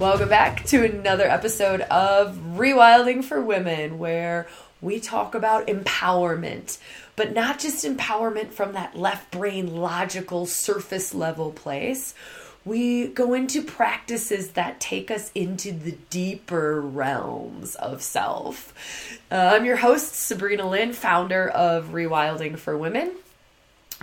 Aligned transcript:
Welcome 0.00 0.30
back 0.30 0.64
to 0.68 0.82
another 0.82 1.26
episode 1.26 1.82
of 1.82 2.34
Rewilding 2.56 3.22
for 3.22 3.38
Women, 3.38 3.98
where 3.98 4.48
we 4.80 4.98
talk 4.98 5.34
about 5.34 5.66
empowerment, 5.66 6.78
but 7.16 7.34
not 7.34 7.58
just 7.58 7.84
empowerment 7.84 8.52
from 8.52 8.72
that 8.72 8.96
left 8.96 9.30
brain 9.30 9.76
logical 9.76 10.46
surface 10.46 11.12
level 11.12 11.52
place. 11.52 12.14
We 12.64 13.08
go 13.08 13.34
into 13.34 13.60
practices 13.60 14.52
that 14.52 14.80
take 14.80 15.10
us 15.10 15.30
into 15.34 15.70
the 15.70 15.92
deeper 16.08 16.80
realms 16.80 17.74
of 17.74 18.00
self. 18.00 18.72
Uh, 19.30 19.50
I'm 19.52 19.66
your 19.66 19.76
host, 19.76 20.14
Sabrina 20.14 20.66
Lynn, 20.66 20.94
founder 20.94 21.46
of 21.46 21.88
Rewilding 21.88 22.58
for 22.58 22.74
Women 22.74 23.12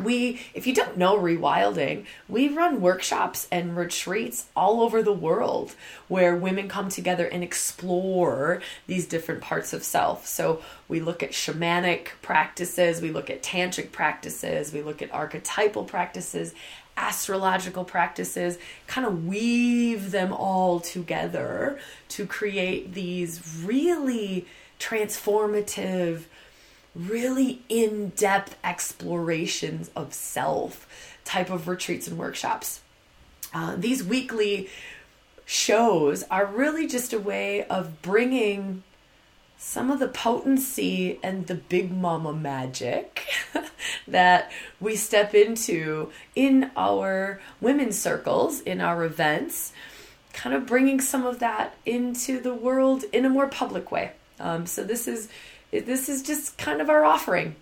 we 0.04 0.40
if 0.54 0.68
you 0.68 0.74
don't 0.74 0.98
know 0.98 1.18
rewilding 1.18 2.06
we 2.30 2.48
run 2.48 2.82
workshops 2.82 3.48
and 3.52 3.76
retreats 3.76 4.46
all 4.56 4.82
over 4.82 5.02
the 5.02 5.14
world 5.14 5.74
where 6.08 6.36
women 6.36 6.68
come 6.68 6.90
together 6.90 7.26
and 7.26 7.44
explore 7.44 8.62
these 8.86 9.08
different 9.08 9.42
parts 9.42 9.74
of 9.74 9.84
self. 9.84 10.28
So 10.28 10.62
we 10.88 11.00
look 11.00 11.24
at 11.24 11.32
shamanic 11.32 12.10
practices 12.22 13.02
we 13.02 13.12
look 13.12 13.30
at 13.30 13.42
tantric 13.42 13.92
practices 13.92 14.72
we 14.72 14.82
look 14.82 15.02
at 15.02 15.14
archetypal 15.14 15.84
practices 15.84 16.54
astrological 16.96 17.84
practices 17.84 18.58
kind 18.88 19.06
of 19.06 19.26
weave 19.26 20.12
them 20.12 20.34
all 20.34 20.80
together 20.80 21.80
to 22.10 22.26
create 22.26 22.94
these 22.94 23.62
really 23.64 24.46
transformative 24.80 26.24
really 26.98 27.62
in 27.70 28.10
depth 28.10 28.58
explorations 28.64 29.92
of 29.96 30.14
self 30.14 30.88
type 31.24 31.50
of 31.50 31.68
retreats 31.68 32.08
and 32.08 32.18
workshops. 32.18 32.82
Uh, 33.54 33.76
these 33.76 34.04
weekly 34.04 34.70
shows 35.46 36.24
are 36.24 36.46
really 36.46 36.88
just 36.88 37.14
a 37.14 37.20
way 37.20 37.64
of 37.66 38.02
bringing 38.02 38.84
some 39.58 39.90
of 39.90 40.00
the 40.00 40.08
potency 40.08 41.20
and 41.24 41.48
the 41.48 41.56
big 41.56 41.92
mama 41.92 42.32
magic 42.32 43.26
that 44.08 44.52
we 44.80 44.96
step 44.96 45.34
into 45.34 46.12
in 46.36 46.70
our 46.78 47.42
women's 47.60 47.98
circles, 47.98 48.62
in 48.62 48.80
our 48.80 49.04
events, 49.04 49.74
kind 50.34 50.56
of 50.56 50.66
bringing 50.66 51.02
some 51.02 51.26
of 51.26 51.40
that 51.40 51.76
into 51.86 52.40
the 52.40 52.54
world 52.54 53.04
in 53.12 53.26
a 53.26 53.30
more 53.30 53.48
public 53.48 53.92
way. 53.92 54.12
Um, 54.40 54.68
so, 54.68 54.84
this 54.84 55.08
is 55.08 55.30
this 55.80 56.10
is 56.10 56.24
just 56.24 56.58
kind 56.58 56.82
of 56.82 56.90
our 56.90 57.04
offering. 57.04 57.56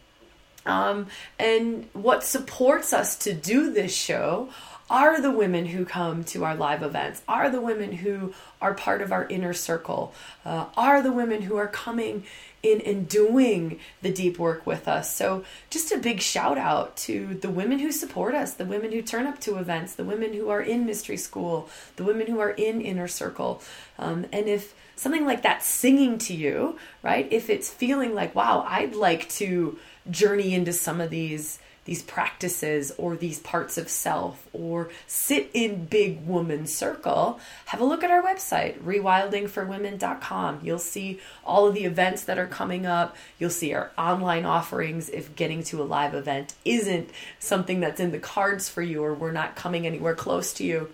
Um, 0.66 1.08
and 1.38 1.88
what 1.94 2.24
supports 2.24 2.92
us 2.92 3.16
to 3.20 3.34
do 3.34 3.72
this 3.72 3.96
show 3.96 4.50
are 4.90 5.20
the 5.20 5.32
women 5.32 5.66
who 5.68 5.86
come 5.86 6.24
to 6.26 6.46
our 6.46 6.56
live 6.56 6.84
events, 6.84 7.22
are 7.28 7.50
the 7.50 7.62
women 7.62 7.92
who 7.92 8.34
are 8.62 8.74
part 8.74 9.02
of 9.02 9.12
our 9.12 9.28
inner 9.28 9.54
circle, 9.54 10.14
uh, 10.46 10.66
are 10.78 11.02
the 11.02 11.12
women 11.12 11.42
who 11.44 11.58
are 11.58 11.68
coming 11.68 12.24
in 12.62 12.82
and 12.82 13.08
doing 13.08 13.80
the 14.02 14.12
deep 14.12 14.40
work 14.40 14.66
with 14.66 14.88
us. 14.88 15.16
So, 15.16 15.44
just 15.70 15.92
a 15.92 15.98
big 15.98 16.22
shout 16.22 16.58
out 16.58 16.98
to 16.98 17.36
the 17.36 17.50
women 17.50 17.80
who 17.80 17.92
support 17.92 18.36
us, 18.36 18.54
the 18.54 18.66
women 18.66 18.92
who 18.92 19.02
turn 19.02 19.28
up 19.28 19.40
to 19.42 19.58
events, 19.58 19.96
the 19.96 20.04
women 20.04 20.34
who 20.34 20.50
are 20.50 20.62
in 20.62 20.86
mystery 20.86 21.18
school, 21.18 21.70
the 21.96 22.04
women 22.04 22.28
who 22.28 22.40
are 22.40 22.52
in 22.52 22.82
inner 22.82 23.08
circle. 23.08 23.62
Um, 23.98 24.26
and 24.32 24.48
if 24.48 24.74
something 24.96 25.26
like 25.26 25.44
that 25.44 25.64
singing 25.64 26.18
to 26.20 26.34
you, 26.34 26.78
right? 27.04 27.28
If 27.32 27.50
it's 27.50 27.70
feeling 27.70 28.16
like, 28.16 28.34
wow, 28.34 28.66
I'd 28.68 28.96
like 28.96 29.30
to 29.30 29.78
journey 30.10 30.54
into 30.54 30.74
some 30.74 31.02
of 31.02 31.10
these 31.10 31.60
these 31.86 32.02
practices 32.02 32.92
or 32.98 33.16
these 33.16 33.40
parts 33.40 33.78
of 33.78 33.90
self 33.90 34.48
or 34.54 34.90
sit 35.08 35.50
in 35.54 35.86
big 35.86 36.26
woman 36.26 36.68
circle, 36.68 37.40
have 37.66 37.80
a 37.80 37.86
look 37.86 38.04
at 38.04 38.12
our 38.12 38.24
website, 38.24 38.80
rewildingforwomen.com. 38.82 40.60
You'll 40.64 40.80
see 40.80 41.20
all 41.46 41.68
of 41.68 41.76
the 41.76 41.86
events 41.86 42.24
that 42.26 42.40
are 42.40 42.48
coming 42.48 42.86
up. 42.86 43.16
You'll 43.40 43.50
see 43.52 43.74
our 43.74 43.92
online 43.98 44.46
offerings 44.46 45.10
if 45.10 45.36
getting 45.36 45.64
to 45.66 45.82
a 45.82 45.86
live 45.86 46.16
event 46.16 46.56
isn't 46.66 47.10
something 47.40 47.80
that's 47.80 48.00
in 48.00 48.12
the 48.12 48.20
cards 48.20 48.68
for 48.68 48.82
you 48.82 49.04
or 49.04 49.14
we're 49.14 49.32
not 49.32 49.56
coming 49.56 49.86
anywhere 49.86 50.16
close 50.16 50.54
to 50.54 50.64
you 50.64 50.90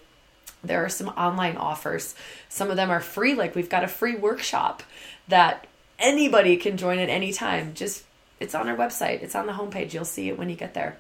there 0.64 0.84
are 0.86 0.90
some 0.90 1.08
online 1.10 1.58
offers. 1.58 2.16
Some 2.50 2.70
of 2.70 2.76
them 2.76 2.92
are 2.92 3.00
free, 3.00 3.34
like 3.34 3.56
we've 3.56 3.70
got 3.70 3.84
a 3.84 3.88
free 3.88 4.16
workshop 4.16 4.84
that 5.28 5.66
anybody 5.98 6.58
can 6.58 6.78
join 6.78 7.00
at 7.00 7.10
any 7.10 7.34
time. 7.34 7.74
Just 7.74 8.04
it's 8.42 8.56
on 8.56 8.68
our 8.68 8.76
website, 8.76 9.22
it's 9.22 9.36
on 9.36 9.46
the 9.46 9.54
homepage. 9.54 9.94
You'll 9.94 10.06
see 10.06 10.30
it 10.30 10.38
when 10.38 10.50
you 10.50 10.56
get 10.56 10.74
there. 10.74 10.98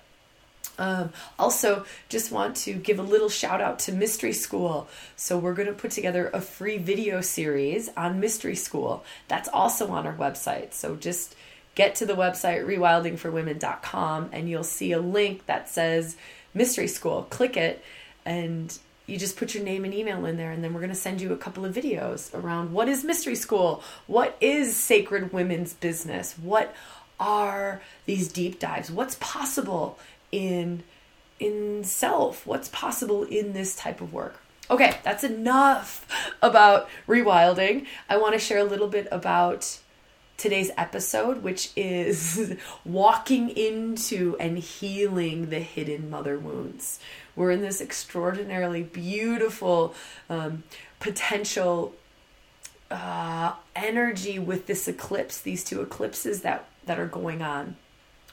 Um, 0.77 1.11
also, 1.37 1.85
just 2.09 2.31
want 2.31 2.55
to 2.57 2.73
give 2.73 2.97
a 2.97 3.03
little 3.03 3.29
shout 3.29 3.61
out 3.61 3.79
to 3.79 3.91
Mystery 3.91 4.33
School. 4.33 4.87
So, 5.15 5.37
we're 5.37 5.53
going 5.53 5.67
to 5.67 5.73
put 5.73 5.91
together 5.91 6.29
a 6.33 6.41
free 6.41 6.77
video 6.77 7.21
series 7.21 7.89
on 7.97 8.19
Mystery 8.19 8.55
School. 8.55 9.03
That's 9.27 9.49
also 9.49 9.89
on 9.89 10.07
our 10.07 10.15
website. 10.15 10.73
So, 10.73 10.95
just 10.95 11.35
get 11.75 11.95
to 11.95 12.05
the 12.05 12.13
website 12.13 12.65
rewildingforwomen.com 12.65 14.29
and 14.31 14.49
you'll 14.49 14.63
see 14.63 14.91
a 14.91 14.99
link 14.99 15.45
that 15.45 15.69
says 15.69 16.15
Mystery 16.53 16.87
School. 16.87 17.27
Click 17.29 17.57
it, 17.57 17.83
and 18.25 18.77
you 19.07 19.17
just 19.17 19.35
put 19.35 19.53
your 19.53 19.63
name 19.63 19.83
and 19.83 19.93
email 19.93 20.25
in 20.25 20.37
there 20.37 20.51
and 20.51 20.63
then 20.63 20.73
we're 20.73 20.79
going 20.79 20.89
to 20.89 20.95
send 20.95 21.19
you 21.19 21.33
a 21.33 21.37
couple 21.37 21.65
of 21.65 21.75
videos 21.75 22.33
around 22.33 22.71
what 22.71 22.87
is 22.87 23.03
mystery 23.03 23.35
school 23.35 23.83
what 24.07 24.37
is 24.39 24.75
sacred 24.75 25.33
women's 25.33 25.73
business 25.73 26.37
what 26.37 26.73
are 27.21 27.81
these 28.05 28.27
deep 28.27 28.59
dives? 28.59 28.91
What's 28.91 29.15
possible 29.21 29.97
in 30.31 30.83
in 31.39 31.83
self? 31.85 32.45
What's 32.45 32.67
possible 32.67 33.23
in 33.23 33.53
this 33.53 33.75
type 33.75 34.01
of 34.01 34.11
work? 34.11 34.41
Okay 34.69 34.97
that's 35.03 35.23
enough 35.23 36.05
about 36.41 36.89
rewilding. 37.07 37.85
I 38.09 38.17
want 38.17 38.33
to 38.33 38.39
share 38.39 38.57
a 38.57 38.65
little 38.65 38.89
bit 38.89 39.07
about 39.11 39.79
today's 40.41 40.71
episode, 40.75 41.43
which 41.43 41.69
is 41.75 42.55
walking 42.83 43.49
into 43.49 44.35
and 44.39 44.57
healing 44.57 45.51
the 45.51 45.59
hidden 45.59 46.09
mother 46.09 46.39
wounds. 46.39 46.99
We're 47.35 47.51
in 47.51 47.61
this 47.61 47.79
extraordinarily 47.79 48.81
beautiful 48.81 49.93
um, 50.29 50.63
potential 50.99 51.93
uh, 52.89 53.53
energy 53.75 54.39
with 54.39 54.65
this 54.65 54.87
eclipse, 54.87 55.39
these 55.39 55.63
two 55.63 55.81
eclipses 55.81 56.41
that, 56.41 56.67
that 56.91 56.99
are 56.99 57.07
going 57.07 57.41
on 57.41 57.77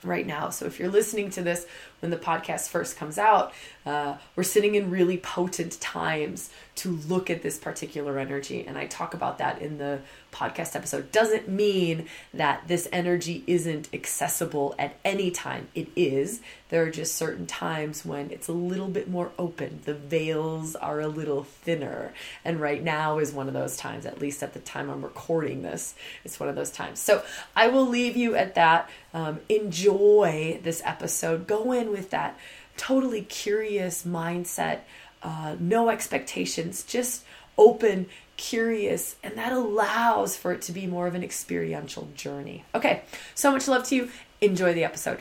right 0.02 0.26
now. 0.26 0.50
So 0.50 0.66
if 0.66 0.80
you're 0.80 0.90
listening 0.90 1.30
to 1.30 1.42
this 1.42 1.64
when 2.00 2.10
the 2.10 2.16
podcast 2.16 2.68
first 2.68 2.96
comes 2.96 3.18
out, 3.18 3.52
uh, 3.84 4.16
we're 4.36 4.42
sitting 4.42 4.74
in 4.74 4.90
really 4.90 5.16
potent 5.16 5.80
times 5.80 6.50
to 6.76 6.90
look 7.08 7.28
at 7.28 7.42
this 7.42 7.58
particular 7.58 8.18
energy. 8.18 8.64
And 8.66 8.78
I 8.78 8.86
talk 8.86 9.14
about 9.14 9.38
that 9.38 9.60
in 9.60 9.78
the 9.78 10.00
podcast 10.32 10.76
episode. 10.76 11.10
Doesn't 11.10 11.48
mean 11.48 12.06
that 12.32 12.68
this 12.68 12.86
energy 12.92 13.42
isn't 13.46 13.88
accessible 13.92 14.74
at 14.78 14.96
any 15.04 15.30
time. 15.30 15.68
It 15.74 15.88
is. 15.96 16.40
There 16.68 16.82
are 16.84 16.90
just 16.90 17.16
certain 17.16 17.46
times 17.46 18.04
when 18.04 18.30
it's 18.30 18.46
a 18.46 18.52
little 18.52 18.88
bit 18.88 19.08
more 19.08 19.32
open. 19.38 19.80
The 19.84 19.94
veils 19.94 20.76
are 20.76 21.00
a 21.00 21.08
little 21.08 21.44
thinner. 21.44 22.12
And 22.44 22.60
right 22.60 22.82
now 22.82 23.18
is 23.18 23.32
one 23.32 23.48
of 23.48 23.54
those 23.54 23.76
times, 23.76 24.06
at 24.06 24.20
least 24.20 24.42
at 24.42 24.52
the 24.52 24.60
time 24.60 24.90
I'm 24.90 25.02
recording 25.02 25.62
this, 25.62 25.94
it's 26.24 26.38
one 26.38 26.48
of 26.48 26.54
those 26.54 26.70
times. 26.70 27.00
So 27.00 27.22
I 27.56 27.68
will 27.68 27.86
leave 27.86 28.16
you 28.16 28.36
at 28.36 28.54
that. 28.54 28.88
Um, 29.14 29.40
enjoy 29.48 30.60
this 30.62 30.82
episode. 30.84 31.46
Go 31.46 31.72
in 31.72 31.87
with 31.88 32.10
that 32.10 32.38
totally 32.76 33.22
curious 33.22 34.04
mindset, 34.04 34.80
uh, 35.22 35.56
no 35.58 35.88
expectations, 35.88 36.82
just 36.84 37.24
open, 37.56 38.06
curious, 38.36 39.16
and 39.22 39.36
that 39.36 39.52
allows 39.52 40.36
for 40.36 40.52
it 40.52 40.62
to 40.62 40.72
be 40.72 40.86
more 40.86 41.06
of 41.06 41.14
an 41.14 41.24
experiential 41.24 42.08
journey. 42.14 42.64
Okay, 42.74 43.02
so 43.34 43.50
much 43.50 43.66
love 43.66 43.84
to 43.84 43.96
you. 43.96 44.10
Enjoy 44.40 44.72
the 44.72 44.84
episode. 44.84 45.20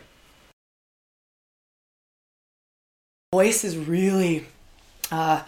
Voice 3.34 3.64
is 3.64 3.76
really, 3.76 4.46
uh, 5.12 5.44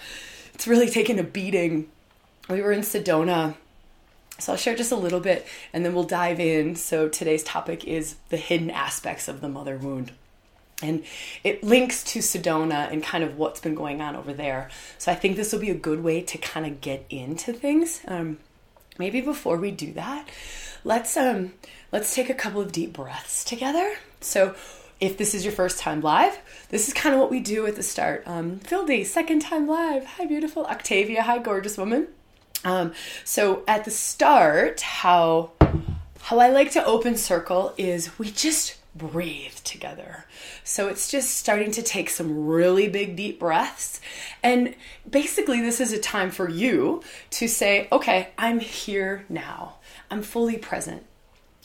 it's 0.54 0.68
really 0.68 0.90
taken 0.90 1.20
a 1.20 1.24
beating. 1.24 1.90
We 2.50 2.62
were 2.62 2.72
in 2.72 2.82
Sedona 2.82 3.56
so 4.40 4.54
I'll 4.54 4.58
share 4.58 4.76
just 4.76 4.92
a 4.92 4.96
little 4.96 5.20
bit 5.20 5.46
and 5.74 5.86
then 5.86 5.94
we'll 5.94 6.06
dive 6.06 6.40
in. 6.40 6.76
So 6.76 7.10
today's 7.10 7.44
topic 7.44 7.84
is 7.86 8.16
the 8.30 8.38
hidden 8.38 8.70
aspects 8.70 9.28
of 9.28 9.42
the 9.42 9.50
mother 9.50 9.78
wound. 9.78 10.12
And 10.82 11.04
it 11.44 11.64
links 11.64 12.04
to 12.06 12.20
Sedona 12.20 12.92
and 12.92 13.04
kind 13.04 13.24
of 13.24 13.38
what's 13.38 13.60
been 13.60 13.76
going 13.76 14.02
on 14.02 14.16
over 14.16 14.34
there. 14.34 14.70
So 14.98 15.12
I 15.12 15.16
think 15.16 15.36
this 15.36 15.52
will 15.52 15.60
be 15.60 15.70
a 15.70 15.76
good 15.76 16.04
way 16.04 16.22
to 16.22 16.38
kind 16.38 16.66
of 16.66 16.82
get 16.82 17.06
into 17.10 17.52
things. 17.52 18.02
Um, 18.08 18.38
maybe 18.98 19.22
before 19.22 19.58
we 19.58 19.72
do 19.72 19.92
that, 19.94 20.28
let's 20.84 21.18
um, 21.18 21.54
let's 21.92 22.16
take 22.16 22.30
a 22.30 22.34
couple 22.34 22.62
of 22.62 22.72
deep 22.72 22.94
breaths 22.94 23.44
together. 23.44 23.96
So 24.22 24.56
if 25.00 25.18
this 25.18 25.34
is 25.34 25.46
your 25.46 25.54
first 25.54 25.80
time 25.80 26.02
live, 26.02 26.38
this 26.70 26.88
is 26.88 26.94
kind 26.94 27.16
of 27.16 27.22
what 27.22 27.32
we 27.32 27.40
do 27.40 27.66
at 27.66 27.76
the 27.76 27.84
start. 27.84 28.24
Um, 28.26 28.60
Phildy, 28.60 29.06
second 29.06 29.42
time 29.42 29.68
live. 29.68 30.06
Hi, 30.06 30.26
beautiful. 30.26 30.66
Octavia, 30.66 31.24
hi, 31.24 31.40
gorgeous 31.40 31.78
woman. 31.78 32.08
Um, 32.66 32.94
so 33.24 33.64
at 33.68 33.86
the 33.86 33.92
start, 33.92 34.82
how 34.82 35.52
how 36.22 36.40
I 36.40 36.50
like 36.50 36.72
to 36.72 36.86
open 36.86 37.16
circle 37.16 37.74
is 37.78 38.20
we 38.20 38.30
just 38.30 38.76
breathe 39.00 39.56
together. 39.64 40.26
So 40.64 40.88
it's 40.88 41.10
just 41.10 41.38
starting 41.38 41.72
to 41.72 41.82
take 41.82 42.12
some 42.12 42.46
really 42.46 42.88
big, 42.88 43.16
deep 43.16 43.40
breaths. 43.40 44.00
And 44.44 44.76
basically, 45.10 45.62
this 45.62 45.82
is 45.82 45.92
a 45.92 46.00
time 46.00 46.30
for 46.30 46.48
you 46.48 47.02
to 47.32 47.48
say, 47.48 47.88
okay, 47.92 48.30
I'm 48.38 48.60
here 48.60 49.26
now. 49.28 49.78
I'm 50.12 50.22
fully 50.22 50.58
present. 50.58 51.04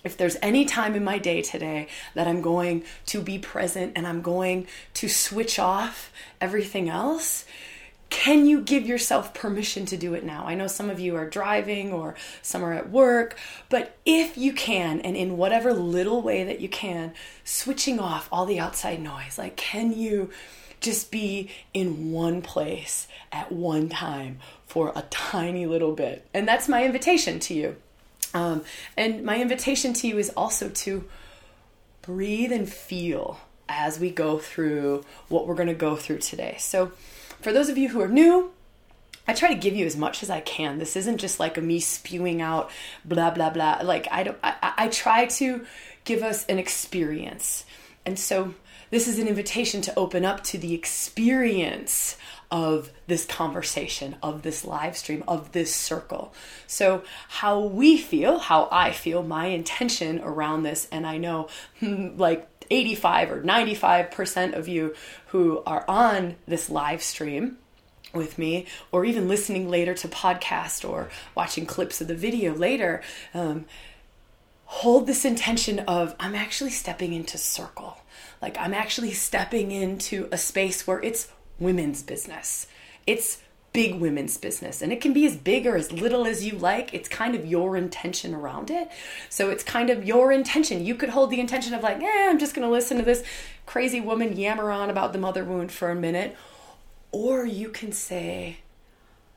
If 0.05 0.17
there's 0.19 0.37
any 0.43 0.67
time 0.67 0.95
in 0.95 1.03
my 1.03 1.19
day 1.19 1.41
today 1.41 1.89
that 2.15 2.29
I'm 2.29 2.43
going 2.43 2.85
to 3.07 3.23
be 3.23 3.39
present 3.39 3.93
and 3.97 4.07
I'm 4.07 4.21
going 4.21 4.67
to 4.95 5.09
switch 5.09 5.59
off 5.59 6.13
everything 6.41 6.91
else, 6.91 7.47
can 8.15 8.47
you 8.47 8.61
give 8.61 8.87
yourself 8.87 9.35
permission 9.35 9.87
to 9.87 9.97
do 9.97 10.15
it 10.15 10.23
now? 10.23 10.45
I 10.47 10.55
know 10.55 10.69
some 10.69 10.89
of 10.89 11.01
you 11.01 11.17
are 11.17 11.29
driving 11.29 11.93
or 11.93 12.15
some 12.43 12.65
are 12.65 12.73
at 12.73 12.89
work, 12.89 13.37
but 13.69 13.99
if 14.07 14.39
you 14.39 14.53
can, 14.53 15.01
and 15.01 15.17
in 15.17 15.37
whatever 15.37 15.75
little 15.75 16.23
way 16.23 16.45
that 16.45 16.61
you 16.61 16.69
can, 16.69 17.13
switching 17.43 17.99
off 17.99 18.29
all 18.31 18.47
the 18.47 18.61
outside 18.61 19.03
noise, 19.03 19.37
like 19.37 19.57
can 19.57 19.93
you 19.93 20.31
just 20.81 21.11
be 21.11 21.51
in 21.75 22.13
one 22.13 22.41
place 22.41 23.09
at 23.33 23.51
one 23.51 23.89
time 23.89 24.39
for 24.65 24.93
a 24.95 25.03
tiny 25.11 25.67
little 25.67 25.93
bit? 25.93 26.25
And 26.33 26.47
that's 26.47 26.69
my 26.69 26.85
invitation 26.85 27.41
to 27.41 27.55
you. 27.55 27.77
Um, 28.33 28.63
and 28.97 29.25
my 29.25 29.41
invitation 29.41 29.93
to 29.93 30.07
you 30.07 30.19
is 30.19 30.31
also 30.37 30.69
to 30.69 31.05
breathe 32.03 32.53
and 32.53 32.69
feel 32.69 33.41
as 33.69 33.99
we 33.99 34.11
go 34.11 34.39
through 34.39 35.05
what 35.29 35.49
we're 35.49 35.57
going 35.57 35.67
to 35.67 35.75
go 35.75 35.97
through 35.97 36.19
today. 36.19 36.55
So, 36.61 36.93
for 37.41 37.53
those 37.53 37.69
of 37.69 37.79
you 37.79 37.91
who 37.91 38.01
are 38.01 38.09
new, 38.09 38.53
I 39.27 39.33
try 39.33 39.49
to 39.49 39.61
give 39.61 39.75
you 39.75 39.87
as 39.87 39.97
much 39.97 40.23
as 40.23 40.31
I 40.31 40.41
can. 40.41 40.79
This 40.79 40.97
isn't 40.97 41.19
just 41.19 41.41
like 41.41 41.57
a 41.57 41.61
me 41.61 41.81
spewing 41.81 42.43
out 42.43 42.71
blah 43.05 43.31
blah 43.31 43.51
blah. 43.51 43.81
Like 43.83 44.07
I 44.11 44.23
don't 44.23 44.39
I, 44.43 44.73
I 44.77 44.89
try 44.89 45.27
to 45.27 45.65
give 46.05 46.23
us 46.23 46.45
an 46.47 46.59
experience. 46.59 47.65
And 48.05 48.19
so 48.19 48.55
this 48.91 49.09
is 49.09 49.19
an 49.19 49.27
invitation 49.27 49.81
to 49.83 49.99
open 49.99 50.25
up 50.25 50.45
to 50.45 50.59
the 50.59 50.75
experience 50.75 52.17
of 52.51 52.91
this 53.09 53.25
conversation, 53.25 54.15
of 54.23 54.43
this 54.43 54.65
live 54.65 54.97
stream, 54.97 55.25
of 55.27 55.51
this 55.51 55.75
circle. 55.75 56.33
So, 56.69 57.03
how 57.29 57.61
we 57.61 57.97
feel, 57.99 58.39
how 58.39 58.69
I 58.71 58.93
feel, 58.93 59.25
my 59.25 59.47
intention 59.47 60.21
around 60.21 60.63
this, 60.63 60.87
and 60.93 61.07
I 61.07 61.17
know 61.17 61.49
hmm, 61.81 62.17
like 62.17 62.49
85 62.75 63.31
or 63.33 63.43
95% 63.43 64.55
of 64.55 64.67
you 64.67 64.95
who 65.29 65.63
are 65.65 65.85
on 65.89 66.37
this 66.47 66.69
live 66.69 67.03
stream 67.03 67.59
with 68.13 68.39
me 68.39 68.67
or 68.93 69.05
even 69.05 69.29
listening 69.29 69.69
later 69.69 69.95
to 69.95 70.09
podcast 70.09 70.89
or 70.89 71.09
watching 71.35 71.67
clips 71.67 72.01
of 72.01 72.09
the 72.09 72.15
video 72.15 72.55
later 72.55 73.03
um, 73.33 73.65
hold 74.67 75.07
this 75.07 75.25
intention 75.25 75.79
of 75.81 76.15
i'm 76.19 76.35
actually 76.35 76.71
stepping 76.71 77.13
into 77.13 77.39
circle. 77.39 77.99
Like 78.43 78.57
i'm 78.59 78.75
actually 78.75 79.13
stepping 79.13 79.71
into 79.71 80.29
a 80.33 80.39
space 80.39 80.87
where 80.87 81.03
it's 81.03 81.31
women's 81.59 82.03
business. 82.03 82.67
It's 83.07 83.41
big 83.75 83.97
women's 83.97 84.39
business 84.39 84.81
and 84.81 84.93
it 84.93 85.01
can 85.01 85.13
be 85.13 85.27
as 85.27 85.37
big 85.37 85.67
or 85.67 85.77
as 85.77 85.93
little 85.93 86.27
as 86.27 86.47
you 86.47 86.57
like. 86.57 86.95
It's 86.95 87.09
kind 87.09 87.35
of 87.35 87.45
your 87.45 87.77
intention 87.77 88.33
around 88.33 88.71
it. 88.71 88.89
So 89.29 89.51
it's 89.51 89.65
kind 89.65 89.91
of 89.91 90.05
your 90.05 90.33
intention. 90.33 90.87
You 90.87 90.95
could 90.95 91.11
hold 91.11 91.31
the 91.31 91.41
intention 91.41 91.75
of 91.75 91.83
like 91.83 92.01
eh 92.01 92.29
i'm 92.31 92.39
just 92.39 92.55
going 92.55 92.67
to 92.67 92.73
listen 92.73 92.97
to 92.97 93.03
this 93.03 93.23
crazy 93.67 94.01
woman 94.01 94.37
yammer 94.37 94.71
on 94.71 94.89
about 94.89 95.13
the 95.13 95.19
mother 95.19 95.45
wound 95.45 95.73
for 95.73 95.91
a 95.91 95.95
minute. 95.95 96.37
Or 97.13 97.45
you 97.45 97.69
can 97.69 97.93
say 97.93 98.59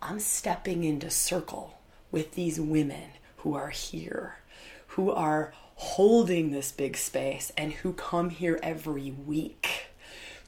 i'm 0.01 0.19
stepping 0.19 0.83
into 0.83 1.09
circle 1.09 1.79
with 2.11 2.35
these 2.35 2.61
women 2.61 3.09
who 3.37 3.55
are 3.55 3.71
here 3.71 4.37
who 4.89 5.11
are 5.11 5.51
holding 5.75 6.51
this 6.51 6.71
big 6.71 6.95
space 6.95 7.51
and 7.57 7.71
who 7.73 7.93
come 7.93 8.29
here 8.29 8.59
every 8.63 9.11
week 9.11 9.86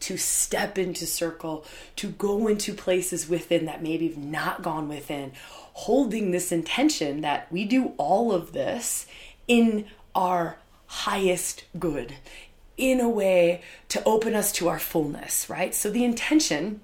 to 0.01 0.17
step 0.17 0.77
into 0.77 1.05
circle, 1.05 1.65
to 1.97 2.09
go 2.09 2.47
into 2.47 2.73
places 2.73 3.27
within 3.27 3.65
that 3.65 3.83
maybe 3.83 4.07
have 4.07 4.17
not 4.17 4.61
gone 4.61 4.87
within, 4.87 5.31
holding 5.73 6.31
this 6.31 6.51
intention 6.51 7.21
that 7.21 7.51
we 7.51 7.65
do 7.65 7.93
all 7.97 8.31
of 8.31 8.53
this 8.53 9.05
in 9.47 9.85
our 10.15 10.57
highest 10.87 11.65
good, 11.77 12.15
in 12.77 12.99
a 12.99 13.09
way 13.09 13.61
to 13.89 14.03
open 14.03 14.33
us 14.33 14.51
to 14.53 14.67
our 14.67 14.79
fullness, 14.79 15.49
right? 15.49 15.75
So 15.75 15.89
the 15.89 16.05
intention 16.05 16.81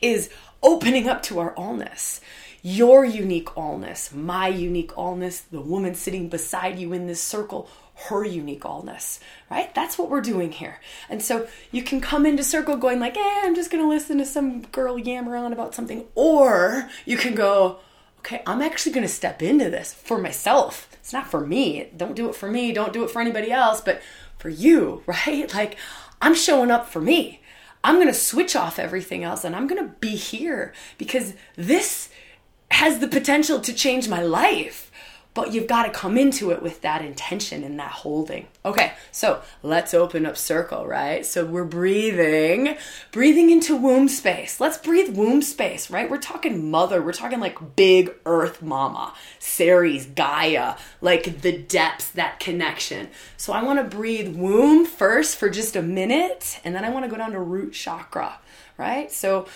is 0.00 0.30
opening 0.62 1.08
up 1.08 1.22
to 1.22 1.38
our 1.38 1.54
allness 1.54 2.20
your 2.62 3.04
unique 3.04 3.48
allness, 3.50 4.12
my 4.12 4.48
unique 4.48 4.92
allness, 4.92 5.42
the 5.50 5.60
woman 5.60 5.94
sitting 5.94 6.28
beside 6.28 6.78
you 6.78 6.92
in 6.92 7.06
this 7.06 7.22
circle, 7.22 7.68
her 8.06 8.24
unique 8.24 8.62
allness, 8.62 9.18
right? 9.50 9.74
That's 9.74 9.98
what 9.98 10.08
we're 10.08 10.20
doing 10.20 10.52
here. 10.52 10.80
And 11.08 11.20
so 11.20 11.48
you 11.72 11.82
can 11.82 12.00
come 12.00 12.24
into 12.24 12.44
circle 12.44 12.76
going 12.76 13.00
like, 13.00 13.16
eh, 13.16 13.40
I'm 13.42 13.54
just 13.54 13.70
to 13.82 13.88
listen 13.88 14.18
to 14.18 14.24
some 14.24 14.62
girl 14.62 14.98
yammer 14.98 15.36
on 15.36 15.52
about 15.52 15.74
something. 15.74 16.04
Or 16.14 16.88
you 17.04 17.16
can 17.16 17.34
go, 17.34 17.78
okay, 18.20 18.42
I'm 18.46 18.62
actually 18.62 18.92
to 19.06 19.12
step 19.12 19.42
into 19.42 19.68
this 19.68 19.92
for 19.92 20.18
myself. 20.18 20.88
It's 20.94 21.12
not 21.12 21.28
for 21.28 21.44
me. 21.44 21.90
Don't 21.96 22.14
do 22.14 22.28
it 22.28 22.36
for 22.36 22.48
me. 22.48 22.72
Don't 22.72 22.92
do 22.92 23.02
it 23.02 23.10
for 23.10 23.20
anybody 23.20 23.50
else, 23.50 23.80
but 23.80 24.00
for 24.38 24.48
you, 24.48 25.02
right? 25.06 25.52
Like 25.52 25.76
I'm 26.22 26.34
showing 26.34 26.70
up 26.70 26.88
for 26.88 27.00
me. 27.00 27.40
I'm 27.82 27.96
going 27.96 28.08
to 28.08 28.14
switch 28.14 28.54
off 28.56 28.78
everything 28.78 29.24
else 29.24 29.44
and 29.44 29.54
I'm 29.54 29.66
going 29.66 29.82
to 29.82 29.94
be 30.00 30.16
here 30.16 30.72
because 30.98 31.34
this 31.56 32.10
has 32.70 32.98
the 32.98 33.08
potential 33.08 33.60
to 33.60 33.72
change 33.72 34.08
my 34.08 34.20
life 34.20 34.87
but 35.38 35.52
you've 35.52 35.68
got 35.68 35.84
to 35.84 35.90
come 35.90 36.18
into 36.18 36.50
it 36.50 36.60
with 36.60 36.80
that 36.80 37.00
intention 37.00 37.62
and 37.62 37.78
that 37.78 37.92
holding. 37.92 38.48
Okay, 38.64 38.92
so 39.12 39.40
let's 39.62 39.94
open 39.94 40.26
up 40.26 40.36
circle, 40.36 40.84
right? 40.84 41.24
So 41.24 41.44
we're 41.46 41.62
breathing, 41.62 42.76
breathing 43.12 43.50
into 43.50 43.76
womb 43.76 44.08
space. 44.08 44.58
Let's 44.58 44.78
breathe 44.78 45.16
womb 45.16 45.42
space, 45.42 45.92
right? 45.92 46.10
We're 46.10 46.18
talking 46.18 46.72
mother, 46.72 47.00
we're 47.00 47.12
talking 47.12 47.38
like 47.38 47.76
big 47.76 48.12
earth 48.26 48.62
mama, 48.62 49.14
Ceres, 49.38 50.06
Gaia, 50.06 50.74
like 51.00 51.42
the 51.42 51.56
depths, 51.56 52.10
that 52.10 52.40
connection. 52.40 53.06
So 53.36 53.52
I 53.52 53.62
want 53.62 53.78
to 53.78 53.96
breathe 53.96 54.34
womb 54.34 54.86
first 54.86 55.36
for 55.36 55.48
just 55.48 55.76
a 55.76 55.82
minute, 55.82 56.58
and 56.64 56.74
then 56.74 56.84
I 56.84 56.90
want 56.90 57.04
to 57.04 57.08
go 57.08 57.16
down 57.16 57.30
to 57.30 57.40
root 57.40 57.74
chakra, 57.74 58.40
right? 58.76 59.12
So 59.12 59.46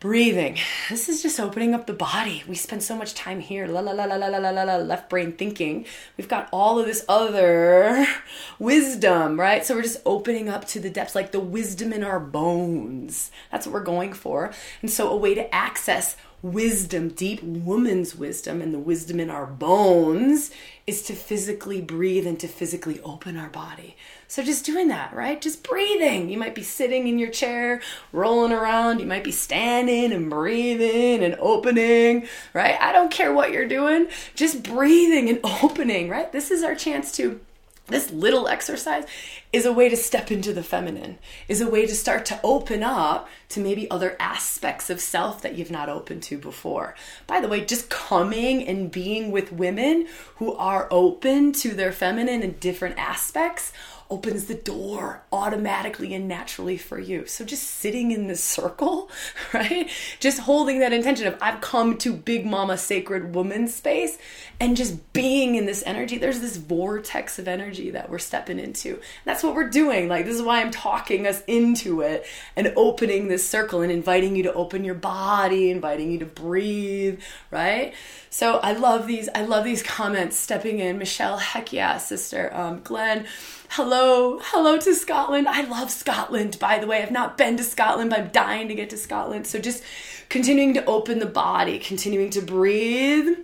breathing. 0.00 0.56
This 0.88 1.08
is 1.08 1.22
just 1.22 1.40
opening 1.40 1.74
up 1.74 1.86
the 1.86 1.92
body. 1.92 2.44
We 2.46 2.54
spend 2.54 2.82
so 2.84 2.96
much 2.96 3.14
time 3.14 3.40
here, 3.40 3.66
la 3.66 3.80
la 3.80 3.92
la 3.92 4.04
la 4.04 4.14
la 4.16 4.28
la 4.28 4.50
la 4.50 4.62
la, 4.62 4.76
left 4.76 5.10
brain 5.10 5.32
thinking. 5.32 5.86
We've 6.16 6.28
got 6.28 6.48
all 6.52 6.78
of 6.78 6.86
this 6.86 7.04
other 7.08 8.06
wisdom, 8.60 9.40
right? 9.40 9.66
So 9.66 9.74
we're 9.74 9.82
just 9.82 10.02
opening 10.06 10.48
up 10.48 10.66
to 10.68 10.80
the 10.80 10.90
depths, 10.90 11.16
like 11.16 11.32
the 11.32 11.40
wisdom 11.40 11.92
in 11.92 12.04
our 12.04 12.20
bones. 12.20 13.32
That's 13.50 13.66
what 13.66 13.72
we're 13.72 13.82
going 13.82 14.12
for. 14.12 14.52
And 14.82 14.90
so 14.90 15.08
a 15.08 15.16
way 15.16 15.34
to 15.34 15.52
access 15.52 16.16
wisdom, 16.42 17.08
deep 17.08 17.42
woman's 17.42 18.14
wisdom, 18.14 18.62
and 18.62 18.72
the 18.72 18.78
wisdom 18.78 19.18
in 19.18 19.30
our 19.30 19.46
bones 19.46 20.52
is 20.86 21.02
to 21.02 21.14
physically 21.14 21.80
breathe 21.80 22.26
and 22.26 22.38
to 22.38 22.46
physically 22.46 23.00
open 23.00 23.36
our 23.36 23.50
body. 23.50 23.96
So 24.30 24.42
just 24.42 24.66
doing 24.66 24.88
that, 24.88 25.14
right? 25.14 25.40
Just 25.40 25.62
breathing. 25.62 26.28
You 26.28 26.36
might 26.36 26.54
be 26.54 26.62
sitting 26.62 27.08
in 27.08 27.18
your 27.18 27.30
chair, 27.30 27.80
rolling 28.12 28.52
around. 28.52 29.00
You 29.00 29.06
might 29.06 29.24
be 29.24 29.32
standing 29.32 30.12
and 30.12 30.28
breathing 30.28 31.24
and 31.24 31.34
opening, 31.40 32.28
right? 32.52 32.76
I 32.78 32.92
don't 32.92 33.10
care 33.10 33.32
what 33.32 33.52
you're 33.52 33.66
doing. 33.66 34.08
Just 34.34 34.62
breathing 34.62 35.30
and 35.30 35.40
opening, 35.62 36.10
right? 36.10 36.30
This 36.30 36.50
is 36.50 36.62
our 36.62 36.74
chance 36.74 37.10
to 37.12 37.40
this 37.88 38.10
little 38.10 38.48
exercise 38.48 39.06
is 39.50 39.64
a 39.64 39.72
way 39.72 39.88
to 39.88 39.96
step 39.96 40.30
into 40.30 40.52
the 40.52 40.62
feminine, 40.62 41.18
is 41.48 41.62
a 41.62 41.70
way 41.70 41.86
to 41.86 41.94
start 41.94 42.26
to 42.26 42.38
open 42.44 42.82
up 42.82 43.28
to 43.48 43.60
maybe 43.60 43.90
other 43.90 44.14
aspects 44.20 44.90
of 44.90 45.00
self 45.00 45.40
that 45.40 45.56
you've 45.56 45.70
not 45.70 45.88
opened 45.88 46.22
to 46.24 46.36
before. 46.36 46.94
By 47.26 47.40
the 47.40 47.48
way, 47.48 47.64
just 47.64 47.88
coming 47.88 48.66
and 48.66 48.90
being 48.90 49.30
with 49.30 49.52
women 49.52 50.06
who 50.36 50.52
are 50.54 50.86
open 50.90 51.52
to 51.52 51.70
their 51.70 51.92
feminine 51.92 52.42
and 52.42 52.60
different 52.60 52.98
aspects 52.98 53.72
opens 54.10 54.46
the 54.46 54.54
door 54.54 55.22
automatically 55.32 56.14
and 56.14 56.26
naturally 56.26 56.78
for 56.78 56.98
you. 56.98 57.26
So 57.26 57.44
just 57.44 57.62
sitting 57.62 58.10
in 58.10 58.26
this 58.26 58.42
circle, 58.42 59.10
right? 59.52 59.90
Just 60.18 60.40
holding 60.40 60.78
that 60.80 60.92
intention 60.92 61.26
of 61.26 61.36
I've 61.40 61.60
come 61.60 61.98
to 61.98 62.12
Big 62.12 62.46
Mama 62.46 62.78
Sacred 62.78 63.34
Woman 63.34 63.68
space 63.68 64.16
and 64.60 64.76
just 64.76 65.12
being 65.12 65.56
in 65.56 65.66
this 65.66 65.82
energy. 65.84 66.16
There's 66.16 66.40
this 66.40 66.56
vortex 66.56 67.38
of 67.38 67.48
energy 67.48 67.90
that 67.90 68.08
we're 68.08 68.18
stepping 68.18 68.58
into. 68.58 69.00
That's 69.24 69.42
what 69.42 69.54
we're 69.54 69.68
doing. 69.68 70.08
Like 70.08 70.24
this 70.24 70.36
is 70.36 70.42
why 70.42 70.60
I'm 70.60 70.70
talking 70.70 71.26
us 71.26 71.42
into 71.46 72.00
it 72.00 72.26
and 72.56 72.72
opening 72.76 73.28
this 73.28 73.48
circle 73.48 73.82
and 73.82 73.92
inviting 73.92 74.36
you 74.36 74.44
to 74.44 74.54
open 74.54 74.84
your 74.84 74.94
body, 74.94 75.70
inviting 75.70 76.10
you 76.10 76.18
to 76.20 76.26
breathe, 76.26 77.20
right? 77.50 77.94
So 78.30 78.58
I 78.58 78.72
love 78.72 79.06
these. 79.06 79.28
I 79.34 79.42
love 79.42 79.64
these 79.64 79.82
comments 79.82 80.36
stepping 80.36 80.78
in. 80.80 80.98
Michelle, 80.98 81.38
heck 81.38 81.72
yeah, 81.72 81.98
sister. 81.98 82.54
Um, 82.54 82.80
Glenn, 82.82 83.26
hello, 83.70 84.38
hello 84.42 84.78
to 84.78 84.94
Scotland. 84.94 85.46
I 85.46 85.62
love 85.62 85.90
Scotland, 85.90 86.58
by 86.58 86.78
the 86.78 86.86
way. 86.86 87.02
I've 87.02 87.10
not 87.10 87.36
been 87.36 87.56
to 87.58 87.64
Scotland, 87.64 88.10
but 88.10 88.18
I'm 88.18 88.28
dying 88.28 88.68
to 88.68 88.74
get 88.74 88.90
to 88.90 88.96
Scotland. 88.96 89.46
So 89.46 89.58
just 89.58 89.82
continuing 90.28 90.74
to 90.74 90.84
open 90.86 91.18
the 91.18 91.26
body, 91.26 91.78
continuing 91.78 92.30
to 92.30 92.40
breathe, 92.40 93.38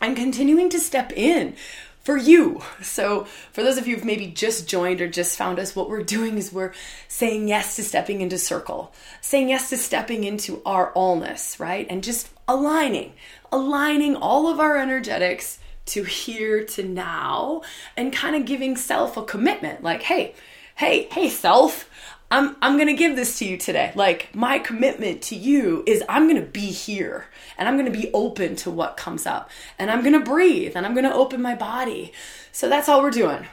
and 0.00 0.16
continuing 0.16 0.70
to 0.70 0.78
step 0.78 1.12
in 1.12 1.54
for 2.02 2.16
you. 2.16 2.62
So, 2.82 3.24
for 3.52 3.62
those 3.62 3.78
of 3.78 3.86
you 3.86 3.96
who've 3.96 4.04
maybe 4.04 4.28
just 4.28 4.68
joined 4.68 5.00
or 5.00 5.08
just 5.08 5.36
found 5.36 5.58
us, 5.58 5.74
what 5.74 5.88
we're 5.90 6.02
doing 6.02 6.38
is 6.38 6.52
we're 6.52 6.72
saying 7.08 7.48
yes 7.48 7.76
to 7.76 7.82
stepping 7.82 8.20
into 8.20 8.38
circle, 8.38 8.94
saying 9.20 9.48
yes 9.48 9.70
to 9.70 9.76
stepping 9.76 10.24
into 10.24 10.62
our 10.64 10.92
allness, 10.92 11.58
right? 11.58 11.86
And 11.90 12.04
just 12.04 12.28
aligning, 12.46 13.12
aligning 13.50 14.14
all 14.14 14.48
of 14.48 14.60
our 14.60 14.76
energetics 14.76 15.58
to 15.86 16.02
here 16.02 16.64
to 16.64 16.82
now 16.82 17.62
and 17.96 18.12
kind 18.12 18.36
of 18.36 18.44
giving 18.44 18.76
self 18.76 19.16
a 19.16 19.22
commitment 19.22 19.82
like, 19.82 20.02
hey, 20.02 20.34
hey, 20.74 21.08
hey, 21.10 21.28
self, 21.28 21.88
I'm 22.30 22.56
I'm 22.60 22.76
to 22.88 22.94
give 22.94 23.14
this 23.14 23.38
to 23.38 23.44
you 23.44 23.56
today. 23.56 23.92
Like 23.94 24.34
my 24.34 24.58
commitment 24.58 25.22
to 25.22 25.36
you 25.36 25.84
is 25.86 26.02
I'm 26.08 26.28
to 26.42 26.46
be 26.46 26.72
here 26.72 27.26
and 27.56 27.68
I'm 27.68 27.76
to 27.90 27.98
be 27.98 28.10
open 28.12 28.56
to 28.56 28.70
what 28.70 28.96
comes 28.96 29.26
up 29.26 29.50
and 29.78 29.90
I'm 29.90 30.02
to 30.18 30.24
breathe 30.28 30.76
and 30.76 30.84
I'm 30.84 30.94
to 31.04 31.14
open 31.14 31.40
my 31.40 31.54
body. 31.54 32.12
So 32.52 32.68
that's 32.68 32.88
all 32.88 33.02
we're 33.02 33.10
doing. 33.10 33.46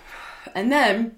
And 0.55 0.71
then 0.71 1.17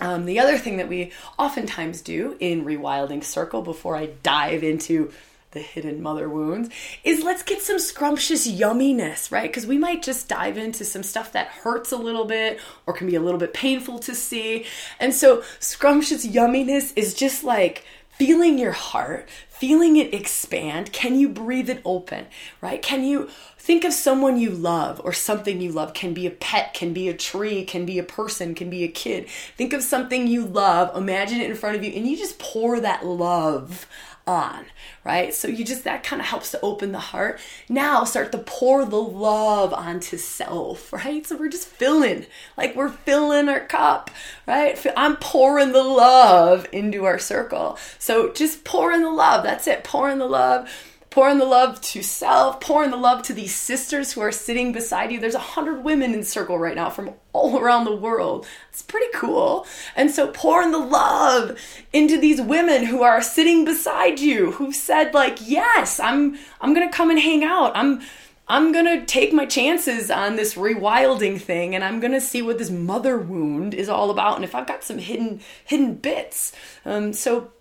um, 0.00 0.24
the 0.24 0.40
other 0.40 0.58
thing 0.58 0.78
that 0.78 0.88
we 0.88 1.12
oftentimes 1.38 2.00
do 2.00 2.36
in 2.40 2.64
Rewilding 2.64 3.22
Circle 3.22 3.62
before 3.62 3.96
I 3.96 4.06
dive 4.22 4.64
into 4.64 5.12
the 5.54 5.60
hidden 5.60 6.02
mother 6.02 6.28
wounds 6.28 6.68
is 7.02 7.24
let's 7.24 7.42
get 7.42 7.62
some 7.62 7.78
scrumptious 7.78 8.46
yumminess, 8.46 9.32
right? 9.32 9.48
Because 9.48 9.66
we 9.66 9.78
might 9.78 10.02
just 10.02 10.28
dive 10.28 10.58
into 10.58 10.84
some 10.84 11.02
stuff 11.02 11.32
that 11.32 11.48
hurts 11.48 11.92
a 11.92 11.96
little 11.96 12.26
bit 12.26 12.60
or 12.86 12.92
can 12.92 13.06
be 13.06 13.14
a 13.14 13.20
little 13.20 13.40
bit 13.40 13.54
painful 13.54 13.98
to 14.00 14.14
see. 14.14 14.66
And 15.00 15.14
so, 15.14 15.42
scrumptious 15.60 16.26
yumminess 16.26 16.92
is 16.96 17.14
just 17.14 17.44
like 17.44 17.84
feeling 18.10 18.58
your 18.58 18.72
heart, 18.72 19.28
feeling 19.48 19.96
it 19.96 20.14
expand. 20.14 20.92
Can 20.92 21.18
you 21.18 21.28
breathe 21.28 21.68
it 21.68 21.80
open, 21.84 22.26
right? 22.60 22.80
Can 22.80 23.02
you 23.02 23.28
think 23.58 23.84
of 23.84 23.92
someone 23.92 24.38
you 24.38 24.50
love 24.50 25.00
or 25.04 25.12
something 25.12 25.60
you 25.60 25.72
love? 25.72 25.94
Can 25.94 26.14
be 26.14 26.26
a 26.26 26.30
pet, 26.30 26.74
can 26.74 26.92
be 26.92 27.08
a 27.08 27.16
tree, 27.16 27.64
can 27.64 27.84
be 27.84 27.98
a 27.98 28.04
person, 28.04 28.54
can 28.54 28.70
be 28.70 28.84
a 28.84 28.88
kid. 28.88 29.28
Think 29.56 29.72
of 29.72 29.82
something 29.82 30.26
you 30.26 30.44
love, 30.44 30.96
imagine 30.96 31.40
it 31.40 31.50
in 31.50 31.56
front 31.56 31.76
of 31.76 31.82
you, 31.82 31.92
and 31.92 32.06
you 32.06 32.16
just 32.16 32.38
pour 32.38 32.78
that 32.80 33.04
love 33.04 33.86
on, 34.26 34.66
right? 35.04 35.34
So 35.34 35.48
you 35.48 35.64
just, 35.64 35.84
that 35.84 36.02
kind 36.02 36.20
of 36.20 36.26
helps 36.26 36.50
to 36.52 36.60
open 36.60 36.92
the 36.92 36.98
heart. 36.98 37.40
Now 37.68 38.04
start 38.04 38.32
to 38.32 38.38
pour 38.38 38.84
the 38.84 39.00
love 39.00 39.72
onto 39.72 40.16
self, 40.16 40.92
right? 40.92 41.26
So 41.26 41.36
we're 41.36 41.48
just 41.48 41.68
filling, 41.68 42.26
like 42.56 42.74
we're 42.76 42.90
filling 42.90 43.48
our 43.48 43.60
cup, 43.60 44.10
right? 44.46 44.78
I'm 44.96 45.16
pouring 45.16 45.72
the 45.72 45.82
love 45.82 46.66
into 46.72 47.04
our 47.04 47.18
circle. 47.18 47.78
So 47.98 48.32
just 48.32 48.64
pouring 48.64 49.02
the 49.02 49.10
love. 49.10 49.44
That's 49.44 49.66
it. 49.66 49.84
Pouring 49.84 50.18
the 50.18 50.26
love 50.26 50.70
pouring 51.14 51.38
the 51.38 51.44
love 51.44 51.80
to 51.80 52.02
self, 52.02 52.58
pouring 52.58 52.90
the 52.90 52.96
love 52.96 53.22
to 53.22 53.32
these 53.32 53.54
sisters 53.54 54.12
who 54.12 54.20
are 54.20 54.32
sitting 54.32 54.72
beside 54.72 55.12
you. 55.12 55.20
There's 55.20 55.36
a 55.36 55.38
hundred 55.38 55.84
women 55.84 56.12
in 56.12 56.24
circle 56.24 56.58
right 56.58 56.74
now 56.74 56.90
from 56.90 57.12
all 57.32 57.56
around 57.60 57.84
the 57.84 57.94
world. 57.94 58.48
It's 58.70 58.82
pretty 58.82 59.06
cool. 59.14 59.64
And 59.94 60.10
so 60.10 60.26
pouring 60.26 60.72
the 60.72 60.78
love 60.78 61.56
into 61.92 62.18
these 62.18 62.40
women 62.40 62.84
who 62.86 63.04
are 63.04 63.22
sitting 63.22 63.64
beside 63.64 64.18
you, 64.18 64.50
who've 64.50 64.74
said 64.74 65.14
like, 65.14 65.38
"Yes, 65.40 66.00
I'm 66.00 66.36
I'm 66.60 66.74
to 66.74 66.88
come 66.88 67.10
and 67.10 67.20
hang 67.20 67.44
out. 67.44 67.70
I'm 67.76 68.02
I'm 68.48 68.72
going 68.72 68.86
to 68.86 69.06
take 69.06 69.32
my 69.32 69.46
chances 69.46 70.10
on 70.10 70.34
this 70.34 70.54
rewilding 70.54 71.40
thing 71.40 71.76
and 71.76 71.84
I'm 71.84 72.00
going 72.00 72.12
to 72.12 72.20
see 72.20 72.42
what 72.42 72.58
this 72.58 72.70
mother 72.70 73.16
wound 73.18 73.72
is 73.72 73.88
all 73.88 74.10
about 74.10 74.34
and 74.34 74.44
if 74.44 74.54
I've 74.54 74.66
got 74.66 74.82
some 74.82 74.98
hidden 74.98 75.42
hidden 75.64 75.94
bits." 75.94 76.52
Um 76.84 77.12
so 77.12 77.52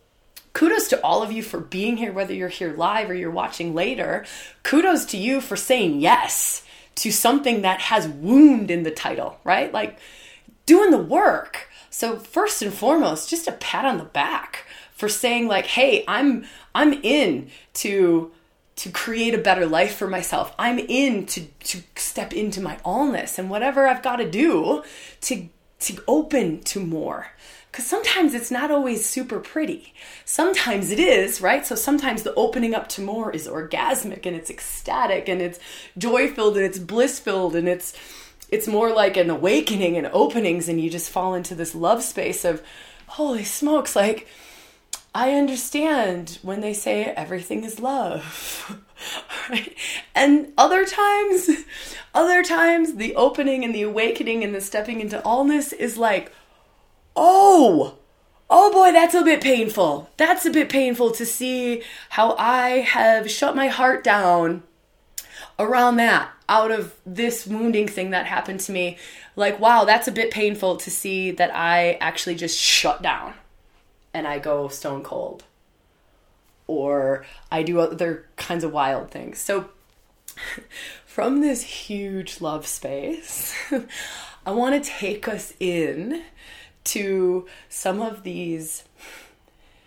kudos 0.54 0.88
to 0.90 1.04
all 1.04 1.24
of 1.24 1.32
you 1.32 1.44
for 1.44 1.60
being 1.60 1.98
here, 1.98 2.14
whether 2.14 2.34
you're 2.34 2.48
here 2.48 2.74
live 2.74 3.10
or 3.10 3.14
you're 3.14 3.32
watching 3.32 3.74
later. 3.74 4.26
Kudos 4.64 5.06
to 5.06 5.18
you 5.18 5.42
for 5.42 5.56
saying 5.56 6.00
yes 6.00 6.64
to 6.96 7.12
something 7.12 7.64
that 7.64 7.82
has 7.82 8.08
wound 8.08 8.70
in 8.70 8.84
the 8.84 8.92
title, 8.92 9.40
right? 9.44 9.74
Like 9.74 9.98
doing 10.66 10.92
the 10.92 10.98
work. 10.98 11.70
So 11.90 12.18
first 12.18 12.62
and 12.62 12.74
foremost, 12.74 13.30
just 13.30 13.48
a 13.48 13.54
pat 13.54 13.86
on 13.86 13.98
the 13.98 14.04
back 14.04 14.66
for 14.94 15.10
saying 15.10 15.48
like, 15.48 15.66
"Hey, 15.66 16.04
I'm 16.08 16.46
I'm 16.74 16.94
in 16.94 17.50
to 17.76 18.32
to 18.76 18.90
create 18.90 19.36
a 19.36 19.40
better 19.40 19.66
life 19.66 19.96
for 19.96 20.08
myself. 20.08 20.54
I'm 20.58 20.80
in 20.80 21.26
to 21.28 21.42
to 21.42 21.82
step 21.96 22.34
into 22.34 22.62
my 22.62 22.78
allness 22.78 23.38
and 23.38 23.50
whatever 23.50 23.88
I've 23.88 24.04
got 24.04 24.18
to 24.18 24.30
do 24.30 24.84
to 25.22 25.50
to 25.82 26.02
open 26.08 26.62
to 26.62 26.80
more 26.80 27.28
because 27.74 27.88
sometimes 27.88 28.36
it's 28.36 28.52
not 28.52 28.70
always 28.70 29.04
super 29.04 29.40
pretty. 29.40 29.96
Sometimes 30.26 30.92
it 30.92 31.00
is, 31.00 31.42
right? 31.42 31.66
So 31.66 31.74
sometimes 31.74 32.22
the 32.22 32.36
opening 32.36 32.76
up 32.76 32.88
to 32.90 33.02
more 33.02 33.32
is 33.32 33.48
orgasmic 33.48 34.28
and 34.28 34.36
it's 34.36 34.52
ecstatic 34.52 35.28
and 35.28 35.42
it's 35.42 35.58
joy 35.98 36.30
filled 36.30 36.56
and 36.56 36.68
it's 36.68 36.78
bliss 36.78 37.20
filled 37.20 37.56
and 37.56 37.68
it's 37.68 37.98
it's 38.50 38.68
more 38.68 38.94
like 38.94 39.18
an 39.18 39.32
awakening 39.32 39.98
and 39.98 40.06
openings 40.14 40.70
and 40.70 40.80
you 40.80 40.88
just 40.88 41.10
fall 41.10 41.34
into 41.34 41.56
this 41.56 41.74
love 41.74 42.04
space 42.04 42.46
of 42.46 42.62
holy 43.08 43.44
smokes 43.44 43.96
like 43.96 44.28
I 45.16 45.32
understand 45.32 46.38
when 46.44 46.62
they 46.62 46.74
say 46.76 47.06
everything 47.06 47.64
is 47.64 47.80
love. 47.80 48.80
right? 49.50 49.76
And 50.14 50.54
other 50.60 50.86
times, 50.86 51.50
other 52.14 52.44
times, 52.44 52.96
the 52.96 53.16
opening 53.16 53.64
and 53.64 53.74
the 53.74 53.84
awakening 53.84 54.44
and 54.44 54.54
the 54.56 54.62
stepping 54.62 55.02
into 55.02 55.20
allness 55.20 55.72
is 55.74 55.98
like, 55.98 56.32
oh, 57.16 57.98
oh 58.50 58.72
boy, 58.72 58.92
that's 58.92 59.16
a 59.16 59.24
bit 59.24 59.42
painful. 59.42 60.10
That's 60.18 60.46
a 60.46 60.52
bit 60.52 60.70
painful 60.70 61.12
to 61.12 61.26
see 61.26 61.84
how 62.10 62.36
I 62.38 62.82
have 62.82 63.30
shut 63.30 63.56
my 63.56 63.68
heart 63.68 64.04
down 64.04 64.64
around 65.60 65.98
that 65.98 66.30
out 66.50 66.72
of 66.72 66.94
this 67.06 67.48
wounding 67.48 67.88
thing 67.88 68.12
that 68.12 68.26
happened 68.26 68.60
to 68.62 68.72
me. 68.72 68.98
Like, 69.36 69.60
wow, 69.60 69.86
that's 69.86 70.08
a 70.08 70.12
bit 70.12 70.32
painful 70.32 70.78
to 70.78 70.92
see 70.92 71.32
that 71.32 71.56
I 71.56 71.94
actually 71.94 72.36
just 72.36 72.60
shut 72.60 73.02
down 73.02 73.34
and 74.14 74.28
I 74.28 74.40
go 74.40 74.68
stone 74.68 75.04
cold. 75.04 75.44
Or 76.68 77.26
I 77.52 77.64
do 77.64 77.80
other 77.80 78.26
kinds 78.36 78.64
of 78.64 78.72
wild 78.72 79.12
things. 79.12 79.40
So, 79.40 79.70
from 81.06 81.42
this 81.42 81.64
huge 81.64 82.42
love 82.42 82.66
space, 82.68 83.56
I 84.46 84.52
want 84.52 84.82
to 84.82 84.90
take 84.90 85.28
us 85.28 85.54
in 85.60 86.24
to 86.86 87.48
some 87.70 88.02
of 88.02 88.24
these 88.24 88.84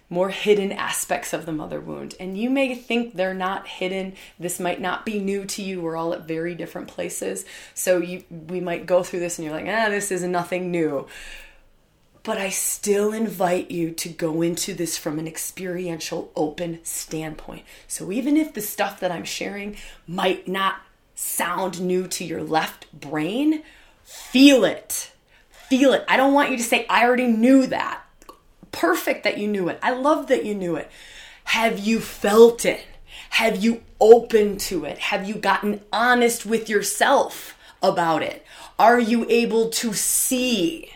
more 0.09 0.31
hidden 0.31 0.71
aspects 0.73 1.33
of 1.33 1.47
the 1.47 1.53
mother 1.53 1.81
wound. 1.81 2.15
And 2.21 2.39
you 2.39 2.49
may 2.49 2.75
think 2.75 3.15
they're 3.15 3.35
not 3.35 3.67
hidden. 3.67 4.15
This 4.39 4.61
might 4.61 4.81
not 4.81 5.05
be 5.05 5.19
new 5.19 5.45
to 5.47 5.63
you. 5.63 5.81
We're 5.81 5.97
all 5.97 6.15
at 6.15 6.29
very 6.29 6.55
different 6.55 6.89
places. 6.89 7.45
So 7.75 7.99
you 7.99 8.23
we 8.31 8.61
might 8.61 8.87
go 8.87 9.03
through 9.03 9.21
this 9.21 9.39
and 9.39 9.45
you're 9.45 9.55
like, 9.55 9.67
"Ah, 9.69 9.89
this 9.89 10.13
is 10.13 10.23
nothing 10.23 10.71
new." 10.71 11.07
But 12.23 12.39
I 12.39 12.51
still 12.51 13.13
invite 13.13 13.71
you 13.71 13.93
to 13.93 14.09
go 14.09 14.43
into 14.43 14.75
this 14.75 14.99
from 14.99 15.21
an 15.21 15.29
experiential 15.29 16.33
open 16.35 16.81
standpoint. 16.85 17.65
So 17.87 18.11
even 18.11 18.37
if 18.37 18.53
the 18.53 18.61
stuff 18.61 18.99
that 19.01 19.13
I'm 19.13 19.25
sharing 19.25 19.77
might 20.09 20.49
not 20.49 20.81
sound 21.15 21.81
new 21.81 22.09
to 22.09 22.25
your 22.25 22.43
left 22.43 22.93
brain, 22.93 23.63
feel 24.03 24.65
it 24.65 25.13
feel 25.69 25.93
it. 25.93 26.05
I 26.09 26.17
don't 26.17 26.35
want 26.35 26.51
you 26.51 26.57
to 26.57 26.63
say, 26.63 26.87
I 26.89 27.05
already 27.05 27.27
knew 27.27 27.67
that. 27.67 28.03
Perfect 28.73 29.25
that 29.25 29.39
you 29.39 29.49
knew 29.49 29.69
it. 29.69 29.79
I 29.83 29.93
love 29.93 30.29
that 30.29 30.45
you 30.45 30.55
knew 30.55 30.77
it. 30.77 30.91
Have 31.45 31.79
you 31.79 32.01
felt 32.01 32.65
it? 32.65 32.85
Have 33.31 33.63
you 33.63 33.83
opened 34.01 34.61
to 34.61 34.85
it? 34.85 34.99
Have 34.99 35.29
you 35.29 35.35
gotten 35.35 35.81
honest 35.93 36.45
with 36.45 36.69
yourself 36.69 37.57
about 37.83 38.23
it? 38.23 38.45
Are 38.79 39.01
you 39.01 39.27
able 39.29 39.71
to 39.71 39.95
see 39.95 40.93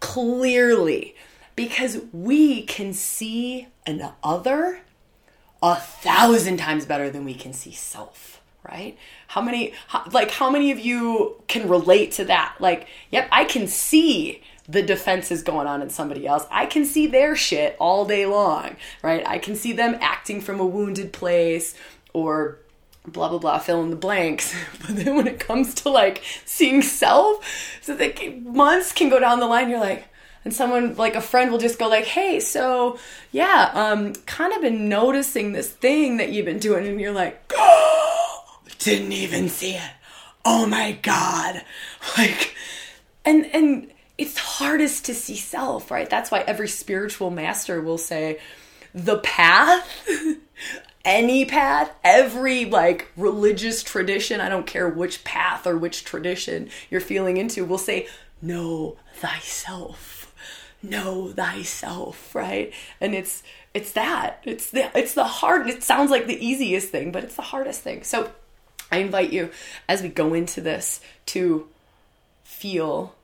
clearly? 0.00 1.14
Because 1.54 2.00
we 2.12 2.62
can 2.62 2.92
see 2.92 3.68
an 3.86 4.12
other 4.22 4.80
a 5.62 5.76
thousand 5.76 6.58
times 6.58 6.84
better 6.84 7.08
than 7.08 7.24
we 7.24 7.34
can 7.34 7.52
see 7.52 7.72
self 7.72 8.36
right? 8.68 8.98
How 9.28 9.42
many, 9.42 9.72
how, 9.88 10.04
like, 10.12 10.30
how 10.30 10.50
many 10.50 10.70
of 10.70 10.78
you 10.78 11.42
can 11.48 11.68
relate 11.68 12.12
to 12.12 12.24
that? 12.26 12.56
Like, 12.60 12.88
yep, 13.10 13.28
I 13.32 13.44
can 13.44 13.66
see 13.66 14.42
the 14.68 14.82
defenses 14.82 15.42
going 15.42 15.66
on 15.66 15.82
in 15.82 15.90
somebody 15.90 16.26
else. 16.26 16.44
I 16.50 16.66
can 16.66 16.84
see 16.84 17.06
their 17.06 17.36
shit 17.36 17.76
all 17.78 18.04
day 18.04 18.26
long, 18.26 18.76
right? 19.02 19.26
I 19.26 19.38
can 19.38 19.54
see 19.54 19.72
them 19.72 19.96
acting 20.00 20.40
from 20.40 20.60
a 20.60 20.66
wounded 20.66 21.12
place 21.12 21.74
or 22.12 22.58
blah 23.06 23.28
blah 23.28 23.38
blah 23.38 23.58
fill 23.58 23.82
in 23.82 23.90
the 23.90 23.96
blanks 23.96 24.54
but 24.80 24.96
then 24.96 25.16
when 25.16 25.26
it 25.26 25.38
comes 25.38 25.74
to 25.74 25.88
like 25.88 26.22
seeing 26.44 26.82
self 26.82 27.78
so 27.80 27.94
that 27.94 28.42
months 28.42 28.92
can 28.92 29.08
go 29.08 29.20
down 29.20 29.38
the 29.38 29.46
line 29.46 29.70
you're 29.70 29.80
like 29.80 30.08
and 30.44 30.52
someone 30.52 30.94
like 30.96 31.14
a 31.14 31.20
friend 31.20 31.50
will 31.50 31.58
just 31.58 31.78
go 31.78 31.88
like 31.88 32.04
hey 32.04 32.40
so 32.40 32.98
yeah 33.30 33.70
um 33.74 34.12
kind 34.26 34.52
of 34.52 34.60
been 34.60 34.88
noticing 34.88 35.52
this 35.52 35.70
thing 35.70 36.16
that 36.16 36.30
you've 36.30 36.46
been 36.46 36.58
doing 36.58 36.86
and 36.86 37.00
you're 37.00 37.12
like 37.12 37.40
oh 37.56 38.35
didn't 38.78 39.12
even 39.12 39.48
see 39.48 39.74
it. 39.74 39.90
Oh 40.44 40.66
my 40.66 40.92
god. 41.02 41.64
Like 42.16 42.54
and 43.24 43.46
and 43.54 43.90
it's 44.18 44.38
hardest 44.38 45.04
to 45.06 45.14
see 45.14 45.36
self, 45.36 45.90
right? 45.90 46.08
That's 46.08 46.30
why 46.30 46.40
every 46.40 46.68
spiritual 46.68 47.30
master 47.30 47.80
will 47.80 47.98
say 47.98 48.38
the 48.94 49.18
path 49.18 50.08
any 51.06 51.44
path, 51.44 51.92
every 52.02 52.64
like 52.66 53.08
religious 53.16 53.82
tradition, 53.82 54.40
I 54.40 54.48
don't 54.50 54.66
care 54.66 54.88
which 54.88 55.24
path 55.24 55.66
or 55.66 55.78
which 55.78 56.04
tradition 56.04 56.68
you're 56.90 57.00
feeling 57.00 57.38
into, 57.38 57.64
will 57.64 57.78
say, 57.78 58.08
Know 58.42 58.98
thyself. 59.14 60.34
Know 60.82 61.28
thyself, 61.28 62.34
right? 62.34 62.72
And 63.00 63.14
it's 63.14 63.42
it's 63.72 63.92
that. 63.92 64.40
It's 64.44 64.70
the 64.70 64.90
it's 64.98 65.14
the 65.14 65.24
hard 65.24 65.68
it 65.68 65.82
sounds 65.82 66.10
like 66.10 66.26
the 66.26 66.44
easiest 66.44 66.90
thing, 66.90 67.12
but 67.12 67.24
it's 67.24 67.36
the 67.36 67.42
hardest 67.42 67.82
thing. 67.82 68.02
So 68.02 68.30
I 68.90 68.98
invite 68.98 69.32
you 69.32 69.50
as 69.88 70.02
we 70.02 70.08
go 70.08 70.34
into 70.34 70.60
this 70.60 71.00
to 71.26 71.68
feel 72.44 73.14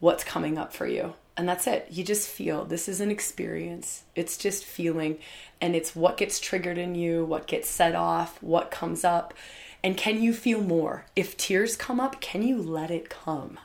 what's 0.00 0.24
coming 0.24 0.58
up 0.58 0.72
for 0.72 0.86
you. 0.86 1.14
And 1.36 1.48
that's 1.48 1.66
it. 1.66 1.86
You 1.90 2.04
just 2.04 2.28
feel. 2.28 2.64
This 2.64 2.88
is 2.88 3.00
an 3.00 3.10
experience. 3.10 4.02
It's 4.14 4.36
just 4.36 4.64
feeling. 4.64 5.18
And 5.60 5.74
it's 5.74 5.94
what 5.96 6.16
gets 6.16 6.40
triggered 6.40 6.78
in 6.78 6.94
you, 6.94 7.24
what 7.24 7.46
gets 7.46 7.68
set 7.68 7.94
off, 7.94 8.42
what 8.42 8.70
comes 8.70 9.04
up. 9.04 9.32
And 9.82 9.96
can 9.96 10.22
you 10.22 10.34
feel 10.34 10.60
more? 10.60 11.06
If 11.16 11.36
tears 11.36 11.76
come 11.76 12.00
up, 12.00 12.20
can 12.20 12.42
you 12.42 12.60
let 12.60 12.90
it 12.90 13.08
come? 13.08 13.58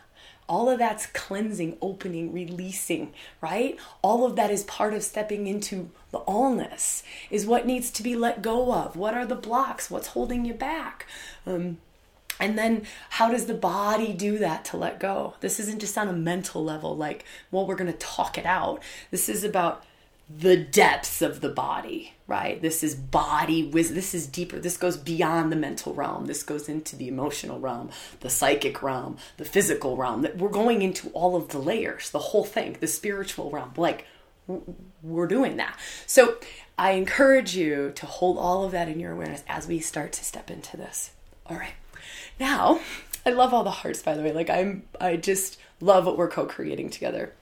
All 0.47 0.69
of 0.69 0.79
that's 0.79 1.07
cleansing, 1.07 1.77
opening, 1.81 2.31
releasing, 2.31 3.13
right? 3.41 3.77
All 4.01 4.25
of 4.25 4.35
that 4.35 4.51
is 4.51 4.63
part 4.63 4.93
of 4.93 5.03
stepping 5.03 5.47
into 5.47 5.89
the 6.15 6.31
allness, 6.31 7.03
is 7.29 7.45
what 7.45 7.65
needs 7.65 7.91
to 7.91 8.01
be 8.01 8.15
let 8.15 8.41
go 8.41 8.73
of. 8.73 8.95
What 8.95 9.13
are 9.13 9.25
the 9.25 9.35
blocks? 9.35 9.91
What's 9.91 10.07
holding 10.07 10.45
you 10.45 10.53
back? 10.53 11.05
Um, 11.45 11.79
and 12.39 12.57
then 12.57 12.83
how 13.11 13.29
does 13.29 13.47
the 13.47 13.53
body 13.53 14.13
do 14.13 14.37
that 14.37 14.63
to 14.65 14.77
let 14.77 14.99
go? 14.99 15.33
This 15.41 15.59
isn't 15.59 15.79
just 15.79 15.97
on 15.97 16.07
a 16.07 16.13
mental 16.13 16.63
level, 16.63 16.95
like, 16.95 17.25
well, 17.51 17.67
we're 17.67 17.75
going 17.75 17.91
to 17.91 17.97
talk 17.97 18.37
it 18.37 18.45
out. 18.45 18.81
This 19.11 19.27
is 19.27 19.43
about 19.43 19.83
the 20.29 20.57
depths 20.57 21.21
of 21.21 21.41
the 21.41 21.49
body, 21.49 22.13
right? 22.27 22.61
This 22.61 22.81
is 22.81 22.95
body 22.95 23.69
This 23.69 24.15
is 24.15 24.25
deeper. 24.25 24.57
This 24.57 24.77
goes 24.77 24.97
beyond 24.97 25.51
the 25.51 25.55
mental 25.55 25.93
realm. 25.93 26.25
This 26.25 26.43
goes 26.43 26.67
into 26.67 26.95
the 26.95 27.07
emotional 27.07 27.59
realm, 27.59 27.91
the 28.21 28.29
psychic 28.29 28.81
realm, 28.81 29.17
the 29.37 29.45
physical 29.45 29.97
realm. 29.97 30.25
We're 30.35 30.49
going 30.49 30.81
into 30.81 31.09
all 31.09 31.35
of 31.35 31.49
the 31.49 31.59
layers, 31.59 32.09
the 32.09 32.19
whole 32.19 32.45
thing, 32.45 32.77
the 32.79 32.87
spiritual 32.87 33.51
realm. 33.51 33.73
Like 33.77 34.07
we're 35.05 35.27
doing 35.27 35.57
that. 35.57 35.77
So 36.05 36.37
I 36.77 36.91
encourage 36.91 37.55
you 37.55 37.91
to 37.95 38.05
hold 38.05 38.37
all 38.37 38.63
of 38.63 38.71
that 38.71 38.89
in 38.89 38.99
your 38.99 39.13
awareness 39.13 39.43
as 39.47 39.67
we 39.67 39.79
start 39.79 40.11
to 40.13 40.25
step 40.25 40.51
into 40.51 40.77
this. 40.77 41.11
All 41.45 41.57
right. 41.57 41.73
Now, 42.39 42.79
I 43.25 43.29
love 43.31 43.53
all 43.53 43.63
the 43.63 43.71
hearts 43.71 44.01
by 44.01 44.15
the 44.15 44.21
way. 44.21 44.33
Like 44.33 44.49
I'm 44.49 44.83
I 44.99 45.15
just 45.15 45.59
love 45.79 46.05
what 46.05 46.17
we're 46.17 46.29
co-creating 46.29 46.89
together. 46.89 47.33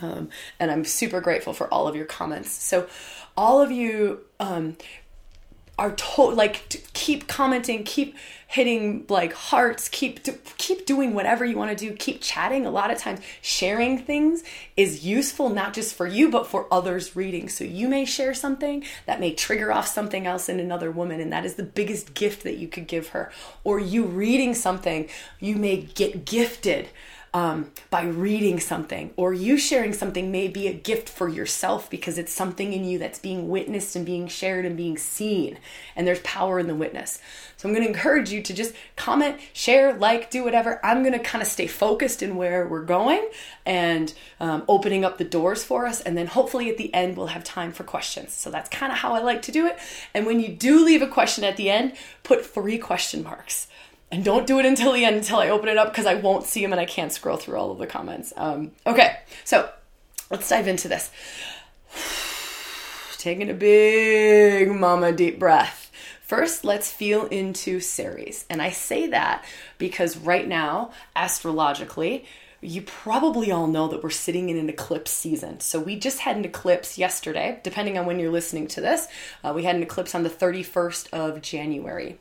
Um, 0.00 0.30
and 0.58 0.70
I'm 0.70 0.84
super 0.84 1.20
grateful 1.20 1.52
for 1.52 1.72
all 1.72 1.86
of 1.86 1.94
your 1.94 2.06
comments. 2.06 2.50
So, 2.50 2.88
all 3.36 3.60
of 3.60 3.70
you 3.70 4.20
um, 4.40 4.76
are 5.82 5.90
told 5.96 6.36
like 6.36 6.80
keep 6.92 7.26
commenting, 7.26 7.82
keep 7.82 8.14
hitting 8.46 9.04
like 9.08 9.32
hearts, 9.32 9.88
keep 9.88 10.20
keep 10.56 10.86
doing 10.86 11.12
whatever 11.12 11.44
you 11.44 11.56
want 11.56 11.76
to 11.76 11.88
do, 11.88 11.92
keep 11.96 12.20
chatting. 12.20 12.64
A 12.64 12.70
lot 12.70 12.92
of 12.92 12.98
times, 12.98 13.18
sharing 13.40 13.98
things 13.98 14.44
is 14.76 15.04
useful 15.04 15.48
not 15.48 15.74
just 15.74 15.96
for 15.96 16.06
you 16.06 16.30
but 16.30 16.46
for 16.46 16.72
others 16.72 17.16
reading. 17.16 17.48
So 17.48 17.64
you 17.64 17.88
may 17.88 18.04
share 18.04 18.32
something 18.32 18.84
that 19.06 19.18
may 19.18 19.34
trigger 19.34 19.72
off 19.72 19.88
something 19.88 20.24
else 20.24 20.48
in 20.48 20.60
another 20.60 20.92
woman, 20.92 21.20
and 21.20 21.32
that 21.32 21.44
is 21.44 21.54
the 21.54 21.64
biggest 21.64 22.14
gift 22.14 22.44
that 22.44 22.58
you 22.58 22.68
could 22.68 22.86
give 22.86 23.08
her. 23.08 23.32
Or 23.64 23.80
you 23.80 24.04
reading 24.04 24.54
something, 24.54 25.08
you 25.40 25.56
may 25.56 25.78
get 25.78 26.24
gifted 26.24 26.90
um, 27.34 27.70
by 27.88 28.02
reading 28.02 28.60
something, 28.60 29.10
or 29.16 29.32
you 29.32 29.56
sharing 29.56 29.94
something 29.94 30.30
may 30.30 30.48
be 30.48 30.68
a 30.68 30.72
gift 30.74 31.08
for 31.08 31.28
yourself 31.28 31.88
because 31.88 32.18
it's 32.18 32.32
something 32.32 32.74
in 32.74 32.84
you 32.84 32.98
that's 32.98 33.18
being 33.18 33.48
witnessed 33.48 33.96
and 33.96 34.04
being 34.04 34.28
shared 34.28 34.66
and 34.66 34.76
being 34.76 34.98
seen. 34.98 35.58
And 35.96 36.06
there's 36.06 36.20
power 36.20 36.58
in 36.58 36.66
the 36.66 36.74
witness. 36.74 37.20
So 37.56 37.68
I'm 37.68 37.74
going 37.74 37.86
to 37.86 37.88
encourage 37.88 38.30
you 38.30 38.42
to 38.42 38.52
just 38.52 38.74
comment, 38.96 39.38
share, 39.54 39.94
like, 39.94 40.30
do 40.30 40.44
whatever. 40.44 40.84
I'm 40.84 41.02
going 41.02 41.14
to 41.14 41.18
kind 41.18 41.40
of 41.40 41.48
stay 41.48 41.66
focused 41.66 42.22
in 42.22 42.36
where 42.36 42.66
we're 42.66 42.84
going 42.84 43.26
and 43.64 44.12
um, 44.38 44.64
opening 44.68 45.04
up 45.04 45.16
the 45.16 45.24
doors 45.24 45.64
for 45.64 45.86
us. 45.86 46.02
And 46.02 46.18
then 46.18 46.26
hopefully 46.26 46.68
at 46.68 46.76
the 46.76 46.92
end, 46.92 47.16
we'll 47.16 47.28
have 47.28 47.44
time 47.44 47.72
for 47.72 47.84
questions. 47.84 48.34
So 48.34 48.50
that's 48.50 48.68
kind 48.68 48.92
of 48.92 48.98
how 48.98 49.14
I 49.14 49.20
like 49.20 49.42
to 49.42 49.52
do 49.52 49.66
it. 49.66 49.78
And 50.12 50.26
when 50.26 50.38
you 50.40 50.48
do 50.48 50.84
leave 50.84 51.00
a 51.00 51.06
question 51.06 51.44
at 51.44 51.56
the 51.56 51.70
end, 51.70 51.94
put 52.24 52.44
three 52.44 52.78
question 52.78 53.22
marks 53.22 53.68
and 54.12 54.22
don't 54.22 54.46
do 54.46 54.60
it 54.60 54.66
until 54.66 54.92
the 54.92 55.06
end 55.06 55.16
until 55.16 55.38
I 55.38 55.48
open 55.48 55.70
it 55.70 55.78
up 55.78 55.90
because 55.90 56.04
I 56.04 56.14
won't 56.14 56.44
see 56.44 56.60
them 56.60 56.72
and 56.72 56.80
I 56.80 56.84
can't 56.84 57.10
scroll 57.10 57.38
through 57.38 57.56
all 57.56 57.72
of 57.72 57.78
the 57.78 57.86
comments. 57.86 58.32
Um, 58.36 58.72
okay, 58.86 59.16
so 59.42 59.68
let's 60.30 60.48
dive 60.48 60.68
into 60.68 60.86
this. 60.86 61.10
Taking 63.16 63.48
a 63.50 63.54
big 63.54 64.70
mama 64.70 65.12
deep 65.12 65.38
breath. 65.38 65.90
First, 66.20 66.64
let's 66.64 66.92
feel 66.92 67.26
into 67.26 67.80
Ceres. 67.80 68.44
And 68.50 68.60
I 68.60 68.70
say 68.70 69.06
that 69.08 69.44
because 69.78 70.16
right 70.18 70.46
now, 70.46 70.90
astrologically, 71.16 72.26
you 72.60 72.82
probably 72.82 73.50
all 73.50 73.66
know 73.66 73.88
that 73.88 74.02
we're 74.02 74.10
sitting 74.10 74.50
in 74.50 74.58
an 74.58 74.68
eclipse 74.68 75.10
season. 75.10 75.60
So 75.60 75.80
we 75.80 75.98
just 75.98 76.20
had 76.20 76.36
an 76.36 76.44
eclipse 76.44 76.98
yesterday, 76.98 77.60
depending 77.62 77.96
on 77.96 78.06
when 78.06 78.18
you're 78.18 78.30
listening 78.30 78.66
to 78.68 78.80
this. 78.80 79.08
Uh, 79.42 79.52
we 79.54 79.64
had 79.64 79.76
an 79.76 79.82
eclipse 79.82 80.14
on 80.14 80.22
the 80.22 80.30
31st 80.30 81.10
of 81.12 81.42
January. 81.42 82.18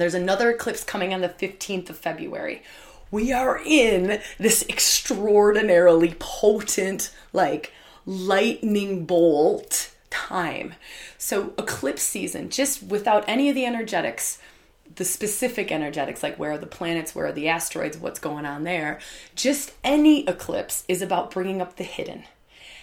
There's 0.00 0.14
another 0.14 0.50
eclipse 0.50 0.84
coming 0.84 1.14
on 1.14 1.20
the 1.22 1.28
15th 1.28 1.90
of 1.90 1.96
February. 1.96 2.62
We 3.10 3.32
are 3.32 3.60
in 3.64 4.20
this 4.38 4.64
extraordinarily 4.68 6.14
potent, 6.18 7.12
like 7.32 7.72
lightning 8.04 9.06
bolt 9.06 9.92
time. 10.10 10.74
So, 11.18 11.54
eclipse 11.58 12.02
season, 12.02 12.50
just 12.50 12.82
without 12.82 13.24
any 13.26 13.48
of 13.48 13.54
the 13.54 13.64
energetics, 13.64 14.38
the 14.94 15.04
specific 15.04 15.72
energetics, 15.72 16.22
like 16.22 16.38
where 16.38 16.52
are 16.52 16.58
the 16.58 16.66
planets, 16.66 17.14
where 17.14 17.26
are 17.26 17.32
the 17.32 17.48
asteroids, 17.48 17.98
what's 17.98 18.20
going 18.20 18.46
on 18.46 18.64
there, 18.64 19.00
just 19.34 19.72
any 19.82 20.26
eclipse 20.26 20.84
is 20.88 21.02
about 21.02 21.30
bringing 21.30 21.60
up 21.60 21.76
the 21.76 21.84
hidden. 21.84 22.24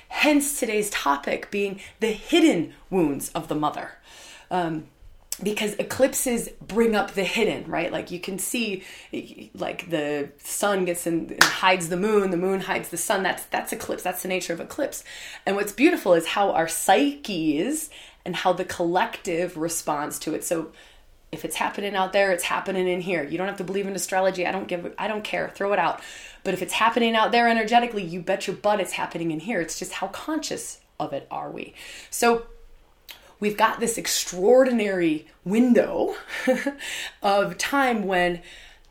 Hence, 0.09 0.59
today's 0.59 0.89
topic 0.89 1.49
being 1.49 1.79
the 1.99 2.11
hidden 2.11 2.73
wounds 2.89 3.29
of 3.29 3.47
the 3.47 3.55
mother. 3.55 3.93
Um, 4.51 4.85
because 5.41 5.73
eclipses 5.75 6.49
bring 6.61 6.95
up 6.95 7.11
the 7.11 7.23
hidden 7.23 7.69
right? 7.69 7.91
Like 7.91 8.11
you 8.11 8.19
can 8.19 8.37
see 8.37 8.83
like 9.53 9.89
the 9.89 10.29
sun 10.37 10.85
gets 10.85 11.07
in 11.07 11.31
and 11.31 11.43
hides 11.43 11.89
the 11.89 11.97
moon 11.97 12.29
the 12.29 12.37
moon 12.37 12.61
hides 12.61 12.89
the 12.89 12.97
sun. 12.97 13.23
That's 13.23 13.45
that's 13.45 13.71
eclipse 13.71 14.03
that's 14.03 14.21
the 14.21 14.27
nature 14.27 14.53
of 14.53 14.59
eclipse. 14.59 15.03
And 15.45 15.55
what's 15.55 15.71
beautiful 15.71 16.13
is 16.13 16.27
how 16.27 16.51
our 16.51 16.67
psyches 16.67 17.89
and 18.25 18.35
how 18.35 18.53
the 18.53 18.65
collective 18.65 19.57
responds 19.57 20.19
to 20.19 20.33
it. 20.33 20.43
So 20.43 20.71
if 21.31 21.43
it's 21.43 21.55
happening 21.55 21.95
out 21.95 22.13
there 22.13 22.31
it's 22.31 22.43
happening 22.43 22.87
in 22.87 23.01
here. 23.01 23.23
You 23.23 23.37
don't 23.37 23.47
have 23.47 23.57
to 23.57 23.63
believe 23.63 23.87
in 23.87 23.95
astrology. 23.95 24.45
I 24.45 24.51
don't 24.51 24.67
give 24.67 24.93
i 24.97 25.07
don't 25.07 25.23
care. 25.23 25.49
Throw 25.55 25.73
it 25.73 25.79
out. 25.79 26.01
But 26.43 26.53
if 26.53 26.61
it's 26.61 26.73
happening 26.73 27.15
out 27.15 27.31
there 27.31 27.47
energetically 27.47 28.03
you 28.03 28.21
bet 28.21 28.45
your 28.45 28.55
butt 28.55 28.79
it's 28.79 28.93
happening 28.93 29.31
in 29.31 29.39
here. 29.39 29.61
It's 29.61 29.79
just 29.79 29.93
how 29.93 30.07
conscious 30.09 30.79
of 30.99 31.13
it 31.13 31.27
are 31.31 31.49
we. 31.49 31.73
So 32.09 32.45
we've 33.43 33.57
got 33.57 33.81
this 33.81 33.97
extraordinary 33.97 35.27
window 35.43 36.15
of 37.21 37.57
time 37.57 38.05
when 38.07 38.41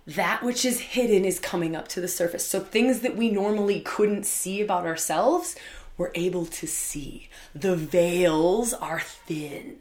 that 0.06 0.42
which 0.42 0.66
is 0.66 0.78
hidden 0.78 1.24
is 1.24 1.40
coming 1.40 1.74
up 1.74 1.88
to 1.88 2.02
the 2.02 2.06
surface. 2.06 2.44
So 2.44 2.60
things 2.60 3.00
that 3.00 3.16
we 3.16 3.30
normally 3.30 3.80
couldn't 3.80 4.26
see 4.26 4.60
about 4.60 4.84
ourselves, 4.84 5.56
we're 5.96 6.10
able 6.14 6.44
to 6.44 6.66
see. 6.66 7.30
The 7.54 7.74
veils 7.74 8.74
are 8.74 9.00
thin, 9.00 9.78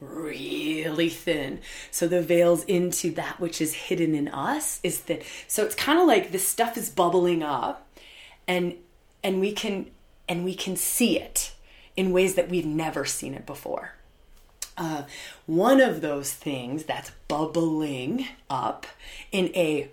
really 0.00 1.10
thin. 1.10 1.60
So 1.90 2.08
the 2.08 2.22
veils 2.22 2.64
into 2.64 3.10
that 3.16 3.38
which 3.38 3.60
is 3.60 3.74
hidden 3.74 4.14
in 4.14 4.28
us 4.28 4.80
is 4.82 5.00
thin. 5.00 5.20
So 5.46 5.66
it's 5.66 5.74
kind 5.74 5.98
of 5.98 6.06
like 6.06 6.32
this 6.32 6.48
stuff 6.48 6.78
is 6.78 6.88
bubbling 6.88 7.42
up 7.42 7.86
and 8.48 8.76
and 9.22 9.38
we 9.38 9.52
can 9.52 9.90
and 10.30 10.46
we 10.46 10.54
can 10.54 10.76
see 10.76 11.18
it 11.18 11.52
in 11.94 12.10
ways 12.10 12.36
that 12.36 12.48
we've 12.48 12.64
never 12.64 13.04
seen 13.04 13.34
it 13.34 13.44
before. 13.44 13.93
Uh, 14.76 15.04
one 15.46 15.80
of 15.80 16.00
those 16.00 16.32
things 16.32 16.84
that's 16.84 17.12
bubbling 17.28 18.26
up 18.50 18.86
in 19.30 19.46
a 19.54 19.88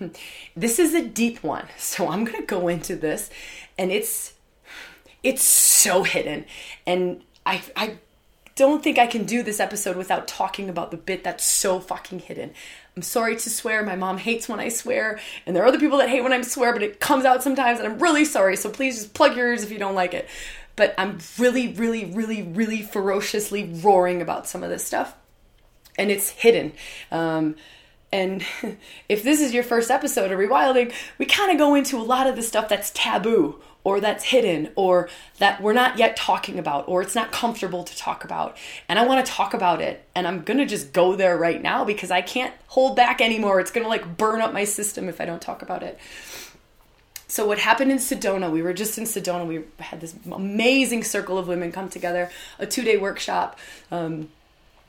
this 0.56 0.78
is 0.78 0.94
a 0.94 1.04
deep 1.04 1.42
one 1.42 1.66
so 1.76 2.08
i'm 2.08 2.24
going 2.24 2.40
to 2.40 2.46
go 2.46 2.68
into 2.68 2.96
this 2.96 3.28
and 3.76 3.90
it's 3.90 4.34
it's 5.24 5.42
so 5.42 6.02
hidden. 6.02 6.44
And 6.86 7.22
i 7.44 7.62
i 7.74 7.98
don't 8.54 8.84
think 8.84 8.98
i 8.98 9.06
can 9.06 9.24
do 9.24 9.42
this 9.42 9.58
episode 9.58 9.96
without 9.96 10.28
talking 10.28 10.68
about 10.68 10.90
the 10.92 10.96
bit 10.96 11.24
that's 11.24 11.42
so 11.42 11.80
fucking 11.80 12.20
hidden. 12.20 12.52
I'm 12.96 13.02
sorry 13.02 13.34
to 13.34 13.50
swear 13.50 13.82
my 13.82 13.96
mom 13.96 14.18
hates 14.18 14.48
when 14.48 14.60
i 14.60 14.68
swear 14.68 15.18
and 15.46 15.56
there 15.56 15.64
are 15.64 15.66
other 15.66 15.80
people 15.80 15.98
that 15.98 16.08
hate 16.08 16.22
when 16.22 16.32
i 16.32 16.40
swear 16.42 16.72
but 16.72 16.82
it 16.82 17.00
comes 17.00 17.24
out 17.24 17.42
sometimes 17.42 17.80
and 17.80 17.88
i'm 17.88 17.98
really 17.98 18.24
sorry 18.24 18.56
so 18.56 18.70
please 18.70 18.96
just 18.96 19.14
plug 19.14 19.36
your 19.36 19.48
ears 19.48 19.64
if 19.64 19.72
you 19.72 19.78
don't 19.78 19.96
like 19.96 20.14
it 20.14 20.28
but 20.76 20.94
I'm 20.98 21.18
really, 21.38 21.72
really, 21.74 22.04
really, 22.06 22.42
really 22.42 22.82
ferociously 22.82 23.64
roaring 23.82 24.22
about 24.22 24.46
some 24.48 24.62
of 24.62 24.70
this 24.70 24.84
stuff. 24.84 25.14
And 25.96 26.10
it's 26.10 26.30
hidden. 26.30 26.72
Um, 27.10 27.56
And 28.14 28.44
if 29.08 29.24
this 29.24 29.40
is 29.40 29.52
your 29.52 29.64
first 29.64 29.90
episode 29.90 30.30
of 30.30 30.38
Rewilding, 30.38 30.92
we 31.18 31.26
kind 31.26 31.50
of 31.50 31.58
go 31.58 31.74
into 31.74 31.98
a 31.98 32.02
lot 32.02 32.28
of 32.28 32.36
the 32.36 32.42
stuff 32.42 32.68
that's 32.68 32.90
taboo 32.94 33.60
or 33.82 34.00
that's 34.00 34.24
hidden 34.24 34.70
or 34.76 35.08
that 35.38 35.60
we're 35.60 35.72
not 35.72 35.98
yet 35.98 36.16
talking 36.16 36.58
about 36.58 36.88
or 36.88 37.02
it's 37.02 37.16
not 37.16 37.32
comfortable 37.32 37.82
to 37.82 37.96
talk 37.96 38.24
about. 38.24 38.56
And 38.88 38.98
I 39.00 39.06
want 39.06 39.26
to 39.26 39.32
talk 39.32 39.52
about 39.52 39.82
it. 39.82 40.06
And 40.14 40.28
I'm 40.28 40.42
going 40.42 40.58
to 40.58 40.64
just 40.64 40.92
go 40.92 41.16
there 41.16 41.36
right 41.36 41.60
now 41.60 41.84
because 41.84 42.12
I 42.12 42.22
can't 42.22 42.54
hold 42.68 42.94
back 42.94 43.20
anymore. 43.20 43.58
It's 43.58 43.72
going 43.72 43.84
to 43.84 43.90
like 43.90 44.16
burn 44.16 44.40
up 44.40 44.52
my 44.52 44.64
system 44.64 45.08
if 45.08 45.20
I 45.20 45.24
don't 45.24 45.42
talk 45.42 45.60
about 45.62 45.82
it. 45.82 45.98
So 47.26 47.46
what 47.46 47.58
happened 47.58 47.90
in 47.90 47.98
Sedona? 47.98 48.50
We 48.50 48.62
were 48.62 48.74
just 48.74 48.98
in 48.98 49.04
Sedona. 49.04 49.46
We 49.46 49.62
had 49.78 50.00
this 50.00 50.14
amazing 50.30 51.04
circle 51.04 51.38
of 51.38 51.48
women 51.48 51.72
come 51.72 51.88
together, 51.88 52.30
a 52.58 52.66
two-day 52.66 52.98
workshop, 52.98 53.58
um, 53.90 54.28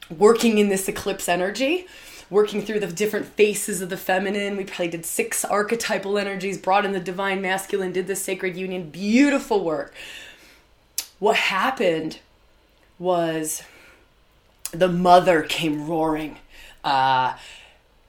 working 0.09 0.57
in 0.57 0.69
this 0.69 0.87
eclipse 0.87 1.29
energy 1.29 1.87
working 2.29 2.61
through 2.61 2.79
the 2.79 2.87
different 2.87 3.25
faces 3.25 3.81
of 3.81 3.89
the 3.89 3.97
feminine. 3.97 4.57
We 4.57 4.65
probably 4.65 4.89
did 4.89 5.05
six 5.05 5.45
archetypal 5.45 6.17
energies, 6.17 6.57
brought 6.57 6.85
in 6.85 6.91
the 6.91 6.99
divine 6.99 7.41
masculine, 7.41 7.91
did 7.91 8.07
the 8.07 8.15
sacred 8.15 8.57
union. 8.57 8.89
Beautiful 8.89 9.63
work. 9.63 9.93
What 11.19 11.35
happened 11.35 12.19
was 12.97 13.63
the 14.71 14.87
mother 14.87 15.43
came 15.43 15.87
roaring 15.87 16.37
uh, 16.83 17.37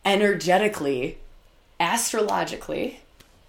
energetically, 0.04 1.18
astrologically. 1.78 3.00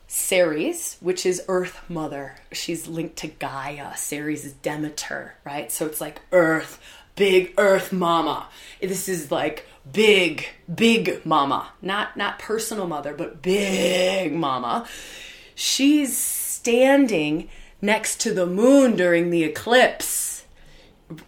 Ceres, 0.07 0.97
which 1.01 1.25
is 1.25 1.43
Earth 1.49 1.81
Mother, 1.89 2.35
she's 2.53 2.87
linked 2.87 3.17
to 3.17 3.27
Gaia. 3.27 3.95
Ceres 3.97 4.45
is 4.45 4.53
Demeter, 4.53 5.35
right? 5.43 5.69
So 5.71 5.85
it's 5.85 5.99
like 5.99 6.21
Earth, 6.31 6.81
big 7.15 7.53
Earth 7.57 7.91
Mama. 7.91 8.47
This 8.81 9.09
is 9.09 9.31
like 9.31 9.67
big, 9.91 10.47
big 10.73 11.25
mama, 11.25 11.69
not 11.81 12.15
not 12.15 12.39
personal 12.39 12.87
mother, 12.87 13.13
but 13.13 13.41
big 13.41 14.33
mama. 14.33 14.87
She's 15.55 16.15
standing 16.17 17.49
next 17.81 18.21
to 18.21 18.33
the 18.33 18.45
moon 18.45 18.95
during 18.95 19.29
the 19.29 19.43
eclipse. 19.43 20.45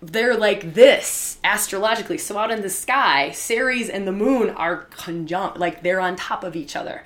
They're 0.02 0.38
like 0.38 0.74
this 0.74 1.38
astrologically. 1.44 2.18
So 2.18 2.38
out 2.38 2.52
in 2.52 2.62
the 2.62 2.70
sky, 2.70 3.32
Ceres 3.32 3.90
and 3.90 4.08
the 4.08 4.12
moon 4.12 4.50
are 4.52 4.84
conjunct, 4.86 5.58
like 5.58 5.84
they're 5.84 6.02
on 6.02 6.16
top 6.16 6.44
of 6.44 6.56
each 6.56 6.76
other. 6.76 7.04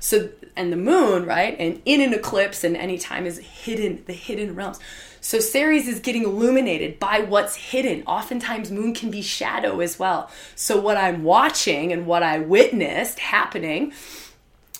So 0.00 0.30
and 0.56 0.72
the 0.72 0.76
moon, 0.76 1.24
right? 1.24 1.56
And 1.58 1.80
in 1.84 2.00
an 2.00 2.12
eclipse 2.12 2.64
and 2.64 2.76
any 2.76 2.98
time 2.98 3.26
is 3.26 3.38
hidden, 3.38 4.02
the 4.06 4.12
hidden 4.12 4.54
realms. 4.54 4.80
So 5.20 5.38
Ceres 5.38 5.86
is 5.86 6.00
getting 6.00 6.24
illuminated 6.24 6.98
by 6.98 7.20
what's 7.20 7.54
hidden. 7.54 8.02
Oftentimes, 8.06 8.70
moon 8.70 8.94
can 8.94 9.10
be 9.10 9.22
shadow 9.22 9.80
as 9.80 9.98
well. 9.98 10.30
So, 10.54 10.80
what 10.80 10.96
I'm 10.96 11.24
watching 11.24 11.92
and 11.92 12.06
what 12.06 12.22
I 12.22 12.38
witnessed 12.38 13.18
happening 13.18 13.92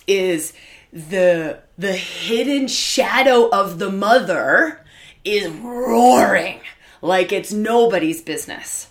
is 0.07 0.53
the 0.91 1.59
the 1.77 1.93
hidden 1.93 2.67
shadow 2.67 3.49
of 3.49 3.77
the 3.77 3.91
mother 3.91 4.83
is 5.23 5.47
roaring 5.47 6.59
like 7.01 7.31
it's 7.31 7.51
nobody's 7.51 8.21
business. 8.21 8.87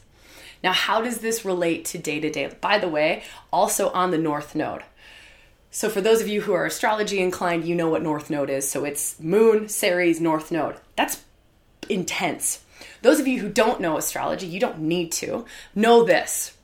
Now, 0.63 0.73
how 0.73 1.01
does 1.01 1.19
this 1.19 1.45
relate 1.45 1.85
to 1.87 1.99
day 1.99 2.21
to 2.21 2.31
day? 2.31 2.53
By 2.61 2.79
the 2.79 2.89
way, 2.89 3.25
also 3.53 3.91
on 3.91 4.11
the 4.11 4.19
North 4.19 4.55
Node. 4.55 4.83
So, 5.71 5.89
for 5.89 6.01
those 6.01 6.21
of 6.21 6.29
you 6.29 6.41
who 6.43 6.53
are 6.53 6.67
astrology 6.67 7.21
inclined, 7.21 7.65
you 7.65 7.75
know 7.75 7.89
what 7.89 8.03
North 8.03 8.29
Node 8.29 8.51
is. 8.51 8.69
So, 8.69 8.85
it's 8.85 9.21
Moon, 9.21 9.69
Ceres, 9.69 10.21
North 10.21 10.51
Node. 10.51 10.77
That's 10.97 11.23
intense. 11.89 12.65
Those 13.03 13.21
of 13.21 13.29
you 13.29 13.41
who 13.41 13.49
don't 13.49 13.81
know 13.81 13.97
astrology, 13.97 14.47
you 14.47 14.61
don't 14.61 14.81
need 14.81 15.13
to, 15.13 15.45
know 15.75 16.05
this. 16.05 16.57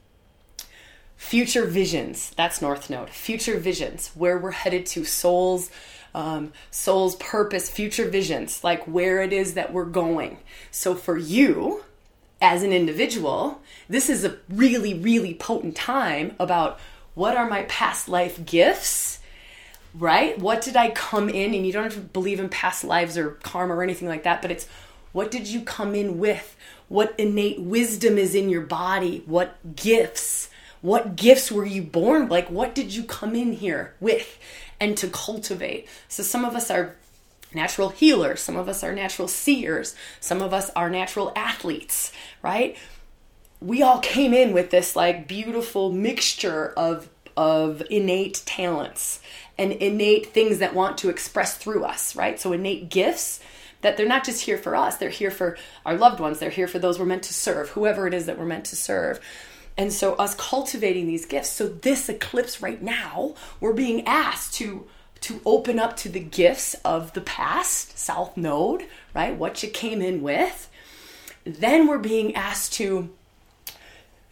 Future 1.16 1.64
visions, 1.64 2.31
that's 2.37 2.61
North 2.61 2.90
Node. 2.90 3.11
Future 3.11 3.59
visions, 3.59 4.11
where 4.14 4.38
we're 4.38 4.51
headed 4.51 4.87
to, 4.87 5.05
souls, 5.05 5.71
um, 6.14 6.53
soul's 6.71 7.16
purpose, 7.16 7.71
future 7.71 8.09
visions, 8.09 8.62
like 8.62 8.85
where 8.85 9.23
it 9.23 9.33
is 9.33 9.55
that 9.55 9.73
we're 9.73 9.85
going. 9.85 10.38
So 10.71 10.95
for 10.95 11.16
you, 11.16 11.85
as 12.40 12.62
an 12.62 12.73
individual, 12.73 13.61
this 13.88 14.11
is 14.11 14.25
a 14.25 14.37
really, 14.49 14.95
really 14.95 15.35
potent 15.35 15.77
time 15.77 16.35
about 16.38 16.79
what 17.17 17.37
are 17.37 17.49
my 17.49 17.65
past 17.65 18.09
life 18.09 18.47
gifts 18.47 19.17
right? 19.99 20.39
What 20.39 20.63
did 20.63 20.77
I 20.77 20.91
come 20.91 21.29
in? 21.29 21.55
And 21.55 21.67
you 21.67 21.73
don't 21.73 21.85
have 21.85 21.95
to 21.95 22.01
believe 22.01 22.41
in 22.41 22.49
past 22.49 22.85
lives 22.85 23.17
or 23.17 23.31
karma 23.43 23.75
or 23.75 23.83
anything 23.83 24.09
like 24.09 24.25
that, 24.25 24.43
but 24.43 24.51
it's 24.51 24.69
what 25.13 25.31
did 25.31 25.49
you 25.49 25.63
come 25.63 25.95
in 25.95 26.19
with? 26.19 26.57
What 26.89 27.15
innate 27.19 27.61
wisdom 27.61 28.19
is 28.19 28.35
in 28.35 28.49
your 28.49 28.61
body? 28.61 29.23
What 29.27 29.57
gifts? 29.75 30.51
What 30.83 31.17
gifts 31.17 31.51
were 31.51 31.65
you 31.65 31.83
born? 31.83 32.29
Like, 32.29 32.49
what 32.49 32.75
did 32.75 32.95
you 32.95 33.03
come 33.03 33.35
in 33.35 33.53
here 33.53 33.95
with 33.99 34.39
and 34.79 34.97
to 34.99 35.09
cultivate? 35.09 35.89
So, 36.09 36.23
some 36.23 36.45
of 36.45 36.55
us 36.55 36.71
are 36.71 36.95
natural 37.55 37.89
healers, 37.89 38.41
some 38.41 38.57
of 38.57 38.69
us 38.69 38.85
are 38.85 38.93
natural 38.93 39.27
seers, 39.27 39.97
some 40.21 40.43
of 40.43 40.53
us 40.53 40.71
are 40.77 40.91
natural 40.91 41.33
athletes, 41.35 42.13
right? 42.43 42.77
We 43.61 43.83
all 43.83 44.01
came 44.01 44.35
in 44.35 44.53
with 44.53 44.71
this 44.71 44.97
like 44.97 45.27
beautiful 45.27 45.92
mixture 45.92 46.73
of 46.77 47.09
of 47.37 47.83
innate 47.90 48.42
talents 48.47 49.21
and 49.59 49.73
innate 49.73 50.27
things 50.27 50.59
that 50.59 50.75
want 50.75 50.99
to 50.99 51.11
express 51.11 51.57
through 51.57 51.85
us, 51.85 52.16
right? 52.16 52.40
So 52.40 52.53
innate 52.53 52.88
gifts 52.88 53.40
that 53.83 53.97
they're 53.97 54.09
not 54.09 54.25
just 54.25 54.42
here 54.42 54.57
for 54.57 54.75
us, 54.75 54.97
they're 54.97 55.11
here 55.11 55.31
for 55.31 55.59
our 55.85 55.97
loved 55.97 56.19
ones, 56.19 56.38
they're 56.38 56.51
here 56.51 56.69
for 56.69 56.79
those 56.79 56.99
we're 56.99 57.05
meant 57.05 57.25
to 57.25 57.35
serve, 57.35 57.71
whoever 57.71 58.07
it 58.07 58.14
is 58.14 58.27
that 58.27 58.38
we're 58.38 58.47
meant 58.47 58.64
to 58.66 58.77
serve. 58.77 59.21
And 59.79 59.92
so, 59.92 60.14
us 60.14 60.35
cultivating 60.35 61.07
these 61.07 61.27
gifts. 61.27 61.51
So, 61.51 61.69
this 61.69 62.09
eclipse 62.09 62.62
right 62.62 62.83
now, 62.83 63.35
we're 63.61 63.75
being 63.75 64.07
asked 64.07 64.55
to 64.55 64.87
to 65.23 65.40
open 65.45 65.79
up 65.79 65.97
to 65.97 66.09
the 66.09 66.21
gifts 66.21 66.75
of 66.85 67.12
the 67.12 67.21
past, 67.21 67.99
South 67.99 68.37
Node, 68.37 68.87
right? 69.14 69.37
What 69.37 69.62
you 69.62 69.69
came 69.69 70.01
in 70.01 70.23
with. 70.23 70.71
Then 71.45 71.87
we're 71.87 71.99
being 71.99 72.35
asked 72.35 72.75
to 72.75 73.11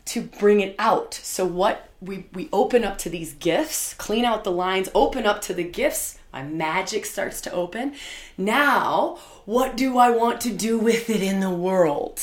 to 0.06 0.22
bring 0.22 0.60
it 0.60 0.74
out. 0.78 1.14
So 1.14 1.44
what 1.44 1.88
we 2.00 2.26
we 2.32 2.48
open 2.52 2.84
up 2.84 2.98
to 2.98 3.10
these 3.10 3.32
gifts, 3.32 3.94
clean 3.94 4.24
out 4.24 4.44
the 4.44 4.52
lines, 4.52 4.88
open 4.94 5.26
up 5.26 5.40
to 5.42 5.54
the 5.54 5.64
gifts 5.64 6.18
my 6.34 6.42
magic 6.42 7.06
starts 7.06 7.40
to 7.42 7.52
open. 7.52 7.94
Now, 8.36 9.18
what 9.44 9.76
do 9.76 9.98
I 9.98 10.10
want 10.10 10.40
to 10.40 10.50
do 10.50 10.80
with 10.80 11.08
it 11.08 11.22
in 11.22 11.38
the 11.38 11.48
world? 11.48 12.20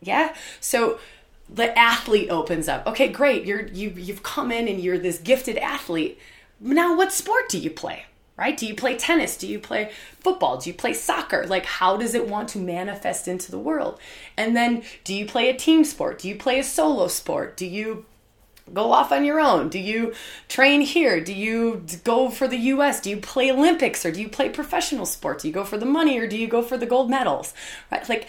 Yeah? 0.00 0.34
So 0.58 0.98
the 1.46 1.78
athlete 1.78 2.30
opens 2.30 2.66
up. 2.66 2.86
Okay, 2.86 3.08
great. 3.08 3.44
You're 3.44 3.66
you 3.66 3.90
you've 3.90 4.22
come 4.22 4.50
in 4.50 4.66
and 4.68 4.80
you're 4.80 4.96
this 4.96 5.18
gifted 5.18 5.58
athlete. 5.58 6.18
Now 6.58 6.96
what 6.96 7.12
sport 7.12 7.50
do 7.50 7.58
you 7.58 7.68
play? 7.68 8.06
Right? 8.40 8.56
Do 8.56 8.66
you 8.66 8.74
play 8.74 8.96
tennis? 8.96 9.36
Do 9.36 9.46
you 9.46 9.58
play 9.58 9.90
football? 10.18 10.56
Do 10.56 10.70
you 10.70 10.74
play 10.74 10.94
soccer? 10.94 11.46
Like 11.46 11.66
how 11.66 11.98
does 11.98 12.14
it 12.14 12.26
want 12.26 12.48
to 12.50 12.58
manifest 12.58 13.28
into 13.28 13.50
the 13.50 13.58
world? 13.58 14.00
And 14.34 14.56
then 14.56 14.82
do 15.04 15.12
you 15.12 15.26
play 15.26 15.50
a 15.50 15.54
team 15.54 15.84
sport? 15.84 16.20
Do 16.20 16.28
you 16.28 16.36
play 16.36 16.58
a 16.58 16.64
solo 16.64 17.08
sport? 17.08 17.58
Do 17.58 17.66
you 17.66 18.06
go 18.72 18.92
off 18.92 19.12
on 19.12 19.26
your 19.26 19.40
own? 19.40 19.68
Do 19.68 19.78
you 19.78 20.14
train 20.48 20.80
here? 20.80 21.20
Do 21.20 21.34
you 21.34 21.84
go 22.02 22.30
for 22.30 22.48
the 22.48 22.56
US? 22.56 23.02
Do 23.02 23.10
you 23.10 23.18
play 23.18 23.52
Olympics 23.52 24.06
or 24.06 24.10
do 24.10 24.22
you 24.22 24.28
play 24.30 24.48
professional 24.48 25.04
sports? 25.04 25.42
Do 25.42 25.48
you 25.48 25.52
go 25.52 25.64
for 25.64 25.76
the 25.76 25.84
money 25.84 26.18
or 26.18 26.26
do 26.26 26.38
you 26.38 26.48
go 26.48 26.62
for 26.62 26.78
the 26.78 26.86
gold 26.86 27.10
medals? 27.10 27.52
Right? 27.92 28.08
Like 28.08 28.26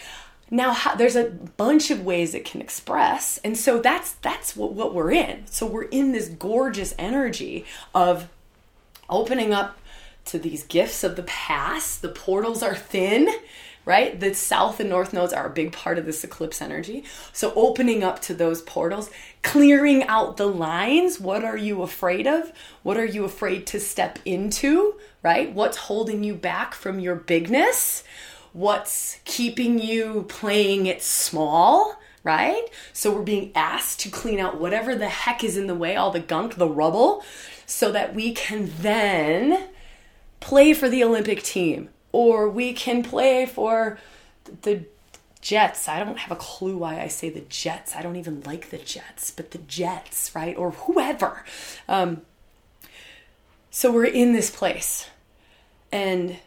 now 0.50 0.74
how, 0.74 0.94
there's 0.94 1.16
a 1.16 1.30
bunch 1.30 1.90
of 1.90 2.04
ways 2.04 2.34
it 2.34 2.44
can 2.44 2.60
express. 2.60 3.38
And 3.38 3.56
so 3.56 3.78
that's 3.78 4.12
that's 4.20 4.54
what, 4.56 4.74
what 4.74 4.92
we're 4.92 5.12
in. 5.12 5.46
So 5.46 5.64
we're 5.64 5.84
in 5.84 6.12
this 6.12 6.28
gorgeous 6.28 6.94
energy 6.98 7.64
of 7.94 8.28
opening 9.08 9.54
up 9.54 9.78
to 10.26 10.38
these 10.38 10.64
gifts 10.64 11.04
of 11.04 11.16
the 11.16 11.22
past. 11.24 12.02
The 12.02 12.08
portals 12.08 12.62
are 12.62 12.74
thin 12.74 13.28
right? 13.84 14.18
The 14.18 14.34
south 14.34 14.80
and 14.80 14.88
north 14.88 15.12
nodes 15.12 15.32
are 15.32 15.46
a 15.46 15.50
big 15.50 15.72
part 15.72 15.98
of 15.98 16.06
this 16.06 16.22
eclipse 16.22 16.62
energy. 16.62 17.04
So 17.32 17.52
opening 17.56 18.04
up 18.04 18.20
to 18.22 18.34
those 18.34 18.62
portals, 18.62 19.10
clearing 19.42 20.04
out 20.04 20.36
the 20.36 20.46
lines. 20.46 21.18
What 21.18 21.44
are 21.44 21.56
you 21.56 21.82
afraid 21.82 22.26
of? 22.26 22.52
What 22.82 22.96
are 22.96 23.04
you 23.04 23.24
afraid 23.24 23.66
to 23.68 23.80
step 23.80 24.18
into, 24.24 24.94
right? 25.22 25.52
What's 25.52 25.76
holding 25.76 26.22
you 26.22 26.34
back 26.34 26.74
from 26.74 27.00
your 27.00 27.16
bigness? 27.16 28.04
What's 28.52 29.18
keeping 29.24 29.78
you 29.78 30.26
playing 30.28 30.86
it 30.86 31.02
small? 31.02 31.98
Right? 32.24 32.62
So 32.92 33.12
we're 33.12 33.22
being 33.22 33.50
asked 33.56 33.98
to 34.00 34.08
clean 34.08 34.38
out 34.38 34.60
whatever 34.60 34.94
the 34.94 35.08
heck 35.08 35.42
is 35.42 35.56
in 35.56 35.66
the 35.66 35.74
way, 35.74 35.96
all 35.96 36.12
the 36.12 36.20
gunk, 36.20 36.54
the 36.54 36.68
rubble, 36.68 37.24
so 37.66 37.90
that 37.90 38.14
we 38.14 38.32
can 38.32 38.70
then 38.78 39.64
play 40.42 40.74
for 40.74 40.88
the 40.88 41.02
Olympic 41.04 41.42
team, 41.42 41.88
or 42.12 42.48
we 42.48 42.72
can 42.72 43.02
play 43.02 43.46
for 43.46 43.98
the 44.62 44.84
Jets. 45.40 45.88
I 45.88 45.98
don't 45.98 46.18
have 46.18 46.30
a 46.30 46.36
clue 46.36 46.76
why 46.76 47.00
I 47.00 47.08
say 47.08 47.30
the 47.30 47.40
Jets. 47.40 47.96
I 47.96 48.02
don't 48.02 48.16
even 48.16 48.42
like 48.42 48.70
the 48.70 48.78
Jets, 48.78 49.30
but 49.30 49.50
the 49.50 49.58
Jets, 49.58 50.34
right? 50.34 50.56
Or 50.56 50.70
whoever. 50.70 51.44
Um, 51.88 52.22
so 53.70 53.90
we're 53.90 54.04
in 54.04 54.32
this 54.32 54.50
place. 54.50 55.08
And 55.90 56.38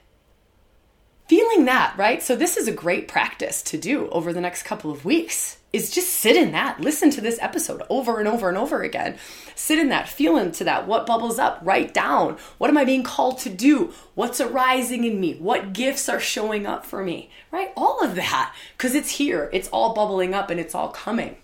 feeling 1.27 1.65
that, 1.65 1.95
right? 1.97 2.21
So 2.23 2.35
this 2.35 2.55
is 2.55 2.67
a 2.67 2.71
great 2.71 3.07
practice 3.07 3.61
to 3.63 3.77
do 3.77 4.09
over 4.09 4.31
the 4.31 4.41
next 4.41 4.63
couple 4.63 4.91
of 4.91 5.05
weeks. 5.05 5.57
Is 5.75 5.89
just 5.89 6.09
sit 6.09 6.37
in 6.37 6.53
that. 6.53 6.79
Listen 6.79 7.09
to 7.09 7.19
this 7.19 7.37
episode 7.41 7.81
over 7.89 8.19
and 8.19 8.29
over 8.29 8.47
and 8.47 8.57
over 8.57 8.81
again. 8.81 9.17
Sit 9.55 9.77
in 9.77 9.89
that, 9.89 10.07
feel 10.07 10.37
into 10.37 10.63
that. 10.63 10.87
What 10.87 11.05
bubbles 11.05 11.37
up? 11.37 11.59
Write 11.61 11.93
down. 11.93 12.37
What 12.59 12.69
am 12.69 12.77
I 12.77 12.85
being 12.85 13.03
called 13.03 13.39
to 13.39 13.49
do? 13.49 13.91
What's 14.13 14.39
arising 14.39 15.03
in 15.03 15.19
me? 15.19 15.33
What 15.33 15.73
gifts 15.73 16.07
are 16.07 16.21
showing 16.21 16.65
up 16.65 16.85
for 16.85 17.03
me? 17.03 17.29
Right? 17.51 17.73
All 17.75 18.01
of 18.01 18.15
that. 18.15 18.55
Because 18.77 18.95
it's 18.95 19.17
here. 19.17 19.49
It's 19.51 19.67
all 19.67 19.93
bubbling 19.93 20.33
up 20.33 20.49
and 20.49 20.61
it's 20.61 20.73
all 20.73 20.87
coming. 20.87 21.35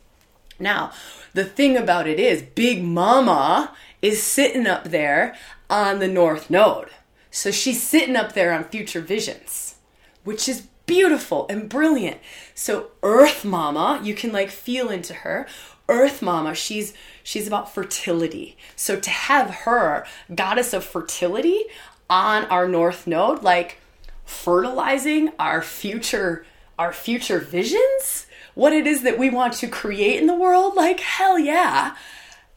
Now, 0.57 0.93
the 1.33 1.43
thing 1.43 1.75
about 1.75 2.07
it 2.07 2.17
is, 2.17 2.41
Big 2.41 2.81
Mama 2.81 3.75
is 4.01 4.23
sitting 4.23 4.65
up 4.65 4.85
there 4.85 5.35
on 5.69 5.99
the 5.99 6.07
North 6.07 6.49
Node. 6.49 6.91
So 7.31 7.51
she's 7.51 7.83
sitting 7.83 8.15
up 8.15 8.31
there 8.31 8.53
on 8.53 8.63
future 8.63 9.01
visions, 9.01 9.75
which 10.23 10.47
is 10.47 10.67
beautiful 10.91 11.45
and 11.49 11.69
brilliant. 11.69 12.19
So 12.53 12.91
Earth 13.01 13.45
Mama, 13.45 14.01
you 14.03 14.13
can 14.13 14.33
like 14.33 14.49
feel 14.49 14.89
into 14.89 15.13
her. 15.13 15.47
Earth 15.87 16.21
Mama, 16.21 16.53
she's 16.53 16.93
she's 17.23 17.47
about 17.47 17.73
fertility. 17.73 18.57
So 18.75 18.99
to 18.99 19.09
have 19.09 19.49
her, 19.65 20.05
goddess 20.35 20.73
of 20.73 20.83
fertility, 20.83 21.63
on 22.09 22.43
our 22.45 22.67
North 22.67 23.07
Node, 23.07 23.41
like 23.41 23.77
fertilizing 24.25 25.31
our 25.39 25.61
future 25.61 26.45
our 26.77 26.91
future 26.91 27.39
visions, 27.39 28.25
what 28.53 28.73
it 28.73 28.85
is 28.85 29.03
that 29.03 29.17
we 29.17 29.29
want 29.29 29.53
to 29.53 29.67
create 29.67 30.19
in 30.19 30.27
the 30.27 30.35
world, 30.35 30.75
like 30.75 30.99
hell 30.99 31.39
yeah. 31.39 31.95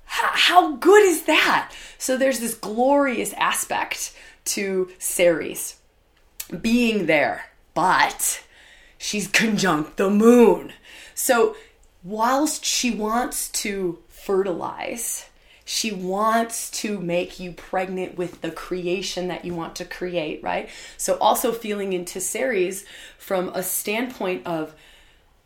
How 0.07 0.77
good 0.77 1.05
is 1.05 1.23
that? 1.23 1.73
So 1.99 2.17
there's 2.17 2.41
this 2.41 2.55
glorious 2.55 3.33
aspect 3.35 4.13
to 4.47 4.91
Ceres 4.99 5.77
being 6.61 7.07
there, 7.07 7.47
but 7.75 8.43
she's 8.97 9.29
conjunct 9.29 9.97
the 9.97 10.11
moon. 10.11 10.73
So 11.15 11.57
whilst 12.03 12.65
she 12.65 12.91
wants 12.91 13.51
to 13.51 13.99
fertilize, 14.09 15.27
she 15.65 15.93
wants 15.93 16.71
to 16.71 16.99
make 16.99 17.41
you 17.41 17.53
pregnant 17.53 18.17
with 18.17 18.43
the 18.43 18.51
creation 18.51 19.29
that 19.29 19.45
you 19.45 19.55
want 19.55 19.77
to 19.77 19.85
create, 19.85 20.43
right? 20.43 20.69
So 20.97 21.17
also 21.19 21.53
feeling 21.53 21.93
into 21.93 22.21
Ceres 22.21 22.85
from 23.19 23.49
a 23.51 23.63
standpoint 23.63 24.47
of 24.47 24.75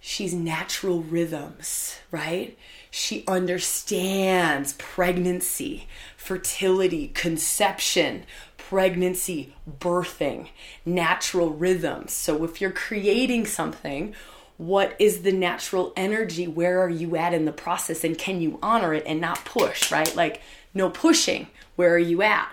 she's 0.00 0.34
natural 0.34 1.02
rhythms, 1.02 1.98
right? 2.10 2.58
She 2.90 3.24
understands 3.28 4.72
pregnancy, 4.74 5.86
fertility, 6.16 7.08
conception, 7.08 8.24
pregnancy, 8.68 9.54
birthing, 9.80 10.48
natural 10.84 11.50
rhythms. 11.50 12.12
So 12.12 12.44
if 12.44 12.60
you're 12.60 12.70
creating 12.70 13.46
something, 13.46 14.14
what 14.58 14.94
is 14.98 15.22
the 15.22 15.32
natural 15.32 15.92
energy? 15.96 16.46
Where 16.46 16.82
are 16.82 16.90
you 16.90 17.16
at 17.16 17.32
in 17.32 17.46
the 17.46 17.52
process? 17.52 18.04
And 18.04 18.18
can 18.18 18.42
you 18.42 18.58
honor 18.62 18.92
it 18.92 19.04
and 19.06 19.22
not 19.22 19.44
push, 19.46 19.90
right? 19.90 20.14
Like, 20.14 20.42
no 20.74 20.90
pushing. 20.90 21.46
Where 21.76 21.94
are 21.94 21.98
you 21.98 22.20
at? 22.20 22.52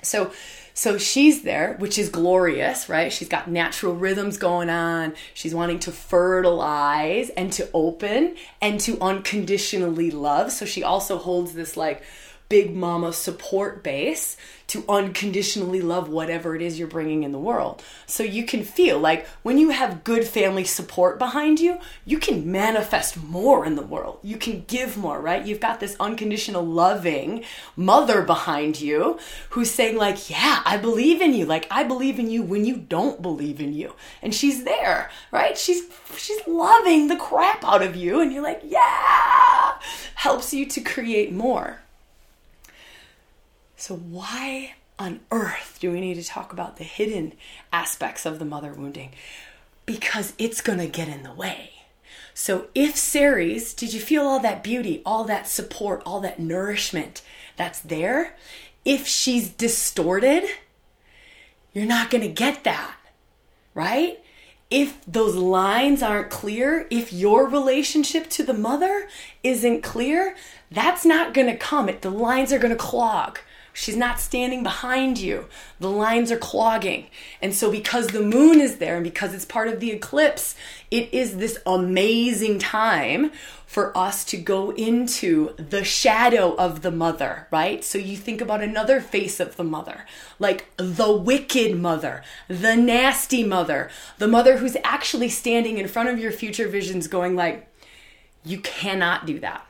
So, 0.00 0.32
so 0.72 0.96
she's 0.96 1.42
there, 1.42 1.76
which 1.78 1.98
is 1.98 2.08
glorious, 2.08 2.88
right? 2.88 3.12
She's 3.12 3.28
got 3.28 3.50
natural 3.50 3.94
rhythms 3.94 4.38
going 4.38 4.70
on. 4.70 5.12
She's 5.34 5.54
wanting 5.54 5.80
to 5.80 5.92
fertilize 5.92 7.28
and 7.30 7.52
to 7.54 7.68
open 7.74 8.36
and 8.62 8.80
to 8.80 8.98
unconditionally 9.00 10.10
love. 10.10 10.52
So 10.52 10.64
she 10.64 10.82
also 10.82 11.18
holds 11.18 11.52
this 11.52 11.76
like 11.76 12.02
big 12.48 12.74
mama 12.74 13.12
support 13.12 13.82
base 13.82 14.36
to 14.66 14.84
unconditionally 14.88 15.80
love 15.80 16.08
whatever 16.08 16.56
it 16.56 16.62
is 16.62 16.78
you're 16.78 16.88
bringing 16.88 17.22
in 17.22 17.32
the 17.32 17.38
world. 17.38 17.82
So 18.06 18.22
you 18.22 18.44
can 18.44 18.64
feel 18.64 18.98
like 18.98 19.26
when 19.42 19.58
you 19.58 19.70
have 19.70 20.04
good 20.04 20.24
family 20.24 20.64
support 20.64 21.18
behind 21.18 21.60
you, 21.60 21.78
you 22.04 22.18
can 22.18 22.50
manifest 22.50 23.22
more 23.22 23.66
in 23.66 23.76
the 23.76 23.82
world. 23.82 24.18
You 24.22 24.36
can 24.36 24.64
give 24.66 24.96
more, 24.96 25.20
right? 25.20 25.44
You've 25.44 25.60
got 25.60 25.80
this 25.80 25.96
unconditional 26.00 26.64
loving 26.64 27.44
mother 27.76 28.22
behind 28.22 28.80
you 28.80 29.18
who's 29.50 29.70
saying 29.70 29.96
like, 29.96 30.30
"Yeah, 30.30 30.62
I 30.64 30.76
believe 30.76 31.20
in 31.20 31.34
you. 31.34 31.46
Like 31.46 31.66
I 31.70 31.84
believe 31.84 32.18
in 32.18 32.30
you 32.30 32.42
when 32.42 32.64
you 32.64 32.76
don't 32.76 33.20
believe 33.20 33.60
in 33.60 33.74
you." 33.74 33.94
And 34.22 34.34
she's 34.34 34.64
there, 34.64 35.10
right? 35.30 35.58
She's 35.58 35.82
she's 36.16 36.40
loving 36.46 37.08
the 37.08 37.16
crap 37.16 37.64
out 37.64 37.82
of 37.82 37.96
you 37.96 38.20
and 38.20 38.32
you're 38.32 38.42
like, 38.42 38.62
"Yeah!" 38.64 39.74
helps 40.14 40.54
you 40.54 40.64
to 40.66 40.80
create 40.80 41.32
more. 41.32 41.83
So, 43.86 43.96
why 43.96 44.76
on 44.98 45.20
earth 45.30 45.76
do 45.78 45.92
we 45.92 46.00
need 46.00 46.14
to 46.14 46.24
talk 46.24 46.54
about 46.54 46.78
the 46.78 46.84
hidden 46.84 47.34
aspects 47.70 48.24
of 48.24 48.38
the 48.38 48.46
mother 48.46 48.72
wounding? 48.72 49.10
Because 49.84 50.32
it's 50.38 50.62
going 50.62 50.78
to 50.78 50.86
get 50.86 51.06
in 51.06 51.22
the 51.22 51.34
way. 51.34 51.72
So, 52.32 52.68
if 52.74 52.96
Ceres, 52.96 53.74
did 53.74 53.92
you 53.92 54.00
feel 54.00 54.22
all 54.22 54.40
that 54.40 54.64
beauty, 54.64 55.02
all 55.04 55.24
that 55.24 55.48
support, 55.48 56.02
all 56.06 56.20
that 56.20 56.38
nourishment 56.38 57.20
that's 57.58 57.80
there? 57.80 58.34
If 58.86 59.06
she's 59.06 59.50
distorted, 59.50 60.44
you're 61.74 61.84
not 61.84 62.08
going 62.08 62.22
to 62.22 62.28
get 62.28 62.64
that, 62.64 62.96
right? 63.74 64.18
If 64.70 65.04
those 65.04 65.34
lines 65.34 66.02
aren't 66.02 66.30
clear, 66.30 66.86
if 66.90 67.12
your 67.12 67.46
relationship 67.46 68.30
to 68.30 68.44
the 68.44 68.54
mother 68.54 69.10
isn't 69.42 69.82
clear, 69.82 70.36
that's 70.70 71.04
not 71.04 71.34
going 71.34 71.48
to 71.48 71.56
come. 71.58 71.90
It, 71.90 72.00
the 72.00 72.08
lines 72.08 72.50
are 72.50 72.58
going 72.58 72.72
to 72.72 72.78
clog. 72.82 73.40
She's 73.76 73.96
not 73.96 74.20
standing 74.20 74.62
behind 74.62 75.18
you. 75.18 75.46
The 75.80 75.90
lines 75.90 76.30
are 76.30 76.38
clogging. 76.38 77.08
And 77.42 77.52
so, 77.52 77.72
because 77.72 78.06
the 78.06 78.22
moon 78.22 78.60
is 78.60 78.78
there 78.78 78.94
and 78.94 79.02
because 79.02 79.34
it's 79.34 79.44
part 79.44 79.66
of 79.66 79.80
the 79.80 79.90
eclipse, 79.90 80.54
it 80.92 81.12
is 81.12 81.38
this 81.38 81.58
amazing 81.66 82.60
time 82.60 83.32
for 83.66 83.96
us 83.98 84.24
to 84.26 84.36
go 84.36 84.70
into 84.70 85.54
the 85.56 85.82
shadow 85.82 86.54
of 86.54 86.82
the 86.82 86.92
mother, 86.92 87.48
right? 87.50 87.82
So, 87.82 87.98
you 87.98 88.16
think 88.16 88.40
about 88.40 88.62
another 88.62 89.00
face 89.00 89.40
of 89.40 89.56
the 89.56 89.64
mother, 89.64 90.06
like 90.38 90.68
the 90.76 91.12
wicked 91.12 91.76
mother, 91.76 92.22
the 92.46 92.76
nasty 92.76 93.42
mother, 93.42 93.90
the 94.18 94.28
mother 94.28 94.58
who's 94.58 94.76
actually 94.84 95.30
standing 95.30 95.78
in 95.78 95.88
front 95.88 96.08
of 96.08 96.20
your 96.20 96.30
future 96.30 96.68
visions, 96.68 97.08
going, 97.08 97.34
like, 97.34 97.68
you 98.44 98.60
cannot 98.60 99.26
do 99.26 99.40
that. 99.40 99.66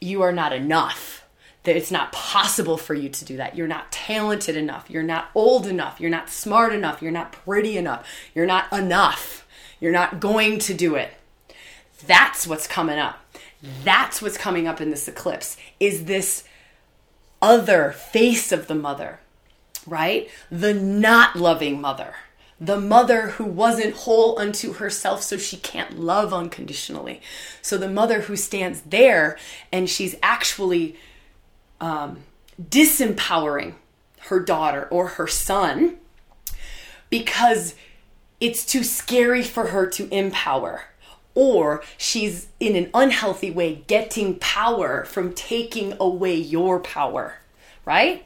You 0.00 0.22
are 0.22 0.32
not 0.32 0.52
enough 0.52 1.23
that 1.64 1.76
it's 1.76 1.90
not 1.90 2.12
possible 2.12 2.76
for 2.76 2.94
you 2.94 3.08
to 3.08 3.24
do 3.24 3.36
that. 3.38 3.56
You're 3.56 3.66
not 3.66 3.90
talented 3.90 4.56
enough. 4.56 4.88
You're 4.88 5.02
not 5.02 5.30
old 5.34 5.66
enough. 5.66 6.00
You're 6.00 6.10
not 6.10 6.30
smart 6.30 6.72
enough. 6.72 7.02
You're 7.02 7.10
not 7.10 7.32
pretty 7.32 7.76
enough. 7.76 8.06
You're 8.34 8.46
not 8.46 8.72
enough. 8.72 9.46
You're 9.80 9.92
not 9.92 10.20
going 10.20 10.58
to 10.60 10.74
do 10.74 10.94
it. 10.94 11.12
That's 12.06 12.46
what's 12.46 12.66
coming 12.66 12.98
up. 12.98 13.18
That's 13.82 14.20
what's 14.20 14.36
coming 14.36 14.68
up 14.68 14.80
in 14.80 14.90
this 14.90 15.08
eclipse 15.08 15.56
is 15.80 16.04
this 16.04 16.44
other 17.40 17.92
face 17.92 18.52
of 18.52 18.66
the 18.66 18.74
mother, 18.74 19.20
right? 19.86 20.28
The 20.50 20.74
not 20.74 21.36
loving 21.36 21.80
mother. 21.80 22.14
The 22.60 22.80
mother 22.80 23.30
who 23.30 23.44
wasn't 23.44 23.94
whole 23.94 24.38
unto 24.38 24.74
herself, 24.74 25.22
so 25.22 25.36
she 25.36 25.56
can't 25.56 25.98
love 25.98 26.32
unconditionally. 26.32 27.20
So 27.62 27.76
the 27.78 27.88
mother 27.88 28.22
who 28.22 28.36
stands 28.36 28.82
there 28.82 29.38
and 29.72 29.88
she's 29.88 30.14
actually 30.22 30.96
um, 31.80 32.18
disempowering 32.60 33.74
her 34.28 34.40
daughter 34.40 34.88
or 34.90 35.08
her 35.08 35.26
son 35.26 35.96
because 37.10 37.74
it's 38.40 38.64
too 38.64 38.82
scary 38.82 39.42
for 39.42 39.68
her 39.68 39.86
to 39.86 40.08
empower 40.14 40.82
or 41.34 41.82
she's 41.98 42.48
in 42.60 42.76
an 42.76 42.90
unhealthy 42.94 43.50
way 43.50 43.82
getting 43.86 44.38
power 44.38 45.04
from 45.04 45.32
taking 45.34 45.94
away 45.98 46.34
your 46.34 46.78
power, 46.80 47.34
right? 47.84 48.24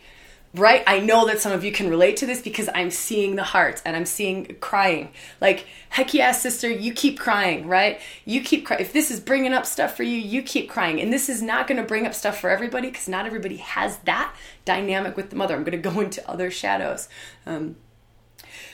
Right? 0.55 0.83
I 0.87 1.01
know 1.01 1.27
that 1.27 1.41
some 1.41 1.53
of 1.53 1.63
you 1.63 1.73
can 1.73 1.91
relate 1.91 2.17
to 2.19 2.27
this 2.27 2.41
because 2.41 2.69
I'm 2.75 2.91
seeing 2.91 3.37
the 3.37 3.43
heart 3.43 3.83
and 3.85 3.95
I'm 3.95 4.07
seeing 4.07 4.57
crying. 4.61 5.11
Like, 5.41 5.67
heck 5.91 6.15
yeah, 6.15 6.33
sister, 6.33 6.71
you 6.71 6.93
keep 6.93 7.19
crying, 7.19 7.67
right? 7.67 8.01
You 8.25 8.41
keep 8.41 8.65
crying. 8.65 8.81
If 8.81 8.93
this 8.93 9.11
is 9.11 9.21
bringing 9.21 9.53
up 9.53 9.67
stuff 9.67 9.97
for 9.97 10.05
you, 10.05 10.17
you 10.17 10.43
keep 10.43 10.71
crying. 10.71 11.01
And 11.01 11.13
this 11.13 11.29
is 11.29 11.43
not 11.43 11.67
going 11.67 11.81
to 11.81 11.87
bring 11.87 12.07
up 12.07 12.15
stuff 12.15 12.41
for 12.41 12.49
everybody 12.51 12.89
because 12.89 13.09
not 13.09 13.27
everybody 13.27 13.59
has 13.59 13.99
that 14.01 14.35
dynamic 14.65 15.17
with 15.17 15.31
the 15.31 15.37
mother. 15.37 15.55
I'm 15.55 15.65
going 15.65 15.81
to 15.83 15.91
go 15.91 16.01
into 16.01 16.29
other 16.29 16.51
shadows. 16.51 17.09
Um, 17.47 17.77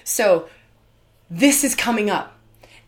so, 0.05 0.49
this 1.31 1.65
is 1.65 1.75
coming 1.75 2.11
up 2.11 2.34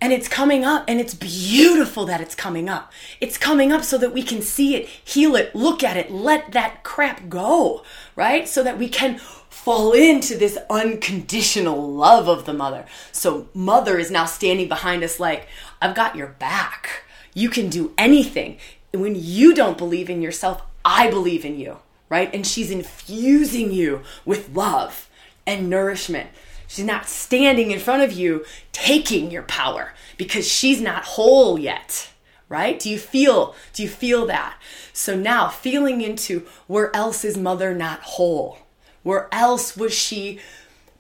and 0.00 0.12
it's 0.12 0.28
coming 0.28 0.64
up 0.64 0.84
and 0.88 1.00
it's 1.00 1.14
beautiful 1.14 2.04
that 2.06 2.20
it's 2.20 2.34
coming 2.34 2.68
up. 2.68 2.92
It's 3.20 3.38
coming 3.38 3.72
up 3.72 3.82
so 3.82 3.96
that 3.98 4.12
we 4.12 4.22
can 4.22 4.42
see 4.42 4.76
it, 4.76 4.86
heal 4.86 5.36
it, 5.36 5.54
look 5.54 5.82
at 5.82 5.96
it, 5.96 6.10
let 6.10 6.52
that 6.52 6.82
crap 6.82 7.28
go, 7.28 7.82
right? 8.14 8.46
So 8.48 8.62
that 8.62 8.78
we 8.78 8.88
can 8.88 9.18
fall 9.18 9.92
into 9.92 10.36
this 10.36 10.58
unconditional 10.68 11.92
love 11.92 12.28
of 12.28 12.44
the 12.44 12.52
mother. 12.52 12.84
So 13.10 13.48
mother 13.54 13.98
is 13.98 14.10
now 14.10 14.26
standing 14.26 14.68
behind 14.68 15.02
us 15.02 15.18
like, 15.18 15.48
I've 15.80 15.94
got 15.94 16.14
your 16.14 16.28
back. 16.28 17.02
You 17.32 17.48
can 17.48 17.68
do 17.68 17.92
anything. 17.96 18.58
And 18.92 19.00
when 19.00 19.14
you 19.16 19.54
don't 19.54 19.78
believe 19.78 20.10
in 20.10 20.22
yourself, 20.22 20.62
I 20.84 21.10
believe 21.10 21.44
in 21.44 21.58
you, 21.58 21.78
right? 22.08 22.32
And 22.34 22.46
she's 22.46 22.70
infusing 22.70 23.72
you 23.72 24.02
with 24.24 24.54
love 24.54 25.08
and 25.46 25.70
nourishment 25.70 26.28
She's 26.66 26.84
not 26.84 27.08
standing 27.08 27.70
in 27.70 27.78
front 27.78 28.02
of 28.02 28.12
you 28.12 28.44
taking 28.72 29.30
your 29.30 29.42
power 29.42 29.94
because 30.16 30.46
she's 30.46 30.80
not 30.80 31.04
whole 31.04 31.58
yet. 31.58 32.10
Right? 32.48 32.78
Do 32.78 32.88
you 32.88 32.98
feel 32.98 33.56
do 33.72 33.82
you 33.82 33.88
feel 33.88 34.26
that? 34.26 34.56
So 34.92 35.16
now 35.16 35.48
feeling 35.48 36.00
into 36.00 36.46
where 36.68 36.94
else 36.94 37.24
is 37.24 37.36
mother 37.36 37.74
not 37.74 38.00
whole? 38.02 38.58
Where 39.02 39.28
else 39.32 39.76
was 39.76 39.92
she 39.92 40.38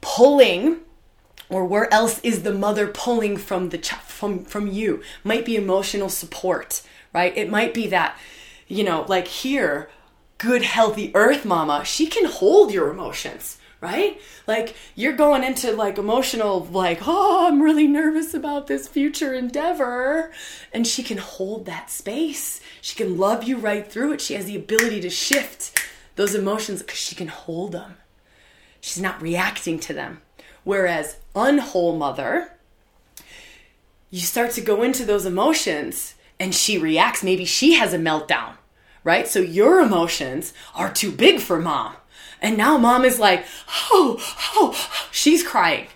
pulling 0.00 0.78
or 1.48 1.64
where 1.64 1.92
else 1.94 2.18
is 2.24 2.42
the 2.42 2.52
mother 2.52 2.88
pulling 2.88 3.36
from 3.36 3.68
the 3.68 3.78
ch- 3.78 3.94
from 3.94 4.44
from 4.44 4.66
you? 4.66 5.02
Might 5.22 5.44
be 5.44 5.54
emotional 5.54 6.08
support, 6.08 6.82
right? 7.12 7.36
It 7.36 7.48
might 7.48 7.72
be 7.72 7.86
that 7.88 8.18
you 8.66 8.82
know, 8.82 9.04
like 9.08 9.28
here, 9.28 9.88
good 10.38 10.62
healthy 10.62 11.12
earth 11.14 11.44
mama, 11.44 11.84
she 11.84 12.06
can 12.06 12.24
hold 12.24 12.72
your 12.72 12.90
emotions 12.90 13.58
right? 13.80 14.20
Like 14.46 14.74
you're 14.94 15.12
going 15.12 15.44
into 15.44 15.72
like 15.72 15.98
emotional, 15.98 16.64
like, 16.64 17.00
oh, 17.06 17.46
I'm 17.46 17.62
really 17.62 17.86
nervous 17.86 18.34
about 18.34 18.66
this 18.66 18.88
future 18.88 19.34
endeavor. 19.34 20.32
And 20.72 20.86
she 20.86 21.02
can 21.02 21.18
hold 21.18 21.66
that 21.66 21.90
space. 21.90 22.60
She 22.80 22.96
can 22.96 23.18
love 23.18 23.44
you 23.44 23.58
right 23.58 23.86
through 23.86 24.12
it. 24.12 24.20
She 24.20 24.34
has 24.34 24.46
the 24.46 24.56
ability 24.56 25.00
to 25.02 25.10
shift 25.10 25.78
those 26.16 26.34
emotions 26.34 26.82
because 26.82 26.98
she 26.98 27.14
can 27.14 27.28
hold 27.28 27.72
them. 27.72 27.96
She's 28.80 29.02
not 29.02 29.20
reacting 29.20 29.78
to 29.80 29.92
them. 29.92 30.22
Whereas 30.64 31.18
unwhole 31.34 31.98
mother, 31.98 32.52
you 34.10 34.20
start 34.20 34.52
to 34.52 34.60
go 34.60 34.82
into 34.82 35.04
those 35.04 35.26
emotions 35.26 36.14
and 36.40 36.54
she 36.54 36.78
reacts. 36.78 37.22
Maybe 37.22 37.44
she 37.44 37.74
has 37.74 37.92
a 37.92 37.98
meltdown, 37.98 38.54
right? 39.04 39.28
So 39.28 39.40
your 39.40 39.80
emotions 39.80 40.52
are 40.74 40.92
too 40.92 41.12
big 41.12 41.40
for 41.40 41.58
mom 41.58 41.94
and 42.40 42.56
now 42.56 42.76
mom 42.78 43.04
is 43.04 43.18
like, 43.18 43.44
oh, 43.90 44.16
oh, 44.54 44.72
oh, 44.74 45.08
she's 45.10 45.42
crying. 45.42 45.88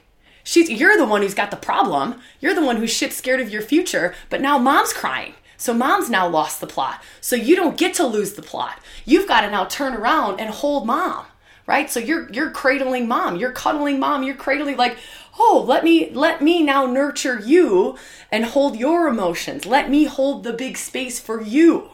She's, 0.42 0.70
you're 0.70 0.96
the 0.96 1.06
one 1.06 1.22
who's 1.22 1.34
got 1.34 1.50
the 1.50 1.56
problem. 1.56 2.20
You're 2.40 2.54
the 2.54 2.64
one 2.64 2.76
who's 2.76 2.92
shit 2.92 3.12
scared 3.12 3.40
of 3.40 3.50
your 3.50 3.62
future, 3.62 4.14
but 4.30 4.40
now 4.40 4.58
mom's 4.58 4.92
crying. 4.92 5.34
So 5.56 5.74
mom's 5.74 6.08
now 6.08 6.26
lost 6.26 6.60
the 6.60 6.66
plot. 6.66 7.02
So 7.20 7.36
you 7.36 7.54
don't 7.54 7.76
get 7.76 7.94
to 7.94 8.06
lose 8.06 8.32
the 8.32 8.42
plot. 8.42 8.80
You've 9.04 9.28
got 9.28 9.42
to 9.42 9.50
now 9.50 9.66
turn 9.66 9.94
around 9.94 10.40
and 10.40 10.48
hold 10.48 10.86
mom, 10.86 11.26
right? 11.66 11.90
So 11.90 12.00
you're 12.00 12.32
you're 12.32 12.50
cradling 12.50 13.06
mom, 13.06 13.36
you're 13.36 13.52
cuddling 13.52 14.00
mom, 14.00 14.22
you're 14.22 14.34
cradling 14.34 14.78
like, 14.78 14.96
"Oh, 15.38 15.62
let 15.68 15.84
me 15.84 16.10
let 16.12 16.40
me 16.40 16.62
now 16.62 16.86
nurture 16.86 17.38
you 17.38 17.98
and 18.32 18.46
hold 18.46 18.76
your 18.76 19.06
emotions. 19.06 19.66
Let 19.66 19.90
me 19.90 20.04
hold 20.04 20.44
the 20.44 20.54
big 20.54 20.78
space 20.78 21.20
for 21.20 21.42
you." 21.42 21.90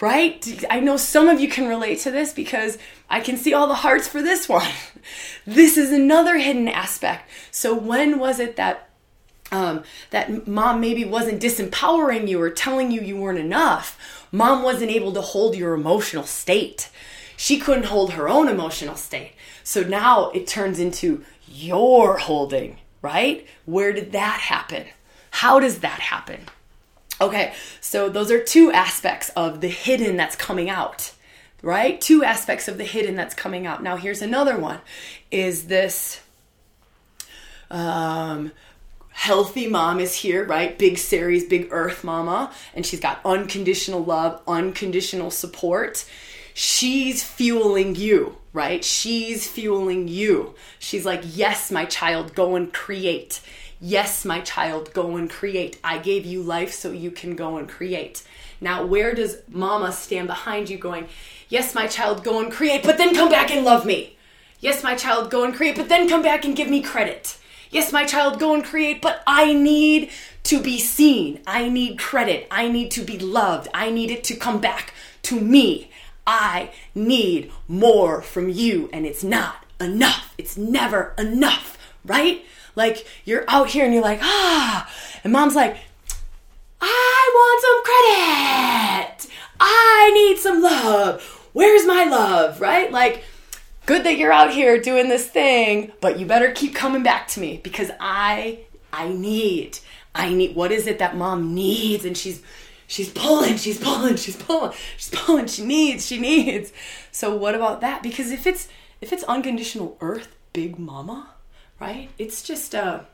Right? 0.00 0.64
I 0.70 0.80
know 0.80 0.96
some 0.96 1.28
of 1.28 1.40
you 1.40 1.48
can 1.48 1.68
relate 1.68 2.00
to 2.00 2.10
this 2.10 2.32
because 2.32 2.78
I 3.08 3.20
can 3.20 3.36
see 3.36 3.54
all 3.54 3.68
the 3.68 3.74
hearts 3.74 4.08
for 4.08 4.22
this 4.22 4.48
one. 4.48 4.70
this 5.46 5.76
is 5.76 5.92
another 5.92 6.38
hidden 6.38 6.68
aspect. 6.68 7.30
So 7.50 7.74
when 7.74 8.18
was 8.18 8.40
it 8.40 8.56
that 8.56 8.90
um, 9.52 9.84
that 10.10 10.48
mom 10.48 10.80
maybe 10.80 11.04
wasn't 11.04 11.40
disempowering 11.40 12.26
you 12.26 12.40
or 12.40 12.50
telling 12.50 12.90
you 12.90 13.00
you 13.00 13.16
weren't 13.16 13.38
enough? 13.38 14.26
Mom 14.32 14.62
wasn't 14.62 14.90
able 14.90 15.12
to 15.12 15.20
hold 15.20 15.54
your 15.54 15.74
emotional 15.74 16.24
state. 16.24 16.90
She 17.36 17.58
couldn't 17.58 17.86
hold 17.86 18.12
her 18.12 18.28
own 18.28 18.48
emotional 18.48 18.96
state. 18.96 19.34
So 19.62 19.82
now 19.82 20.30
it 20.30 20.46
turns 20.46 20.78
into 20.78 21.24
your 21.46 22.18
holding, 22.18 22.78
right? 23.00 23.46
Where 23.64 23.92
did 23.92 24.12
that 24.12 24.40
happen? 24.40 24.86
How 25.30 25.60
does 25.60 25.80
that 25.80 26.00
happen? 26.00 26.46
Okay, 27.20 27.54
so 27.80 28.08
those 28.08 28.30
are 28.30 28.42
two 28.42 28.72
aspects 28.72 29.28
of 29.30 29.60
the 29.60 29.68
hidden 29.68 30.16
that's 30.16 30.34
coming 30.34 30.68
out, 30.68 31.12
right? 31.62 32.00
Two 32.00 32.24
aspects 32.24 32.66
of 32.66 32.76
the 32.76 32.84
hidden 32.84 33.14
that's 33.14 33.34
coming 33.34 33.66
out. 33.66 33.82
Now, 33.82 33.96
here's 33.96 34.22
another 34.22 34.58
one 34.58 34.80
is 35.30 35.66
this 35.66 36.20
um, 37.70 38.52
healthy 39.10 39.68
mom 39.68 40.00
is 40.00 40.14
here, 40.14 40.44
right? 40.44 40.76
Big 40.76 40.98
Ceres, 40.98 41.44
big 41.44 41.68
earth 41.70 42.02
mama, 42.02 42.52
and 42.74 42.84
she's 42.84 43.00
got 43.00 43.20
unconditional 43.24 44.04
love, 44.04 44.42
unconditional 44.48 45.30
support. 45.30 46.04
She's 46.52 47.22
fueling 47.22 47.94
you, 47.94 48.38
right? 48.52 48.84
She's 48.84 49.48
fueling 49.48 50.08
you. 50.08 50.54
She's 50.78 51.06
like, 51.06 51.22
Yes, 51.24 51.70
my 51.70 51.84
child, 51.84 52.34
go 52.34 52.56
and 52.56 52.72
create. 52.72 53.40
Yes, 53.86 54.24
my 54.24 54.40
child, 54.40 54.94
go 54.94 55.16
and 55.16 55.28
create. 55.28 55.78
I 55.84 55.98
gave 55.98 56.24
you 56.24 56.40
life 56.42 56.72
so 56.72 56.90
you 56.90 57.10
can 57.10 57.36
go 57.36 57.58
and 57.58 57.68
create. 57.68 58.22
Now, 58.58 58.86
where 58.86 59.14
does 59.14 59.42
mama 59.46 59.92
stand 59.92 60.26
behind 60.26 60.70
you 60.70 60.78
going, 60.78 61.06
Yes, 61.50 61.74
my 61.74 61.86
child, 61.86 62.24
go 62.24 62.40
and 62.40 62.50
create, 62.50 62.82
but 62.82 62.96
then 62.96 63.14
come 63.14 63.28
back 63.28 63.50
and 63.50 63.62
love 63.62 63.84
me? 63.84 64.16
Yes, 64.58 64.82
my 64.82 64.94
child, 64.94 65.30
go 65.30 65.44
and 65.44 65.54
create, 65.54 65.76
but 65.76 65.90
then 65.90 66.08
come 66.08 66.22
back 66.22 66.46
and 66.46 66.56
give 66.56 66.70
me 66.70 66.80
credit. 66.80 67.36
Yes, 67.70 67.92
my 67.92 68.06
child, 68.06 68.40
go 68.40 68.54
and 68.54 68.64
create, 68.64 69.02
but 69.02 69.22
I 69.26 69.52
need 69.52 70.08
to 70.44 70.62
be 70.62 70.78
seen. 70.78 71.42
I 71.46 71.68
need 71.68 71.98
credit. 71.98 72.46
I 72.50 72.68
need 72.68 72.90
to 72.92 73.02
be 73.02 73.18
loved. 73.18 73.68
I 73.74 73.90
need 73.90 74.10
it 74.10 74.24
to 74.24 74.34
come 74.34 74.62
back 74.62 74.94
to 75.24 75.38
me. 75.38 75.90
I 76.26 76.70
need 76.94 77.52
more 77.68 78.22
from 78.22 78.48
you, 78.48 78.88
and 78.94 79.04
it's 79.04 79.22
not 79.22 79.66
enough. 79.78 80.32
It's 80.38 80.56
never 80.56 81.12
enough, 81.18 81.76
right? 82.06 82.46
Like 82.76 83.06
you're 83.24 83.44
out 83.48 83.68
here 83.68 83.84
and 83.84 83.92
you're 83.92 84.02
like, 84.02 84.20
ah, 84.22 84.90
and 85.22 85.32
mom's 85.32 85.54
like, 85.54 85.76
I 86.80 87.30
want 87.34 87.62
some 87.62 89.28
credit. 89.28 89.34
I 89.60 90.10
need 90.14 90.38
some 90.38 90.62
love. 90.62 91.48
Where's 91.52 91.86
my 91.86 92.04
love? 92.04 92.60
Right? 92.60 92.90
Like, 92.90 93.24
good 93.86 94.04
that 94.04 94.18
you're 94.18 94.32
out 94.32 94.52
here 94.52 94.80
doing 94.80 95.08
this 95.08 95.26
thing, 95.28 95.92
but 96.00 96.18
you 96.18 96.26
better 96.26 96.50
keep 96.52 96.74
coming 96.74 97.02
back 97.02 97.28
to 97.28 97.40
me 97.40 97.60
because 97.62 97.90
I 98.00 98.60
I 98.92 99.08
need. 99.08 99.78
I 100.14 100.32
need 100.32 100.54
what 100.54 100.72
is 100.72 100.86
it 100.86 100.98
that 100.98 101.16
mom 101.16 101.54
needs? 101.54 102.04
And 102.04 102.16
she's 102.16 102.42
she's 102.86 103.10
pulling, 103.10 103.56
she's 103.56 103.78
pulling, 103.78 104.16
she's 104.16 104.36
pulling, 104.36 104.72
she's 104.96 105.10
pulling, 105.10 105.46
she 105.46 105.64
needs, 105.64 106.06
she 106.06 106.18
needs. 106.18 106.72
So 107.10 107.34
what 107.34 107.54
about 107.54 107.80
that? 107.80 108.02
Because 108.02 108.30
if 108.30 108.46
it's 108.46 108.68
if 109.00 109.12
it's 109.12 109.24
unconditional 109.24 109.96
earth, 110.00 110.34
big 110.52 110.78
mama, 110.78 111.33
right? 111.80 112.10
It's 112.18 112.42
just 112.42 112.74
a 112.74 112.84
uh, 112.84 113.04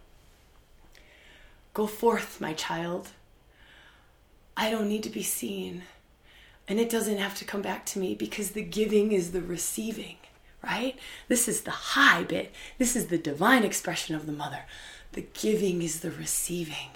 go 1.74 1.86
forth, 1.86 2.40
my 2.40 2.52
child. 2.52 3.08
I 4.56 4.70
don't 4.70 4.88
need 4.88 5.02
to 5.04 5.10
be 5.10 5.22
seen. 5.22 5.82
And 6.68 6.78
it 6.78 6.90
doesn't 6.90 7.18
have 7.18 7.36
to 7.38 7.44
come 7.44 7.62
back 7.62 7.84
to 7.86 7.98
me 7.98 8.14
because 8.14 8.50
the 8.50 8.62
giving 8.62 9.12
is 9.12 9.32
the 9.32 9.42
receiving, 9.42 10.16
right? 10.62 10.96
This 11.28 11.48
is 11.48 11.62
the 11.62 11.70
high 11.70 12.22
bit. 12.22 12.52
This 12.78 12.94
is 12.94 13.06
the 13.06 13.18
divine 13.18 13.64
expression 13.64 14.14
of 14.14 14.26
the 14.26 14.32
mother. 14.32 14.64
The 15.12 15.26
giving 15.34 15.82
is 15.82 16.00
the 16.00 16.10
receiving. 16.10 16.90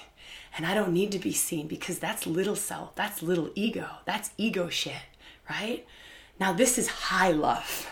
And 0.57 0.65
I 0.65 0.75
don't 0.75 0.93
need 0.93 1.11
to 1.13 1.19
be 1.19 1.33
seen 1.33 1.67
because 1.67 1.99
that's 1.99 2.27
little 2.27 2.55
self. 2.55 2.95
That's 2.95 3.23
little 3.23 3.51
ego. 3.57 3.89
That's 4.05 4.31
ego 4.39 4.69
shit, 4.69 5.03
right? 5.51 5.85
Now, 6.39 6.53
this 6.53 6.79
is 6.79 6.87
high 6.87 7.33
love. 7.33 7.91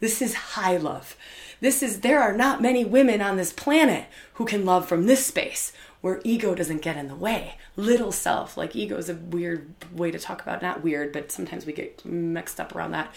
This 0.00 0.20
is 0.20 0.34
high 0.34 0.78
love. 0.78 1.16
This 1.60 1.82
is, 1.82 2.00
there 2.00 2.20
are 2.20 2.36
not 2.36 2.62
many 2.62 2.84
women 2.84 3.20
on 3.20 3.36
this 3.36 3.52
planet 3.52 4.06
who 4.34 4.44
can 4.44 4.64
love 4.64 4.88
from 4.88 5.06
this 5.06 5.26
space 5.26 5.72
where 6.00 6.20
ego 6.24 6.54
doesn't 6.54 6.82
get 6.82 6.96
in 6.96 7.08
the 7.08 7.14
way. 7.14 7.56
Little 7.76 8.12
self, 8.12 8.56
like 8.56 8.74
ego 8.74 8.96
is 8.96 9.08
a 9.08 9.14
weird 9.14 9.74
way 9.92 10.10
to 10.10 10.18
talk 10.18 10.40
about, 10.40 10.62
not 10.62 10.82
weird, 10.82 11.12
but 11.12 11.30
sometimes 11.30 11.66
we 11.66 11.72
get 11.72 12.04
mixed 12.04 12.58
up 12.58 12.74
around 12.74 12.92
that. 12.92 13.12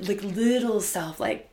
Like 0.00 0.22
little 0.22 0.80
self, 0.80 1.18
like, 1.18 1.48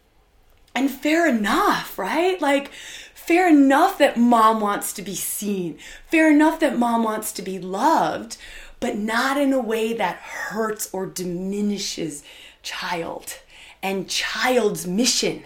and 0.74 0.92
fair 0.92 1.28
enough, 1.28 1.98
right? 1.98 2.40
Like, 2.42 2.70
fair 3.14 3.48
enough 3.48 3.98
that 4.00 4.18
mom 4.18 4.60
wants 4.60 4.92
to 4.94 5.02
be 5.02 5.16
seen. 5.16 5.78
Fair 6.12 6.30
enough 6.30 6.60
that 6.60 6.78
mom 6.78 7.04
wants 7.04 7.32
to 7.34 7.42
be 7.42 7.58
loved, 7.58 8.36
but 8.82 8.98
not 8.98 9.38
in 9.38 9.54
a 9.54 9.62
way 9.62 9.94
that 9.94 10.18
hurts 10.18 10.90
or 10.92 11.06
diminishes 11.06 12.24
child 12.62 13.40
and 13.82 14.10
child's 14.10 14.86
mission 14.86 15.46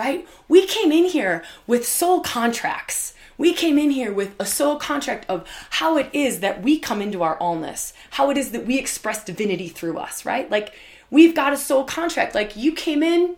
right? 0.00 0.26
We 0.48 0.64
came 0.66 0.92
in 0.92 1.04
here 1.04 1.44
with 1.66 1.86
soul 1.86 2.22
contracts. 2.22 3.12
We 3.36 3.52
came 3.52 3.78
in 3.78 3.90
here 3.90 4.10
with 4.10 4.34
a 4.40 4.46
soul 4.46 4.76
contract 4.76 5.26
of 5.28 5.46
how 5.68 5.98
it 5.98 6.08
is 6.14 6.40
that 6.40 6.62
we 6.62 6.78
come 6.78 7.02
into 7.02 7.22
our 7.22 7.36
allness, 7.36 7.92
how 8.12 8.30
it 8.30 8.38
is 8.38 8.52
that 8.52 8.66
we 8.66 8.78
express 8.78 9.22
divinity 9.22 9.68
through 9.68 9.98
us, 9.98 10.24
right? 10.24 10.50
Like 10.50 10.72
we've 11.10 11.34
got 11.34 11.52
a 11.52 11.58
soul 11.58 11.84
contract. 11.84 12.34
Like 12.34 12.56
you 12.56 12.72
came 12.72 13.02
in 13.02 13.36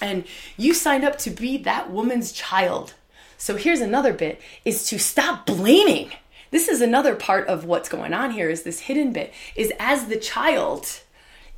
and 0.00 0.24
you 0.56 0.72
signed 0.72 1.04
up 1.04 1.18
to 1.18 1.30
be 1.30 1.58
that 1.58 1.90
woman's 1.90 2.32
child. 2.32 2.94
So 3.36 3.56
here's 3.56 3.82
another 3.82 4.14
bit 4.14 4.40
is 4.64 4.86
to 4.86 4.98
stop 4.98 5.44
blaming. 5.44 6.12
This 6.50 6.66
is 6.66 6.80
another 6.80 7.14
part 7.14 7.46
of 7.46 7.66
what's 7.66 7.90
going 7.90 8.14
on 8.14 8.30
here 8.30 8.48
is 8.48 8.62
this 8.62 8.80
hidden 8.80 9.12
bit 9.12 9.34
is 9.54 9.70
as 9.78 10.06
the 10.06 10.16
child 10.16 11.02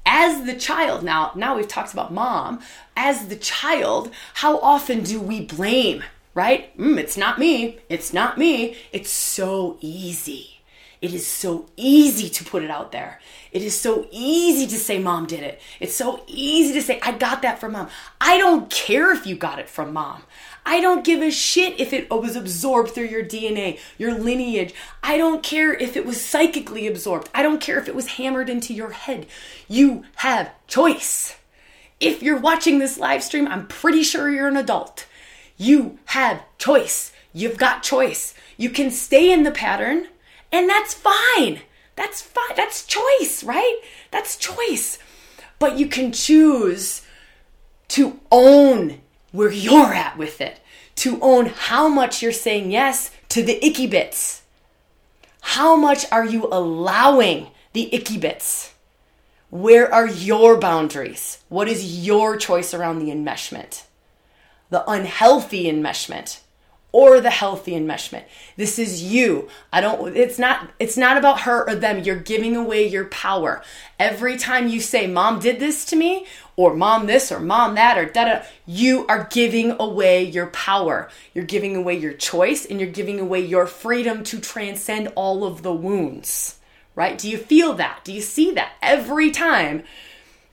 as 0.05 0.45
the 0.45 0.55
child 0.55 1.03
now 1.03 1.33
now 1.35 1.57
we've 1.57 1.69
talked 1.69 1.93
about 1.93 2.13
mom 2.13 2.61
as 2.97 3.29
the 3.29 3.37
child 3.37 4.11
how 4.35 4.59
often 4.59 5.03
do 5.03 5.21
we 5.21 5.41
blame 5.41 6.03
right 6.35 6.77
mm, 6.79 6.99
it's 6.99 7.17
not 7.17 7.39
me 7.39 7.79
it's 7.89 8.13
not 8.13 8.39
me 8.39 8.77
it's 8.93 9.11
so 9.11 9.77
easy 9.81 10.53
it 11.03 11.13
is 11.13 11.27
so 11.27 11.67
easy 11.77 12.31
to 12.31 12.45
put 12.45 12.63
it 12.63 12.71
out 12.71 12.93
there. 12.93 13.21
It 13.51 13.63
is 13.63 13.77
so 13.77 14.07
easy 14.13 14.69
to 14.69 14.79
say 14.79 15.01
mom 15.01 15.27
did 15.27 15.41
it. 15.43 15.61
It's 15.81 15.97
so 15.97 16.23
easy 16.29 16.73
to 16.75 16.81
say 16.81 17.01
I 17.03 17.11
got 17.11 17.43
that 17.43 17.59
from 17.59 17.73
mom. 17.73 17.89
I 18.21 18.39
don't 18.39 18.71
care 18.71 19.13
if 19.13 19.27
you 19.27 19.35
got 19.35 19.59
it 19.59 19.69
from 19.69 19.93
mom. 19.93 20.23
I 20.65 20.81
don't 20.81 21.05
give 21.05 21.21
a 21.21 21.31
shit 21.31 21.81
if 21.81 21.93
it 21.93 22.11
was 22.11 22.37
absorbed 22.37 22.91
through 22.91 23.07
your 23.07 23.25
DNA, 23.25 23.79
your 23.99 24.15
lineage. 24.15 24.75
I 25.03 25.17
don't 25.17 25.43
care 25.43 25.75
if 25.75 25.97
it 25.97 26.07
was 26.07 26.25
psychically 26.25 26.87
absorbed. 26.87 27.29
I 27.35 27.43
don't 27.43 27.61
care 27.61 27.79
if 27.79 27.89
it 27.89 27.95
was 27.95 28.07
hammered 28.07 28.49
into 28.49 28.73
your 28.73 28.91
head. 28.91 29.27
You 29.69 30.05
have 30.17 30.53
choice. 30.69 31.37
If 31.99 32.23
you're 32.23 32.39
watching 32.39 32.79
this 32.79 32.99
live 32.99 33.23
stream, 33.23 33.49
I'm 33.49 33.67
pretty 33.67 34.03
sure 34.03 34.31
you're 34.31 34.49
an 34.49 34.57
adult. 34.57 35.07
You 35.57 35.99
have 36.07 36.43
choice. 36.59 37.13
You've 37.33 37.59
got 37.59 37.83
choice. 37.83 38.35
You 38.57 38.71
can 38.71 38.91
stay 38.91 39.33
in 39.33 39.43
the 39.43 39.51
pattern, 39.51 40.09
and 40.51 40.69
that's 40.69 40.95
fine. 40.95 41.61
That's 41.97 42.23
fine. 42.23 42.57
That's 42.57 42.87
choice, 42.87 43.45
right? 43.45 43.81
That's 44.11 44.37
choice. 44.37 44.99
But 45.59 45.79
you 45.79 45.87
can 45.87 46.13
choose 46.13 47.03
to 47.89 48.19
own 48.31 49.02
where 49.33 49.51
you're 49.51 49.93
at 49.93 50.17
with 50.17 50.41
it, 50.41 50.61
to 50.97 51.19
own 51.21 51.47
how 51.47 51.89
much 51.89 52.23
you're 52.23 52.33
saying 52.33 52.71
yes 52.71 53.11
to 53.31 53.43
the 53.43 53.65
icky 53.65 53.87
bits. 53.87 54.43
How 55.41 55.75
much 55.75 56.07
are 56.13 56.25
you 56.25 56.49
allowing 56.53 57.49
the 57.73 57.93
icky 57.95 58.19
bits? 58.19 58.75
Where 59.51 59.93
are 59.93 60.07
your 60.07 60.59
boundaries? 60.59 61.43
What 61.49 61.69
is 61.69 62.07
your 62.07 62.37
choice 62.37 62.73
around 62.73 63.01
the 63.01 63.13
enmeshment? 63.13 63.85
The 64.71 64.89
unhealthy 64.91 65.65
enmeshment 65.65 66.41
or 66.93 67.21
the 67.21 67.31
healthy 67.31 67.73
enmeshment. 67.73 68.25
This 68.57 68.79
is 68.79 69.03
you. 69.03 69.49
I 69.73 69.81
don't 69.81 70.15
it's 70.17 70.39
not 70.39 70.71
it's 70.79 70.97
not 70.97 71.17
about 71.17 71.41
her 71.41 71.69
or 71.69 71.75
them. 71.75 72.03
You're 72.03 72.17
giving 72.17 72.55
away 72.55 72.87
your 72.87 73.07
power. 73.07 73.63
Every 73.99 74.37
time 74.37 74.69
you 74.69 74.81
say 74.81 75.07
mom 75.07 75.41
did 75.41 75.59
this 75.59 75.87
to 75.87 75.97
me 75.97 76.27
or 76.55 76.75
mom 76.75 77.07
this 77.07 77.33
or 77.33 77.41
mom 77.41 77.75
that 77.77 77.97
or 77.97 78.05
da 78.05 78.25
da 78.25 78.43
you 78.67 79.07
are 79.07 79.27
giving 79.31 79.75
away 79.81 80.23
your 80.23 80.49
power. 80.49 81.09
You're 81.33 81.47
giving 81.47 81.75
away 81.75 81.97
your 81.97 82.13
choice 82.13 82.67
and 82.67 82.79
you're 82.79 82.91
giving 82.91 83.19
away 83.19 83.41
your 83.41 83.67
freedom 83.67 84.23
to 84.25 84.39
transcend 84.39 85.09
all 85.15 85.45
of 85.45 85.63
the 85.63 85.73
wounds. 85.73 86.59
Right? 86.95 87.17
Do 87.17 87.31
you 87.31 87.39
feel 87.39 87.73
that? 87.75 88.01
Do 88.05 88.13
you 88.13 88.21
see 88.21 88.51
that? 88.53 88.73
Every 88.83 89.31
time 89.31 89.85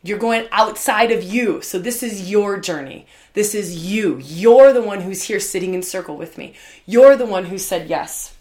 you're 0.01 0.17
going 0.17 0.47
outside 0.51 1.11
of 1.11 1.23
you. 1.23 1.61
So 1.61 1.79
this 1.79 2.01
is 2.03 2.29
your 2.29 2.57
journey. 2.57 3.05
This 3.33 3.53
is 3.53 3.85
you. 3.85 4.19
You're 4.23 4.73
the 4.73 4.81
one 4.81 5.01
who's 5.01 5.23
here 5.23 5.39
sitting 5.39 5.73
in 5.73 5.83
circle 5.83 6.17
with 6.17 6.37
me. 6.37 6.53
You're 6.85 7.15
the 7.15 7.25
one 7.25 7.45
who 7.45 7.57
said 7.57 7.89
yes, 7.89 8.35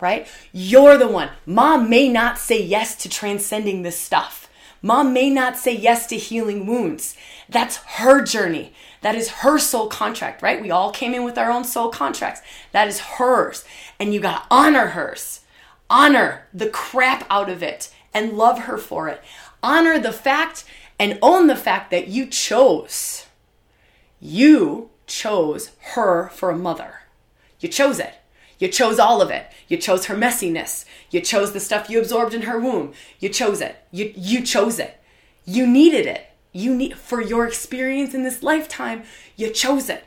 right? 0.00 0.26
You're 0.52 0.98
the 0.98 1.08
one. 1.08 1.30
Mom 1.44 1.88
may 1.88 2.08
not 2.08 2.38
say 2.38 2.62
yes 2.62 2.96
to 2.96 3.08
transcending 3.08 3.82
this 3.82 3.98
stuff. 3.98 4.48
Mom 4.82 5.12
may 5.12 5.30
not 5.30 5.56
say 5.56 5.74
yes 5.74 6.06
to 6.06 6.16
healing 6.16 6.66
wounds. 6.66 7.16
That's 7.48 7.76
her 7.76 8.22
journey. 8.22 8.72
That 9.02 9.14
is 9.14 9.28
her 9.28 9.58
soul 9.58 9.88
contract, 9.88 10.42
right? 10.42 10.60
We 10.60 10.70
all 10.70 10.90
came 10.90 11.14
in 11.14 11.24
with 11.24 11.38
our 11.38 11.50
own 11.50 11.64
soul 11.64 11.88
contracts. 11.88 12.42
That 12.72 12.88
is 12.88 13.00
hers. 13.00 13.64
And 13.98 14.12
you 14.12 14.20
got 14.20 14.42
to 14.42 14.46
honor 14.50 14.88
hers. 14.88 15.40
Honor 15.88 16.46
the 16.52 16.68
crap 16.68 17.24
out 17.30 17.48
of 17.48 17.62
it 17.62 17.92
and 18.12 18.36
love 18.36 18.60
her 18.60 18.78
for 18.78 19.08
it. 19.08 19.22
Honor 19.62 19.98
the 19.98 20.12
fact 20.12 20.64
and 20.98 21.18
own 21.22 21.46
the 21.46 21.56
fact 21.56 21.90
that 21.90 22.08
you 22.08 22.26
chose 22.26 23.25
you 24.20 24.90
chose 25.06 25.70
her 25.92 26.28
for 26.28 26.50
a 26.50 26.58
mother. 26.58 27.00
You 27.60 27.68
chose 27.68 27.98
it. 27.98 28.14
You 28.58 28.68
chose 28.68 28.98
all 28.98 29.20
of 29.20 29.30
it. 29.30 29.46
You 29.68 29.76
chose 29.76 30.06
her 30.06 30.16
messiness. 30.16 30.84
You 31.10 31.20
chose 31.20 31.52
the 31.52 31.60
stuff 31.60 31.90
you 31.90 31.98
absorbed 31.98 32.34
in 32.34 32.42
her 32.42 32.58
womb. 32.58 32.92
You 33.20 33.28
chose 33.28 33.60
it. 33.60 33.76
You, 33.90 34.12
you 34.16 34.42
chose 34.42 34.78
it. 34.78 35.00
You 35.44 35.66
needed 35.66 36.06
it. 36.06 36.30
You 36.52 36.74
need 36.74 36.96
for 36.96 37.20
your 37.20 37.46
experience 37.46 38.14
in 38.14 38.22
this 38.22 38.42
lifetime, 38.42 39.02
you 39.36 39.50
chose 39.50 39.90
it. 39.90 40.04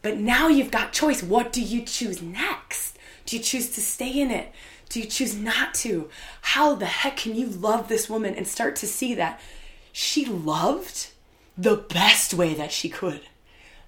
But 0.00 0.16
now 0.16 0.48
you've 0.48 0.70
got 0.70 0.94
choice. 0.94 1.22
What 1.22 1.52
do 1.52 1.60
you 1.60 1.82
choose 1.82 2.22
next? 2.22 2.96
Do 3.26 3.36
you 3.36 3.42
choose 3.42 3.68
to 3.70 3.82
stay 3.82 4.20
in 4.20 4.30
it? 4.30 4.52
Do 4.88 5.00
you 5.00 5.06
choose 5.06 5.34
not 5.34 5.74
to? 5.74 6.08
How 6.40 6.74
the 6.74 6.86
heck 6.86 7.18
can 7.18 7.34
you 7.34 7.46
love 7.46 7.88
this 7.88 8.08
woman 8.08 8.34
and 8.34 8.46
start 8.46 8.76
to 8.76 8.86
see 8.86 9.14
that 9.16 9.38
she 9.92 10.24
loved 10.24 11.08
the 11.56 11.76
best 11.76 12.34
way 12.34 12.54
that 12.54 12.72
she 12.72 12.88
could. 12.88 13.22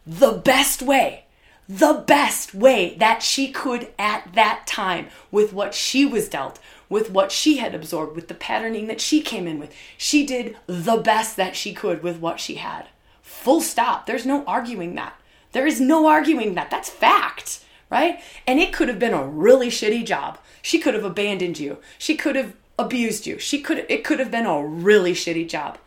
The 0.07 0.33
best 0.33 0.83
way. 0.83 1.25
The 1.69 2.03
best 2.07 2.55
way 2.55 2.97
that 2.99 3.23
she 3.23 3.53
could 3.53 3.89
at 3.99 4.33
that 4.35 4.67
time 4.67 5.09
with 5.31 5.53
what 5.53 5.75
she 5.75 6.07
was 6.07 6.29
dealt, 6.29 6.59
with 6.89 7.11
what 7.11 7.31
she 7.31 7.59
had 7.59 7.75
absorbed, 7.75 8.17
with 8.17 8.29
the 8.29 8.35
patterning 8.35 8.87
that 8.87 9.03
she 9.03 9.21
came 9.21 9.47
in 9.47 9.59
with. 9.59 9.75
She 9.99 10.25
did 10.25 10.57
the 10.67 10.97
best 10.97 11.37
that 11.37 11.57
she 11.57 11.75
could 11.75 12.03
with 12.03 12.19
what 12.21 12.41
she 12.41 12.55
had. 12.55 12.89
Full 13.21 13.61
stop. 13.61 14.07
There's 14.07 14.25
no 14.25 14.45
arguing 14.47 14.95
that. 14.95 15.21
There 15.53 15.67
is 15.67 15.79
no 15.79 16.07
arguing 16.07 16.55
that. 16.55 16.71
That's 16.71 16.89
fact, 16.89 17.63
right? 17.91 18.21
And 18.47 18.59
it 18.59 18.73
could 18.73 18.89
have 18.89 18.99
been 18.99 19.13
a 19.13 19.27
really 19.27 19.69
shitty 19.69 20.07
job. 20.07 20.39
She 20.63 20.79
could 20.79 20.95
have 20.95 21.05
abandoned 21.05 21.59
you. 21.59 21.79
She 21.99 22.17
could 22.17 22.37
have 22.37 22.55
abused 22.79 23.27
you. 23.27 23.39
She 23.39 23.61
could 23.61 23.85
it 23.91 24.05
could 24.05 24.21
have 24.21 24.31
been 24.31 24.47
a 24.47 24.65
really 24.65 25.13
shitty 25.13 25.49
job 25.49 25.79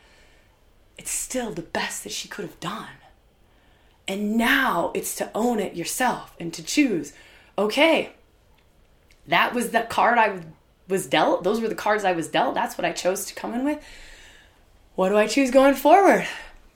it's 1.02 1.10
still 1.10 1.50
the 1.50 1.64
best 1.64 2.04
that 2.04 2.12
she 2.12 2.28
could 2.28 2.46
have 2.46 2.60
done. 2.60 2.86
And 4.08 4.38
now 4.38 4.92
it's 4.94 5.16
to 5.16 5.32
own 5.34 5.60
it 5.60 5.74
yourself 5.74 6.36
and 6.40 6.54
to 6.54 6.62
choose, 6.62 7.12
okay, 7.58 8.12
that 9.26 9.56
was 9.56 9.72
the 9.72 9.82
card 9.82 10.20
I 10.20 10.42
was 10.88 11.08
dealt. 11.08 11.44
Those 11.44 11.60
were 11.60 11.68
the 11.68 11.74
cards 11.74 12.04
I 12.04 12.12
was 12.12 12.28
dealt. 12.28 12.54
That's 12.54 12.78
what 12.78 12.86
I 12.86 12.92
chose 12.92 13.26
to 13.26 13.34
come 13.34 13.56
in 13.56 13.66
with. 13.66 13.84
What 14.94 15.10
do 15.10 15.18
I 15.18 15.26
choose 15.26 15.50
going 15.50 15.74
forward? 15.74 16.28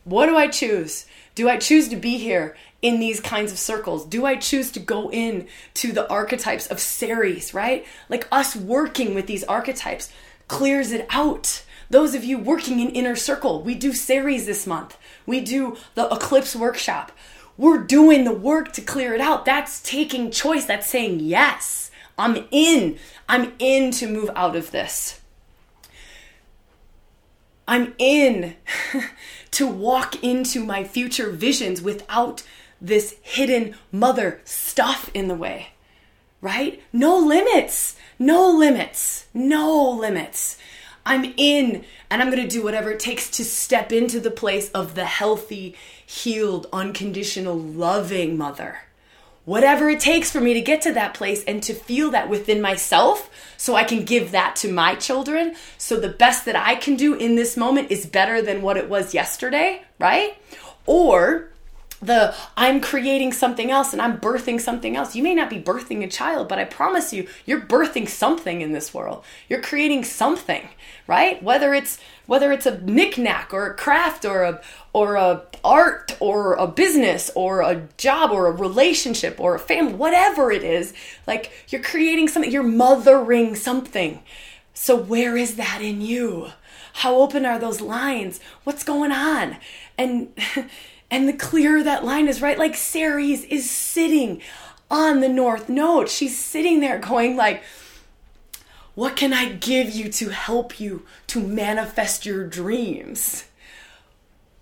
What 0.05 0.26
do 0.26 0.36
I 0.36 0.47
choose? 0.47 1.05
Do 1.36 1.47
I 1.47 1.57
choose 1.57 1.88
to 1.89 1.95
be 1.95 2.17
here 2.17 2.57
in 2.82 2.99
these 2.99 3.19
kinds 3.19 3.51
of 3.51 3.59
circles? 3.59 4.07
Do 4.07 4.26
I 4.26 4.38
choose 4.38 4.71
to 4.71 4.80
go 4.80 5.11
in 5.11 5.47
to 5.76 5.91
the 5.91 6.09
archetypes 6.09 6.65
of 6.65 6.80
Ceres, 6.80 7.53
right? 7.53 7.86
Like 8.09 8.28
us 8.32 8.55
working 8.55 9.13
with 9.13 9.28
these 9.28 9.43
archetypes 9.43 10.11
clears 10.47 10.91
it 10.91 11.05
out. 11.11 11.63
Those 11.90 12.16
of 12.16 12.24
you 12.24 12.38
working 12.38 12.80
in 12.80 12.90
Inner 12.90 13.16
Circle, 13.16 13.62
we 13.62 13.76
do 13.76 13.94
Ceres 13.94 14.46
this 14.46 14.66
month. 14.66 14.98
We 15.26 15.42
do 15.42 15.78
the 15.94 16.08
Eclipse 16.08 16.56
Workshop. 16.56 17.12
We're 17.58 17.84
doing 17.84 18.24
the 18.24 18.34
work 18.34 18.74
to 18.74 18.82
clear 18.82 19.14
it 19.14 19.22
out. 19.22 19.46
That's 19.46 19.82
taking 19.82 20.32
choice. 20.32 20.66
That's 20.66 20.88
saying, 20.88 21.22
yes, 21.22 21.92
I'm 22.18 22.48
in. 22.52 22.98
I'm 23.30 23.54
in 23.60 23.92
to 23.92 24.08
move 24.08 24.30
out 24.36 24.56
of 24.56 24.72
this. 24.72 25.22
I'm 27.68 27.94
in 27.98 28.56
to 29.52 29.68
walk 29.68 30.24
into 30.24 30.64
my 30.64 30.84
future 30.84 31.32
visions 31.32 31.82
without 31.82 32.44
this 32.80 33.16
hidden 33.22 33.76
mother 33.92 34.42
stuff 34.44 35.10
in 35.14 35.28
the 35.28 35.36
way, 35.36 35.70
right? 36.42 36.82
No 36.94 37.18
limits, 37.18 37.96
no 38.20 38.52
limits, 38.52 39.26
no 39.34 39.90
limits. 39.90 40.58
I'm 41.06 41.34
in 41.38 41.86
and 42.10 42.22
I'm 42.22 42.32
going 42.32 42.41
to 42.41 42.47
do 42.47 42.64
whatever 42.64 42.91
it 42.91 42.99
takes 42.99 43.30
to 43.32 43.45
step 43.45 43.91
into 43.91 44.20
the 44.20 44.32
place 44.32 44.72
of 44.72 44.95
the 44.95 45.06
healthy, 45.06 45.76
healed, 46.06 46.68
unconditional, 46.74 47.58
loving 47.58 48.38
mother. 48.38 48.80
Whatever 49.45 49.89
it 49.89 49.99
takes 49.99 50.32
for 50.32 50.41
me 50.41 50.56
to 50.56 50.62
get 50.62 50.82
to 50.82 50.93
that 50.93 51.14
place 51.14 51.43
and 51.43 51.62
to 51.62 51.74
feel 51.76 52.10
that 52.12 52.30
within 52.30 52.62
myself 52.62 53.30
so 53.58 53.76
I 53.76 53.84
can 53.84 54.03
give 54.03 54.32
that 54.32 54.56
to 54.58 54.72
my 54.72 54.95
children. 54.95 55.56
So 55.78 55.99
the 55.99 56.10
best 56.10 56.45
that 56.45 56.56
I 56.56 56.74
can 56.74 56.95
do 56.95 57.14
in 57.14 57.36
this 57.36 57.56
moment 57.56 57.91
is 57.91 58.08
better 58.08 58.41
than 58.41 58.64
what 58.64 58.78
it 58.78 58.89
was 58.89 59.14
yesterday, 59.14 59.84
right? 59.99 60.36
Or 60.88 61.49
the 62.02 62.36
I'm 62.58 62.82
creating 62.82 63.32
something 63.32 63.72
else 63.72 63.93
and 63.93 64.02
I'm 64.02 64.20
birthing 64.20 64.60
something 64.60 64.96
else. 64.96 65.16
You 65.16 65.24
may 65.24 65.34
not 65.34 65.50
be 65.50 65.60
birthing 65.60 66.04
a 66.04 66.08
child, 66.08 66.48
but 66.48 66.60
I 66.60 66.66
promise 66.66 67.14
you, 67.14 67.28
you're 67.46 67.62
birthing 67.62 68.08
something 68.08 68.62
in 68.62 68.74
this 68.74 68.93
world. 68.93 69.24
You're 69.50 69.62
creating 69.62 70.04
something, 70.04 70.68
right? 71.08 71.41
Whether 71.41 71.74
it's 71.74 72.00
whether 72.28 72.52
it's 72.52 72.66
a 72.66 72.82
knickknack 72.82 73.54
or 73.54 73.68
a 73.68 73.76
craft 73.76 74.26
or 74.26 74.43
a 74.43 74.62
or 74.93 75.16
a 75.16 75.43
art 75.64 76.16
or 76.20 76.54
a 76.54 76.68
business 76.68 77.32
or 77.36 77.62
a 77.62 77.88
job 77.98 78.32
or 78.32 78.48
a 78.48 78.52
relationship 78.52 79.39
or 79.39 79.56
a 79.56 79.60
family, 79.60 79.93
whatever 79.93 80.52
it 80.52 80.64
is, 80.64 80.93
like 81.28 81.52
you're 81.70 81.84
creating 81.84 82.28
something, 82.28 82.52
you're 82.52 82.64
mothering 82.64 83.56
something. 83.56 84.22
So 84.74 84.96
where 84.96 85.38
is 85.38 85.56
that 85.56 85.82
in 85.82 86.02
you? 86.02 86.50
How 86.93 87.16
open 87.16 87.46
are 87.46 87.60
those 87.60 87.82
lines? 87.82 88.39
What's 88.64 88.84
going 88.84 89.12
on? 89.12 89.58
And 89.98 90.34
And 91.16 91.30
the 91.30 91.34
clearer 91.34 91.82
that 91.82 92.03
line 92.03 92.28
is, 92.28 92.41
right? 92.41 92.59
Like 92.59 92.76
Ceres 92.76 93.45
is 93.45 93.72
sitting 93.72 94.41
on 94.91 95.22
the 95.22 95.30
north 95.30 95.70
node. 95.70 96.09
She's 96.09 96.38
sitting 96.38 96.82
there 96.82 96.99
going 96.99 97.38
like, 97.38 97.63
what 98.95 99.16
can 99.16 99.32
I 99.32 99.53
give 99.53 99.91
you 99.91 100.09
to 100.09 100.28
help 100.28 100.78
you 100.78 101.05
to 101.28 101.39
manifest 101.39 102.26
your 102.26 102.45
dreams? 102.45 103.45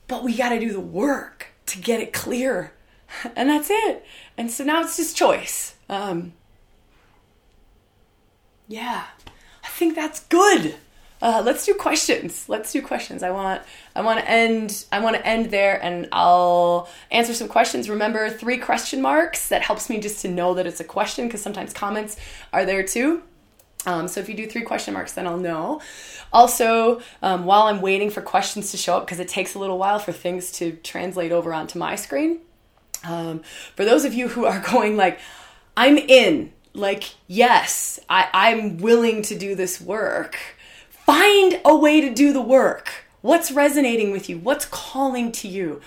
But 0.08 0.24
we 0.24 0.38
got 0.38 0.50
to 0.50 0.60
do 0.60 0.72
the 0.72 0.80
work 0.80 1.48
to 1.66 1.80
get 1.80 2.00
it 2.02 2.14
clear. 2.14 2.74
And 3.36 3.50
that's 3.50 3.72
it. 3.72 4.06
And 4.38 4.52
so 4.52 4.64
now 4.64 4.84
it's 4.84 4.98
just 4.98 5.18
choice. 5.18 5.74
Um, 5.90 6.34
yeah. 8.68 9.06
I 9.64 9.70
think 9.70 9.96
that's 9.96 10.20
good. 10.20 10.76
Uh, 11.24 11.42
let's 11.46 11.66
do 11.66 11.74
questions. 11.74 12.50
Let's 12.50 12.74
do 12.74 12.82
questions. 12.82 13.24
I 13.24 13.32
want 13.32 13.62
I 13.96 14.02
want 14.02 14.20
to 14.20 14.30
end 14.30 14.84
I 14.92 15.00
want 15.00 15.16
to 15.16 15.26
end 15.26 15.52
there, 15.52 15.82
and 15.82 16.10
I'll 16.12 16.90
answer 17.12 17.34
some 17.34 17.48
questions. 17.48 17.90
Remember 17.90 18.30
three 18.30 18.58
question 18.58 19.02
marks. 19.02 19.48
That 19.48 19.62
helps 19.62 19.90
me 19.90 20.02
just 20.02 20.22
to 20.24 20.28
know 20.28 20.54
that 20.56 20.68
it's 20.68 20.82
a 20.82 20.84
question 20.84 21.28
because 21.28 21.42
sometimes 21.42 21.72
comments 21.72 22.18
are 22.52 22.66
there 22.66 22.84
too. 22.84 23.24
Um, 23.86 24.10
so 24.10 24.20
if 24.20 24.28
you 24.28 24.36
do 24.36 24.48
three 24.48 24.64
question 24.64 24.94
marks, 24.94 25.14
then 25.14 25.26
I'll 25.26 25.38
know. 25.38 25.82
Also, 26.34 27.02
um, 27.22 27.46
while 27.46 27.64
I'm 27.64 27.80
waiting 27.80 28.10
for 28.10 28.22
questions 28.22 28.72
to 28.72 28.78
show 28.78 28.98
up, 28.98 29.06
because 29.06 29.22
it 29.22 29.30
takes 29.30 29.56
a 29.56 29.60
little 29.60 29.78
while 29.78 30.00
for 30.00 30.12
things 30.12 30.52
to 30.54 30.74
translate 30.84 31.32
over 31.32 31.54
onto 31.54 31.80
my 31.80 31.96
screen, 31.96 32.40
um, 33.06 33.44
for 33.78 33.86
those 33.86 34.04
of 34.04 34.14
you 34.14 34.28
who 34.28 34.46
are 34.46 34.60
going 34.72 34.98
like, 34.98 35.20
I'm 35.78 35.98
in, 35.98 36.52
like, 36.74 37.16
yes, 37.28 38.00
I, 38.10 38.30
I'm 38.34 38.78
willing 38.78 39.22
to 39.24 39.38
do 39.38 39.56
this 39.56 39.80
work, 39.80 40.38
find 41.06 41.60
a 41.66 41.76
way 41.76 42.00
to 42.00 42.14
do 42.14 42.32
the 42.32 42.42
work. 42.42 43.06
What's 43.22 43.52
resonating 43.52 44.12
with 44.12 44.30
you? 44.30 44.38
What's 44.38 44.66
calling 44.66 45.32
to 45.34 45.48
you? 45.48 45.82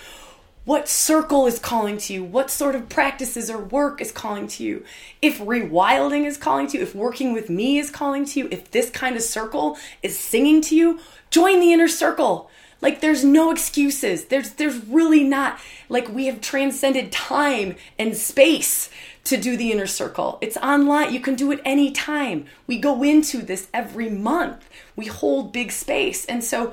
What 0.65 0.89
circle 0.89 1.47
is 1.47 1.59
calling 1.59 1.97
to 1.99 2.13
you? 2.13 2.25
What 2.25 2.51
sort 2.51 2.75
of 2.75 2.89
practices 2.89 3.49
or 3.49 3.59
work 3.59 4.01
is 4.01 4.13
calling 4.13 4.49
to 4.49 4.65
you? 4.65 4.85
If 5.23 5.39
rewilding 5.39 6.27
is 6.27 6.37
calling 6.37 6.67
to 6.69 6.77
you, 6.77 6.83
if 6.83 6.95
working 6.95 7.33
with 7.33 7.49
me 7.49 7.79
is 7.79 7.91
calling 7.91 8.25
to 8.27 8.41
you, 8.41 8.49
if 8.51 8.71
this 8.73 8.91
kind 8.91 9.17
of 9.17 9.23
circle 9.23 9.79
is 10.03 10.19
singing 10.19 10.61
to 10.63 10.77
you, 10.77 10.99
join 11.31 11.61
the 11.61 11.73
inner 11.73 11.89
circle. 11.89 12.51
Like 12.83 13.01
there's 13.01 13.25
no 13.25 13.51
excuses. 13.51 14.27
There's 14.27 14.51
there's 14.51 14.85
really 14.87 15.25
not 15.25 15.59
like 15.89 16.09
we 16.09 16.27
have 16.27 16.41
transcended 16.41 17.11
time 17.11 17.77
and 17.99 18.17
space 18.17 18.91
to 19.25 19.37
do 19.37 19.57
the 19.57 19.73
inner 19.73 19.87
circle. 19.87 20.39
It's 20.41 20.57
online. 20.59 21.13
You 21.13 21.21
can 21.21 21.35
do 21.35 21.51
it 21.53 21.61
anytime. 21.65 22.47
We 22.67 22.79
go 22.79 23.03
into 23.03 23.39
this 23.39 23.69
every 23.73 24.11
month. 24.11 24.69
We 24.97 25.07
hold 25.07 25.53
big 25.53 25.71
space. 25.71 26.25
And 26.25 26.43
so 26.43 26.73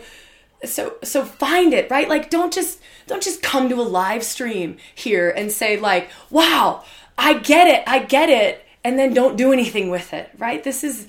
so 0.65 0.95
so 1.03 1.25
find 1.25 1.73
it 1.73 1.89
right? 1.91 2.07
Like 2.07 2.29
don't 2.29 2.53
just 2.53 2.79
don't 3.07 3.21
just 3.21 3.41
come 3.41 3.69
to 3.69 3.75
a 3.75 3.83
live 3.83 4.23
stream 4.23 4.77
here 4.95 5.29
and 5.29 5.51
say 5.51 5.77
like 5.79 6.09
wow 6.29 6.83
i 7.17 7.37
get 7.37 7.67
it 7.67 7.83
i 7.85 7.99
get 7.99 8.29
it 8.29 8.65
and 8.83 8.97
then 8.97 9.13
don't 9.13 9.35
do 9.37 9.51
anything 9.51 9.89
with 9.89 10.13
it 10.13 10.29
right? 10.37 10.63
This 10.63 10.83
is 10.83 11.07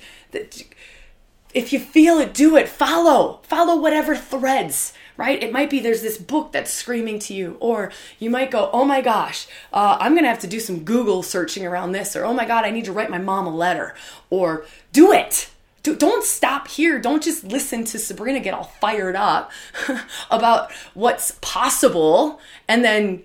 if 1.53 1.71
you 1.71 1.79
feel 1.79 2.19
it 2.19 2.33
do 2.33 2.57
it. 2.57 2.67
Follow 2.67 3.39
follow 3.43 3.79
whatever 3.79 4.15
threads 4.15 4.93
right? 5.17 5.41
It 5.41 5.53
might 5.53 5.69
be 5.69 5.79
there's 5.79 6.01
this 6.01 6.17
book 6.17 6.51
that's 6.51 6.73
screaming 6.73 7.19
to 7.19 7.33
you 7.33 7.55
or 7.61 7.91
you 8.19 8.29
might 8.29 8.51
go 8.51 8.69
oh 8.73 8.83
my 8.83 8.99
gosh 8.99 9.47
uh, 9.71 9.97
i'm 10.01 10.13
gonna 10.13 10.27
have 10.27 10.39
to 10.39 10.47
do 10.47 10.59
some 10.59 10.83
google 10.83 11.23
searching 11.23 11.65
around 11.65 11.93
this 11.93 12.15
or 12.15 12.25
oh 12.25 12.33
my 12.33 12.43
god 12.43 12.65
i 12.65 12.71
need 12.71 12.83
to 12.83 12.91
write 12.91 13.09
my 13.09 13.17
mom 13.17 13.47
a 13.47 13.55
letter 13.55 13.95
or 14.29 14.65
do 14.91 15.13
it 15.13 15.49
don't 15.93 16.23
stop 16.23 16.69
here. 16.69 16.99
Don't 16.99 17.21
just 17.21 17.43
listen 17.43 17.83
to 17.85 17.99
Sabrina 17.99 18.39
get 18.39 18.53
all 18.53 18.71
fired 18.79 19.15
up 19.15 19.51
about 20.31 20.71
what's 20.93 21.37
possible 21.41 22.39
and 22.67 22.83
then 22.83 23.23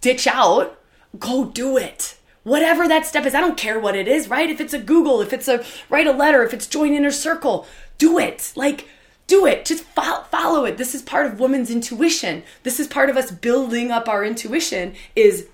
ditch 0.00 0.26
out. 0.26 0.78
Go 1.18 1.44
do 1.46 1.76
it. 1.76 2.16
Whatever 2.42 2.88
that 2.88 3.06
step 3.06 3.26
is, 3.26 3.34
I 3.34 3.40
don't 3.40 3.56
care 3.56 3.78
what 3.78 3.94
it 3.94 4.08
is, 4.08 4.28
right? 4.28 4.50
If 4.50 4.60
it's 4.60 4.74
a 4.74 4.78
Google, 4.78 5.20
if 5.20 5.32
it's 5.32 5.48
a 5.48 5.64
write 5.88 6.06
a 6.06 6.12
letter, 6.12 6.42
if 6.42 6.52
it's 6.52 6.66
join 6.66 6.92
inner 6.92 7.10
circle, 7.10 7.66
do 7.98 8.18
it. 8.18 8.52
Like, 8.56 8.88
do 9.26 9.46
it. 9.46 9.64
Just 9.64 9.84
follow, 9.84 10.24
follow 10.24 10.64
it. 10.64 10.78
This 10.78 10.94
is 10.94 11.02
part 11.02 11.26
of 11.26 11.38
woman's 11.38 11.70
intuition. 11.70 12.42
This 12.64 12.80
is 12.80 12.88
part 12.88 13.10
of 13.10 13.16
us 13.16 13.30
building 13.30 13.90
up 13.90 14.08
our 14.08 14.24
intuition 14.24 14.94
is 15.14 15.46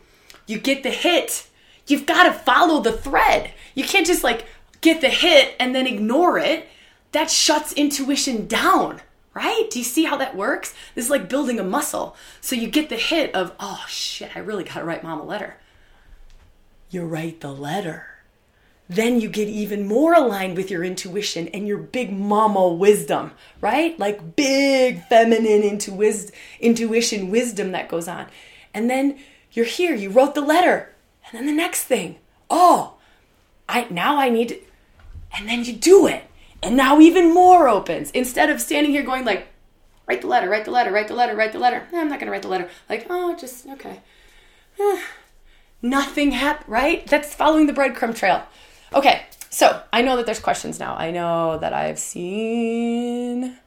you 0.46 0.58
get 0.58 0.82
the 0.82 0.90
hit. 0.90 1.48
You've 1.86 2.06
got 2.06 2.24
to 2.24 2.32
follow 2.32 2.80
the 2.80 2.92
thread. 2.92 3.52
You 3.74 3.84
can't 3.84 4.06
just 4.06 4.24
like 4.24 4.46
get 4.84 5.00
the 5.00 5.08
hit 5.08 5.56
and 5.58 5.74
then 5.74 5.86
ignore 5.86 6.38
it, 6.38 6.68
that 7.12 7.30
shuts 7.30 7.72
intuition 7.72 8.46
down, 8.46 9.00
right? 9.32 9.68
Do 9.70 9.78
you 9.78 9.84
see 9.84 10.04
how 10.04 10.16
that 10.18 10.36
works? 10.36 10.74
This 10.94 11.06
is 11.06 11.10
like 11.10 11.28
building 11.28 11.58
a 11.58 11.64
muscle. 11.64 12.16
So 12.40 12.54
you 12.54 12.68
get 12.68 12.90
the 12.90 12.96
hit 12.96 13.34
of, 13.34 13.52
oh 13.58 13.84
shit, 13.88 14.36
I 14.36 14.40
really 14.40 14.64
gotta 14.64 14.84
write 14.84 15.02
mom 15.02 15.20
a 15.20 15.24
letter. 15.24 15.56
You 16.90 17.04
write 17.06 17.40
the 17.40 17.52
letter. 17.52 18.06
Then 18.86 19.18
you 19.18 19.30
get 19.30 19.48
even 19.48 19.86
more 19.86 20.12
aligned 20.12 20.58
with 20.58 20.70
your 20.70 20.84
intuition 20.84 21.48
and 21.48 21.66
your 21.66 21.78
big 21.78 22.12
mama 22.12 22.68
wisdom, 22.68 23.32
right? 23.62 23.98
Like 23.98 24.36
big 24.36 25.02
feminine 25.08 25.62
intu- 25.62 26.28
intuition 26.60 27.30
wisdom 27.30 27.72
that 27.72 27.88
goes 27.88 28.06
on. 28.06 28.26
And 28.74 28.90
then 28.90 29.18
you're 29.52 29.64
here, 29.64 29.94
you 29.94 30.10
wrote 30.10 30.34
the 30.34 30.42
letter. 30.42 30.92
And 31.26 31.38
then 31.38 31.46
the 31.46 31.52
next 31.52 31.84
thing, 31.84 32.18
oh, 32.50 32.94
I 33.66 33.86
now 33.88 34.18
I 34.18 34.28
need 34.28 34.60
and 35.36 35.48
then 35.48 35.64
you 35.64 35.72
do 35.72 36.06
it. 36.06 36.24
And 36.62 36.76
now 36.76 37.00
even 37.00 37.34
more 37.34 37.68
opens. 37.68 38.10
Instead 38.12 38.50
of 38.50 38.60
standing 38.60 38.92
here 38.92 39.02
going 39.02 39.24
like, 39.24 39.48
write 40.06 40.22
the 40.22 40.26
letter, 40.26 40.48
write 40.48 40.64
the 40.64 40.70
letter, 40.70 40.92
write 40.92 41.08
the 41.08 41.14
letter, 41.14 41.34
write 41.34 41.52
the 41.52 41.58
letter. 41.58 41.86
Eh, 41.92 42.00
I'm 42.00 42.08
not 42.08 42.18
going 42.18 42.26
to 42.26 42.32
write 42.32 42.42
the 42.42 42.48
letter. 42.48 42.68
Like, 42.88 43.06
oh, 43.10 43.36
just, 43.36 43.66
okay. 43.66 44.00
Eh, 44.80 45.02
nothing 45.82 46.32
happened, 46.32 46.68
right? 46.68 47.06
That's 47.06 47.34
following 47.34 47.66
the 47.66 47.72
breadcrumb 47.72 48.16
trail. 48.16 48.44
Okay, 48.94 49.26
so 49.50 49.82
I 49.92 50.02
know 50.02 50.16
that 50.16 50.26
there's 50.26 50.40
questions 50.40 50.78
now. 50.78 50.94
I 50.96 51.10
know 51.10 51.58
that 51.58 51.72
I've 51.72 51.98
seen. 51.98 53.58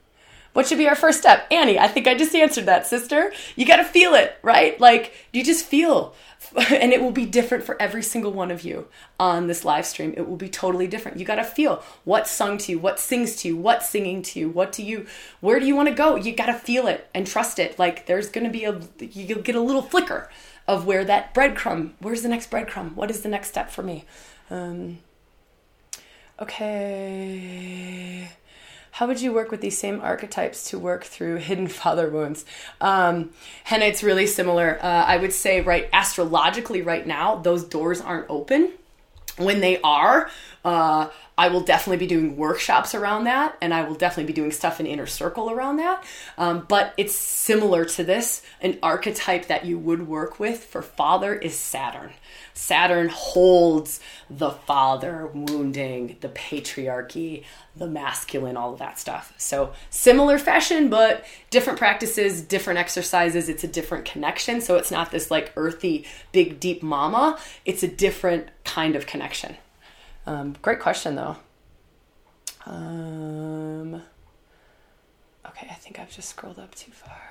What 0.54 0.66
should 0.66 0.80
be 0.80 0.88
our 0.88 0.96
first 0.96 1.20
step? 1.20 1.46
Annie, 1.52 1.78
I 1.78 1.88
think 1.88 2.08
I 2.08 2.16
just 2.16 2.34
answered 2.34 2.66
that, 2.66 2.88
sister. 2.88 3.32
You 3.56 3.66
got 3.66 3.76
to 3.76 3.84
feel 3.84 4.16
it, 4.16 4.40
right? 4.42 4.80
Like, 4.82 5.14
you 5.32 5.44
just 5.44 5.66
feel 5.66 6.16
and 6.72 6.94
it 6.94 7.02
will 7.02 7.12
be 7.12 7.26
different 7.26 7.64
for 7.64 7.82
every 7.82 8.04
single 8.04 8.32
one 8.32 8.52
of 8.52 8.64
you 8.64 8.88
on 9.20 9.48
this 9.48 9.66
live 9.66 9.86
stream. 9.86 10.14
It 10.16 10.28
will 10.28 10.38
be 10.38 10.50
totally 10.50 10.88
different. 10.88 11.20
You 11.20 11.26
got 11.26 11.36
to 11.36 11.44
feel 11.44 11.84
what's 12.04 12.32
sung 12.32 12.58
to 12.60 12.72
you, 12.72 12.80
what 12.80 13.00
sings 13.00 13.36
to 13.38 13.50
you, 13.50 13.58
what's 13.58 13.90
singing 13.90 14.22
to 14.24 14.40
you, 14.40 14.50
what 14.50 14.72
do 14.72 14.84
you, 14.84 15.06
where 15.40 15.60
do 15.60 15.66
you 15.66 15.76
want 15.76 15.90
to 15.90 15.96
go? 15.96 16.16
You 16.16 16.34
got 16.34 16.48
to 16.48 16.54
feel 16.54 16.88
it 16.88 17.10
and 17.14 17.28
trust 17.28 17.60
it. 17.60 17.78
Like 17.78 18.06
there's 18.06 18.30
going 18.30 18.46
to 18.46 18.50
be 18.52 18.66
a, 18.66 18.80
you'll 19.00 19.42
get 19.42 19.56
a 19.56 19.62
little 19.62 19.82
flicker 19.82 20.30
of 20.68 20.86
where 20.86 21.06
that 21.06 21.34
breadcrumb, 21.34 21.94
where's 22.00 22.22
the 22.22 22.30
next 22.30 22.52
breadcrumb? 22.52 22.94
What 22.96 23.10
is 23.10 23.22
the 23.22 23.30
next 23.30 23.50
step 23.50 23.70
for 23.70 23.84
me? 23.84 24.06
Um, 24.50 25.00
okay 26.40 28.30
how 28.98 29.06
would 29.06 29.22
you 29.22 29.32
work 29.32 29.52
with 29.52 29.62
these 29.62 29.78
same 29.78 30.02
archetypes 30.02 30.72
to 30.72 30.80
work 30.80 31.04
through 31.04 31.36
hidden 31.50 31.68
father 31.68 32.10
wounds? 32.10 32.46
Um, 32.82 33.30
and 33.70 33.84
it's 33.84 34.02
really 34.02 34.26
similar. 34.26 34.80
Uh, 34.82 34.88
I 34.88 35.18
would 35.18 35.34
say, 35.34 35.62
right, 35.62 35.88
astrologically, 35.94 36.82
right 36.82 37.06
now, 37.06 37.36
those 37.36 37.64
doors 37.64 38.02
aren't 38.02 38.26
open. 38.28 38.72
When 39.38 39.62
they 39.62 39.80
are, 39.82 40.32
uh, 40.66 41.10
I 41.38 41.50
will 41.50 41.62
definitely 41.62 41.98
be 41.98 42.08
doing 42.08 42.36
workshops 42.36 42.96
around 42.96 43.26
that, 43.26 43.58
and 43.62 43.74
I 43.74 43.88
will 43.88 43.96
definitely 43.96 44.34
be 44.34 44.34
doing 44.34 44.52
stuff 44.52 44.80
in 44.80 44.88
inner 44.88 45.06
circle 45.06 45.52
around 45.52 45.78
that. 45.78 46.04
Um, 46.38 46.66
but 46.68 46.94
it's 46.98 47.14
similar 47.14 47.86
to 47.86 48.04
this. 48.04 48.42
An 48.60 48.80
archetype 48.82 49.46
that 49.46 49.64
you 49.64 49.78
would 49.78 50.08
work 50.08 50.40
with 50.40 50.64
for 50.64 50.82
father 50.82 51.36
is 51.36 51.56
Saturn. 51.56 52.14
Saturn 52.56 53.10
holds 53.10 54.00
the 54.32 54.50
father 54.50 55.28
wounding, 55.28 56.18
the 56.22 56.30
patriarchy, 56.30 57.44
the 57.76 57.88
masculine, 57.88 58.58
all 58.58 58.74
of 58.74 58.80
that 58.80 58.98
stuff. 58.98 59.34
So 59.38 59.74
similar 59.92 60.40
fashion, 60.40 60.90
but 60.90 61.24
different 61.52 61.78
practices, 61.78 62.42
different 62.42 62.80
exercises. 62.80 63.48
It's 63.48 63.64
a 63.64 63.68
different 63.68 64.06
connection. 64.06 64.60
So 64.60 64.76
it's 64.76 64.90
not 64.90 65.12
this 65.12 65.30
like 65.30 65.52
earthy, 65.56 66.08
big, 66.32 66.60
deep 66.60 66.82
mama. 66.82 67.38
It's 67.64 67.84
a 67.84 67.88
different 67.88 68.50
kind 68.64 68.96
of 68.96 69.06
connection. 69.06 69.58
Um, 70.28 70.56
great 70.62 70.82
question 70.82 71.16
though. 71.16 71.38
Um, 72.66 73.96
okay, 75.48 75.68
I 75.72 75.76
think 75.76 76.00
I've 76.00 76.12
just 76.12 76.28
scrolled 76.30 76.60
up 76.60 76.76
too 76.76 76.92
far. 76.92 77.22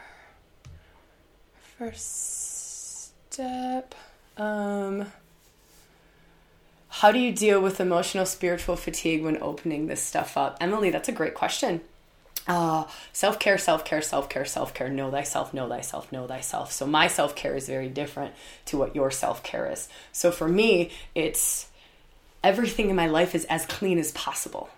First 1.79 3.31
step. 3.31 3.95
Um, 4.39 5.13
how 6.89 7.13
do 7.13 7.19
you 7.19 7.33
deal 7.33 7.61
with 7.61 7.81
emotional 7.81 8.25
spiritual 8.25 8.77
fatigue 8.77 9.23
when 9.23 9.43
opening 9.43 9.89
this 9.89 10.03
stuff 10.03 10.39
up? 10.39 10.57
Emily, 10.59 10.89
that's 10.89 11.11
a 11.11 11.13
great 11.13 11.35
question. 11.35 11.83
Uh, 12.49 12.85
self 13.13 13.39
care, 13.39 13.59
self 13.59 13.85
care, 13.85 14.01
self 14.01 14.31
care, 14.31 14.47
self 14.47 14.73
care. 14.73 14.89
Know 14.89 15.11
thyself, 15.11 15.53
know 15.53 15.69
thyself, 15.69 16.11
know 16.13 16.27
thyself. 16.27 16.73
So, 16.73 16.87
my 16.87 17.09
self 17.09 17.37
care 17.37 17.57
is 17.57 17.67
very 17.67 17.91
different 17.91 18.35
to 18.67 18.79
what 18.79 18.95
your 18.95 19.11
self 19.11 19.43
care 19.43 19.71
is. 19.71 19.91
So, 20.13 20.31
for 20.31 20.49
me, 20.49 20.93
it's 21.15 21.67
everything 22.47 22.91
in 22.91 22.97
my 22.97 23.07
life 23.07 23.35
is 23.35 23.45
as 23.47 23.67
clean 23.67 23.99
as 23.99 24.13
possible. 24.13 24.71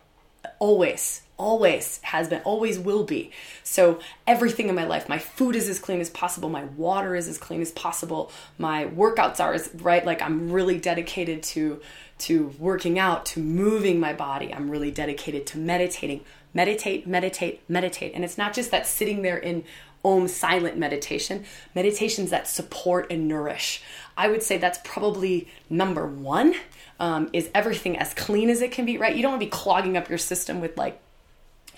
Always 0.59 1.23
always 1.39 2.01
has 2.03 2.29
been, 2.29 2.43
always 2.43 2.79
will 2.79 3.05
be. 3.05 3.31
So 3.63 4.01
everything 4.27 4.69
in 4.69 4.75
my 4.75 4.85
life, 4.85 5.09
my 5.09 5.19
food 5.19 5.55
is 5.55 5.69
as 5.69 5.79
clean 5.79 6.01
as 6.01 6.11
possible, 6.11 6.49
my 6.49 6.65
water 6.65 7.15
is 7.15 7.29
as 7.29 7.39
clean 7.39 7.63
as 7.63 7.71
possible, 7.71 8.33
my 8.59 8.87
workouts 8.87 9.41
are 9.41 9.55
as 9.55 9.71
right. 9.77 10.05
Like 10.05 10.21
I'm 10.21 10.51
really 10.51 10.79
dedicated 10.79 11.43
to 11.45 11.81
to 12.19 12.49
working 12.59 12.99
out, 12.99 13.25
to 13.25 13.41
moving 13.41 14.01
my 14.01 14.13
body. 14.13 14.53
I'm 14.53 14.69
really 14.69 14.91
dedicated 14.91 15.47
to 15.49 15.59
meditating. 15.59 16.23
Meditate, 16.53 17.07
meditate, 17.07 17.61
meditate. 17.69 18.13
And 18.15 18.25
it's 18.25 18.37
not 18.37 18.53
just 18.53 18.73
that 18.73 18.87
sitting 18.89 19.23
there 19.23 19.39
in 19.39 19.63
Om 20.05 20.29
silent 20.29 20.77
meditation, 20.77 21.45
meditations 21.75 22.31
that 22.31 22.49
support 22.49 23.11
and 23.11 23.29
nourish. 23.29 23.83
I 24.17 24.29
would 24.29 24.43
say 24.43 24.57
that's 24.57 24.79
probably 24.83 25.49
number 25.69 26.07
one. 26.07 26.55
Um, 27.01 27.31
is 27.33 27.49
everything 27.55 27.97
as 27.97 28.13
clean 28.15 28.51
as 28.51 28.61
it 28.61 28.73
can 28.73 28.85
be, 28.85 28.99
right? 28.99 29.15
You 29.15 29.23
don't 29.23 29.33
want 29.33 29.41
to 29.41 29.47
be 29.47 29.51
clogging 29.51 29.97
up 29.97 30.09
your 30.09 30.19
system 30.19 30.61
with 30.61 30.77
like 30.77 31.01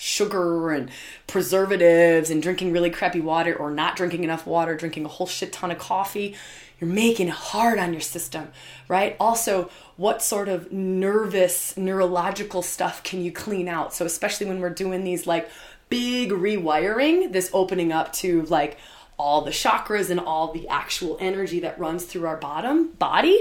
sugar 0.00 0.70
and 0.70 0.90
preservatives 1.26 2.30
and 2.30 2.42
drinking 2.42 2.72
really 2.72 2.88
crappy 2.88 3.20
water 3.20 3.54
or 3.54 3.70
not 3.70 3.96
drinking 3.96 4.24
enough 4.24 4.46
water, 4.46 4.74
drinking 4.74 5.04
a 5.04 5.08
whole 5.08 5.26
shit 5.26 5.52
ton 5.52 5.70
of 5.70 5.78
coffee. 5.78 6.34
You're 6.80 6.88
making 6.88 7.28
it 7.28 7.34
hard 7.34 7.78
on 7.78 7.92
your 7.92 8.00
system, 8.00 8.48
right? 8.88 9.14
Also, 9.20 9.68
what 9.98 10.22
sort 10.22 10.48
of 10.48 10.72
nervous, 10.72 11.76
neurological 11.76 12.62
stuff 12.62 13.02
can 13.02 13.22
you 13.22 13.30
clean 13.30 13.68
out? 13.68 13.92
So, 13.92 14.06
especially 14.06 14.46
when 14.46 14.60
we're 14.60 14.70
doing 14.70 15.04
these 15.04 15.26
like 15.26 15.50
big 15.90 16.30
rewiring, 16.30 17.32
this 17.32 17.50
opening 17.52 17.92
up 17.92 18.14
to 18.14 18.42
like 18.42 18.78
all 19.18 19.42
the 19.42 19.50
chakras 19.50 20.08
and 20.08 20.18
all 20.18 20.54
the 20.54 20.66
actual 20.68 21.18
energy 21.20 21.60
that 21.60 21.78
runs 21.78 22.04
through 22.06 22.26
our 22.26 22.38
bottom 22.38 22.88
body 22.92 23.38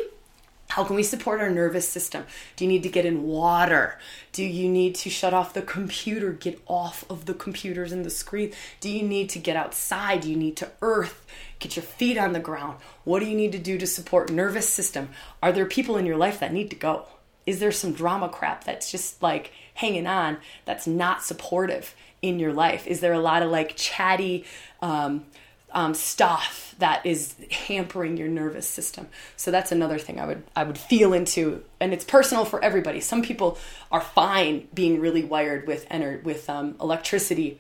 how 0.70 0.84
can 0.84 0.96
we 0.96 1.02
support 1.02 1.42
our 1.42 1.50
nervous 1.50 1.90
system? 1.90 2.26
Do 2.56 2.64
you 2.64 2.70
need 2.70 2.84
to 2.84 2.90
get 2.90 3.06
in 3.06 3.24
water? 3.24 3.98
Do 4.32 4.44
you 4.46 4.70
need 4.70 4.94
to 4.96 5.10
shut 5.10 5.34
off 5.34 5.56
the 5.56 5.64
computer? 5.64 6.32
Get 6.32 6.62
off 6.68 7.04
of 7.10 7.26
the 7.26 7.34
computers 7.34 7.92
and 7.92 8.06
the 8.06 8.12
screen. 8.12 8.54
Do 8.80 8.88
you 8.88 9.02
need 9.02 9.30
to 9.30 9.40
get 9.40 9.56
outside? 9.56 10.22
Do 10.22 10.30
you 10.30 10.38
need 10.38 10.56
to 10.58 10.70
earth? 10.84 11.26
Get 11.58 11.76
your 11.76 11.84
feet 11.84 12.20
on 12.20 12.34
the 12.34 12.40
ground. 12.40 12.78
What 13.04 13.20
do 13.20 13.26
you 13.26 13.36
need 13.36 13.52
to 13.54 13.58
do 13.58 13.80
to 13.80 13.88
support 13.88 14.32
nervous 14.32 14.70
system? 14.70 15.10
Are 15.42 15.52
there 15.52 15.66
people 15.66 15.98
in 15.98 16.06
your 16.06 16.18
life 16.18 16.40
that 16.40 16.54
need 16.54 16.70
to 16.70 16.76
go? 16.76 17.08
Is 17.48 17.60
there 17.60 17.72
some 17.72 17.94
drama 17.94 18.30
crap 18.30 18.64
that's 18.64 18.92
just 18.92 19.24
like 19.24 19.52
hanging 19.74 20.06
on 20.06 20.38
that's 20.66 20.86
not 20.86 21.24
supportive 21.24 21.96
in 22.22 22.38
your 22.38 22.54
life? 22.54 22.86
Is 22.86 23.00
there 23.00 23.14
a 23.14 23.20
lot 23.20 23.42
of 23.42 23.50
like 23.50 23.76
chatty 23.76 24.46
um, 24.84 25.26
um, 25.72 25.94
stuff 25.94 26.76
that 26.80 27.06
is 27.06 27.36
hampering 27.52 28.18
your 28.18 28.28
nervous 28.28 28.68
system. 28.68 29.08
So 29.36 29.52
that's 29.52 29.72
another 29.72 29.98
thing 29.98 30.20
I 30.20 30.26
would 30.26 30.44
I 30.56 30.64
would 30.64 30.78
feel 30.78 31.14
into, 31.14 31.64
and 31.80 31.94
it's 31.94 32.06
personal 32.06 32.46
for 32.46 32.64
everybody. 32.64 33.00
Some 33.02 33.22
people 33.22 33.58
are 33.92 34.02
fine 34.02 34.68
being 34.74 35.00
really 35.00 35.24
wired 35.24 35.68
with 35.68 35.88
ener- 35.90 36.24
with 36.24 36.50
um, 36.50 36.76
electricity 36.80 37.60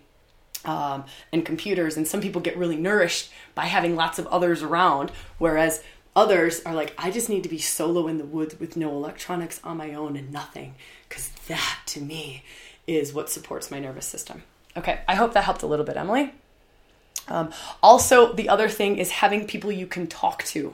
um, 0.65 1.05
and 1.31 1.45
computers, 1.45 1.97
and 1.97 2.07
some 2.07 2.21
people 2.21 2.41
get 2.41 2.57
really 2.57 2.77
nourished 2.77 3.31
by 3.55 3.65
having 3.65 3.95
lots 3.95 4.19
of 4.19 4.27
others 4.27 4.63
around, 4.63 5.11
whereas 5.37 5.83
others 6.15 6.61
are 6.65 6.75
like, 6.75 6.93
I 6.97 7.11
just 7.11 7.29
need 7.29 7.43
to 7.43 7.49
be 7.49 7.59
solo 7.59 8.07
in 8.07 8.17
the 8.17 8.25
woods 8.25 8.59
with 8.59 8.75
no 8.75 8.89
electronics 8.89 9.61
on 9.63 9.77
my 9.77 9.93
own 9.93 10.17
and 10.17 10.31
nothing, 10.31 10.75
because 11.07 11.29
that 11.47 11.79
to 11.87 12.01
me 12.01 12.43
is 12.87 13.13
what 13.13 13.29
supports 13.29 13.69
my 13.69 13.79
nervous 13.79 14.05
system. 14.05 14.43
Okay, 14.75 15.01
I 15.07 15.15
hope 15.15 15.33
that 15.33 15.43
helped 15.43 15.63
a 15.63 15.67
little 15.67 15.85
bit, 15.85 15.97
Emily. 15.97 16.33
Um, 17.29 17.51
also, 17.81 18.33
the 18.33 18.49
other 18.49 18.69
thing 18.69 18.97
is 18.97 19.11
having 19.11 19.45
people 19.45 19.71
you 19.71 19.87
can 19.87 20.07
talk 20.07 20.43
to, 20.45 20.73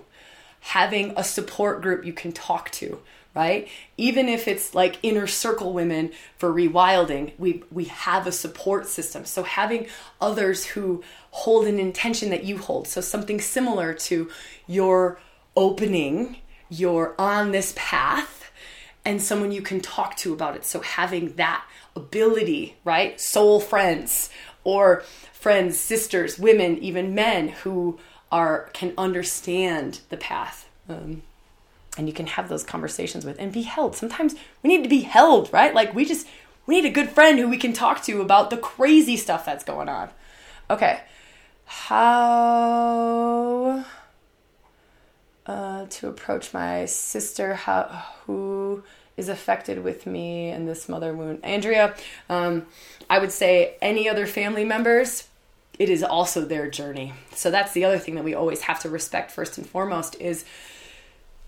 having 0.61 1.13
a 1.15 1.23
support 1.23 1.81
group 1.81 2.05
you 2.05 2.13
can 2.13 2.31
talk 2.31 2.71
to, 2.71 2.99
right? 3.35 3.67
Even 3.97 4.29
if 4.29 4.47
it's 4.47 4.73
like 4.73 4.97
inner 5.03 5.27
circle 5.27 5.73
women 5.73 6.11
for 6.37 6.51
rewilding, 6.51 7.33
we 7.37 7.63
we 7.71 7.85
have 7.85 8.25
a 8.25 8.31
support 8.31 8.87
system. 8.87 9.25
So 9.25 9.43
having 9.43 9.87
others 10.21 10.65
who 10.65 11.03
hold 11.31 11.67
an 11.67 11.79
intention 11.79 12.29
that 12.29 12.45
you 12.45 12.57
hold, 12.57 12.87
so 12.87 13.01
something 13.01 13.41
similar 13.41 13.93
to 13.93 14.29
your 14.67 15.19
opening, 15.55 16.37
you're 16.69 17.13
on 17.19 17.51
this 17.51 17.73
path, 17.75 18.51
and 19.03 19.21
someone 19.21 19.51
you 19.51 19.61
can 19.61 19.81
talk 19.81 20.15
to 20.17 20.33
about 20.33 20.55
it. 20.55 20.65
So 20.65 20.79
having 20.79 21.33
that 21.35 21.63
ability, 21.95 22.75
right? 22.83 23.19
Soul 23.19 23.59
friends 23.59 24.29
or 24.65 25.01
friends, 25.31 25.79
sisters, 25.79 26.37
women, 26.37 26.77
even 26.79 27.15
men 27.15 27.47
who 27.47 27.97
are 28.31 28.69
can 28.73 28.93
understand 28.97 30.01
the 30.09 30.17
path. 30.17 30.67
Um, 30.89 31.21
and 31.97 32.07
you 32.07 32.13
can 32.13 32.27
have 32.27 32.49
those 32.49 32.65
conversations 32.65 33.23
with 33.23 33.39
and 33.39 33.53
be 33.53 33.61
held. 33.61 33.95
Sometimes 33.95 34.35
we 34.61 34.67
need 34.67 34.83
to 34.83 34.89
be 34.89 35.03
held, 35.03 35.53
right? 35.53 35.73
Like 35.73 35.95
we 35.95 36.03
just 36.03 36.27
we 36.65 36.75
need 36.75 36.85
a 36.85 36.93
good 36.93 37.09
friend 37.09 37.39
who 37.39 37.47
we 37.47 37.57
can 37.57 37.71
talk 37.71 38.03
to 38.03 38.19
about 38.21 38.49
the 38.49 38.57
crazy 38.57 39.15
stuff 39.15 39.45
that's 39.45 39.63
going 39.63 39.87
on. 39.87 40.09
Okay. 40.69 40.99
How 41.65 43.05
uh, 45.45 45.85
to 45.89 46.07
approach 46.07 46.53
my 46.53 46.85
sister 46.85 47.53
how 47.53 47.83
who 48.25 48.54
is 49.17 49.29
affected 49.29 49.83
with 49.83 50.05
me 50.05 50.49
and 50.49 50.67
this 50.67 50.89
mother 50.89 51.13
wound. 51.13 51.39
Andrea, 51.43 51.95
um, 52.29 52.65
I 53.09 53.19
would 53.19 53.31
say 53.31 53.75
any 53.81 54.09
other 54.09 54.27
family 54.27 54.65
members, 54.65 55.27
it 55.79 55.89
is 55.89 56.03
also 56.03 56.41
their 56.41 56.69
journey. 56.69 57.13
So 57.33 57.51
that's 57.51 57.73
the 57.73 57.85
other 57.85 57.97
thing 57.99 58.15
that 58.15 58.23
we 58.23 58.33
always 58.33 58.61
have 58.61 58.79
to 58.81 58.89
respect 58.89 59.31
first 59.31 59.57
and 59.57 59.67
foremost 59.67 60.19
is 60.19 60.45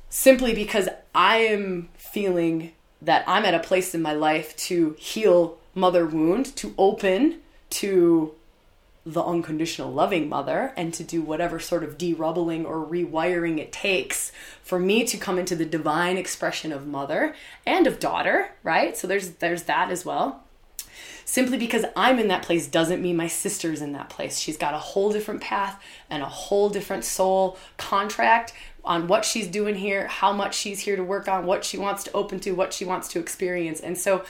simply 0.09 0.53
because 0.53 0.87
I 1.13 1.37
am 1.37 1.89
feeling 1.97 2.71
that 3.01 3.23
I'm 3.27 3.45
at 3.45 3.53
a 3.53 3.59
place 3.59 3.93
in 3.93 4.01
my 4.01 4.13
life 4.13 4.55
to 4.57 4.95
heal 4.97 5.57
mother 5.75 6.05
wound, 6.05 6.55
to 6.57 6.73
open 6.77 7.39
to 7.69 8.33
the 9.13 9.23
unconditional 9.23 9.91
loving 9.91 10.27
mother 10.27 10.73
and 10.75 10.93
to 10.93 11.03
do 11.03 11.21
whatever 11.21 11.59
sort 11.59 11.83
of 11.83 11.97
derubbling 11.97 12.65
or 12.65 12.85
rewiring 12.85 13.57
it 13.57 13.71
takes 13.71 14.31
for 14.61 14.79
me 14.79 15.03
to 15.05 15.17
come 15.17 15.39
into 15.39 15.55
the 15.55 15.65
divine 15.65 16.17
expression 16.17 16.71
of 16.71 16.85
mother 16.85 17.33
and 17.65 17.87
of 17.87 17.99
daughter, 17.99 18.51
right? 18.63 18.97
So 18.97 19.07
there's 19.07 19.31
there's 19.31 19.63
that 19.63 19.91
as 19.91 20.05
well 20.05 20.43
simply 21.27 21.57
because 21.57 21.83
I'm 21.95 22.19
in 22.19 22.29
that 22.29 22.43
place 22.43 22.67
doesn't 22.67 23.01
mean 23.01 23.17
my 23.17 23.27
sister's 23.27 23.81
in 23.81 23.91
that 23.91 24.09
place. 24.09 24.39
She's 24.39 24.55
got 24.55 24.73
a 24.73 24.79
whole 24.79 25.11
different 25.11 25.41
path 25.41 25.83
and 26.09 26.23
a 26.23 26.27
whole 26.27 26.69
different 26.69 27.03
soul 27.03 27.57
contract 27.75 28.53
on 28.85 29.07
what 29.07 29.25
she's 29.25 29.47
doing 29.47 29.75
here, 29.75 30.07
how 30.07 30.31
much 30.31 30.55
she's 30.55 30.79
here 30.79 30.95
to 30.95 31.03
work 31.03 31.27
on, 31.27 31.45
what 31.45 31.65
she 31.65 31.77
wants 31.77 32.05
to 32.05 32.11
open 32.13 32.39
to, 32.39 32.51
what 32.51 32.73
she 32.73 32.85
wants 32.85 33.09
to 33.09 33.19
experience. 33.19 33.81
And 33.81 33.97
so 33.97 34.23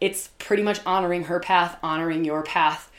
it's 0.00 0.28
pretty 0.40 0.64
much 0.64 0.80
honoring 0.84 1.24
her 1.24 1.38
path, 1.38 1.78
honoring 1.84 2.24
your 2.24 2.42
path, 2.42 2.90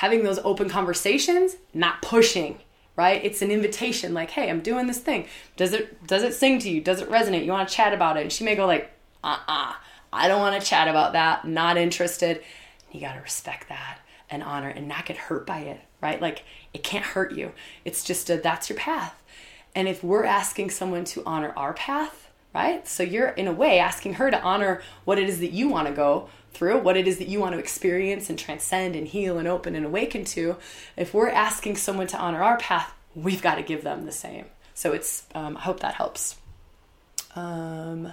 having 0.00 0.24
those 0.24 0.38
open 0.40 0.68
conversations, 0.68 1.56
not 1.72 2.02
pushing 2.02 2.58
right 2.94 3.24
it's 3.24 3.40
an 3.40 3.50
invitation 3.50 4.12
like 4.12 4.28
hey 4.32 4.50
i'm 4.50 4.60
doing 4.60 4.86
this 4.86 4.98
thing 4.98 5.26
does 5.56 5.72
it 5.72 6.06
does 6.06 6.22
it 6.22 6.34
sing 6.34 6.58
to 6.58 6.68
you 6.68 6.78
does 6.78 7.00
it 7.00 7.08
resonate 7.08 7.42
you 7.42 7.50
want 7.50 7.66
to 7.66 7.74
chat 7.74 7.94
about 7.94 8.18
it 8.18 8.20
and 8.20 8.30
she 8.30 8.44
may 8.44 8.54
go 8.54 8.66
like 8.66 8.92
uh-uh 9.24 9.72
I 10.12 10.28
don't 10.28 10.40
want 10.40 10.60
to 10.60 10.66
chat 10.66 10.88
about 10.88 11.14
that, 11.14 11.46
not 11.46 11.78
interested. 11.78 12.42
You 12.90 13.00
got 13.00 13.14
to 13.14 13.20
respect 13.20 13.68
that 13.70 13.98
and 14.28 14.42
honor 14.42 14.68
and 14.68 14.86
not 14.86 15.06
get 15.06 15.16
hurt 15.16 15.46
by 15.46 15.60
it, 15.60 15.80
right? 16.00 16.20
Like 16.20 16.44
it 16.74 16.82
can't 16.82 17.04
hurt 17.04 17.32
you. 17.32 17.52
It's 17.84 18.04
just 18.04 18.28
a 18.28 18.36
that's 18.36 18.68
your 18.68 18.78
path. 18.78 19.22
And 19.74 19.88
if 19.88 20.04
we're 20.04 20.24
asking 20.24 20.70
someone 20.70 21.04
to 21.06 21.22
honor 21.24 21.54
our 21.56 21.72
path, 21.72 22.30
right? 22.54 22.86
So 22.86 23.02
you're 23.02 23.28
in 23.28 23.48
a 23.48 23.52
way 23.52 23.78
asking 23.78 24.14
her 24.14 24.30
to 24.30 24.40
honor 24.42 24.82
what 25.04 25.18
it 25.18 25.30
is 25.30 25.40
that 25.40 25.52
you 25.52 25.68
want 25.68 25.88
to 25.88 25.94
go 25.94 26.28
through, 26.52 26.78
what 26.78 26.96
it 26.96 27.08
is 27.08 27.18
that 27.18 27.28
you 27.28 27.40
want 27.40 27.52
to 27.54 27.58
experience 27.58 28.28
and 28.30 28.38
transcend 28.38 28.96
and 28.96 29.08
heal 29.08 29.38
and 29.38 29.48
open 29.48 29.74
and 29.74 29.86
awaken 29.86 30.24
to. 30.24 30.56
If 30.96 31.14
we're 31.14 31.30
asking 31.30 31.76
someone 31.76 32.06
to 32.08 32.18
honor 32.18 32.42
our 32.42 32.58
path, 32.58 32.92
we've 33.14 33.42
got 33.42 33.56
to 33.56 33.62
give 33.62 33.82
them 33.82 34.04
the 34.04 34.12
same. 34.12 34.46
So 34.74 34.92
it's, 34.92 35.26
um, 35.34 35.56
I 35.56 35.60
hope 35.60 35.80
that 35.80 35.94
helps. 35.94 36.36
Um, 37.34 38.12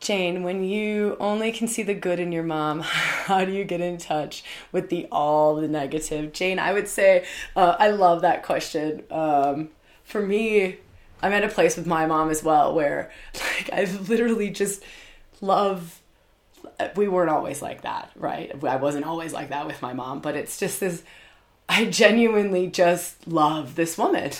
Jane, 0.00 0.42
when 0.42 0.64
you 0.64 1.16
only 1.20 1.52
can 1.52 1.68
see 1.68 1.84
the 1.84 1.94
good 1.94 2.18
in 2.18 2.32
your 2.32 2.42
mom, 2.42 2.80
how 2.80 3.44
do 3.44 3.52
you 3.52 3.64
get 3.64 3.80
in 3.80 3.98
touch 3.98 4.42
with 4.72 4.90
the 4.90 5.06
all 5.12 5.54
the 5.56 5.68
negative? 5.68 6.32
Jane, 6.32 6.58
I 6.58 6.72
would 6.72 6.88
say 6.88 7.24
uh, 7.54 7.76
I 7.78 7.90
love 7.90 8.22
that 8.22 8.42
question. 8.42 9.04
Um, 9.10 9.68
for 10.04 10.20
me, 10.20 10.78
I'm 11.22 11.32
at 11.32 11.44
a 11.44 11.48
place 11.48 11.76
with 11.76 11.86
my 11.86 12.06
mom 12.06 12.30
as 12.30 12.42
well 12.42 12.74
where 12.74 13.12
like 13.34 13.70
I 13.72 13.84
literally 13.84 14.50
just 14.50 14.82
love 15.40 16.01
we 16.96 17.08
weren't 17.08 17.30
always 17.30 17.62
like 17.62 17.82
that, 17.82 18.10
right? 18.16 18.52
I 18.64 18.76
wasn't 18.76 19.06
always 19.06 19.32
like 19.32 19.48
that 19.50 19.66
with 19.66 19.80
my 19.82 19.92
mom, 19.92 20.20
but 20.20 20.36
it's 20.36 20.58
just 20.58 20.80
this 20.80 21.02
I 21.68 21.86
genuinely 21.86 22.66
just 22.66 23.26
love 23.26 23.76
this 23.76 23.96
woman. 23.96 24.32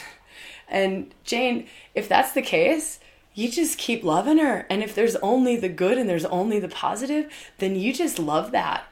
And 0.68 1.14
Jane, 1.24 1.66
if 1.94 2.08
that's 2.08 2.32
the 2.32 2.42
case, 2.42 3.00
you 3.34 3.50
just 3.50 3.78
keep 3.78 4.04
loving 4.04 4.38
her. 4.38 4.66
And 4.68 4.82
if 4.82 4.94
there's 4.94 5.16
only 5.16 5.56
the 5.56 5.70
good 5.70 5.96
and 5.96 6.08
there's 6.08 6.26
only 6.26 6.58
the 6.58 6.68
positive, 6.68 7.32
then 7.58 7.74
you 7.74 7.94
just 7.94 8.18
love 8.18 8.50
that. 8.52 8.84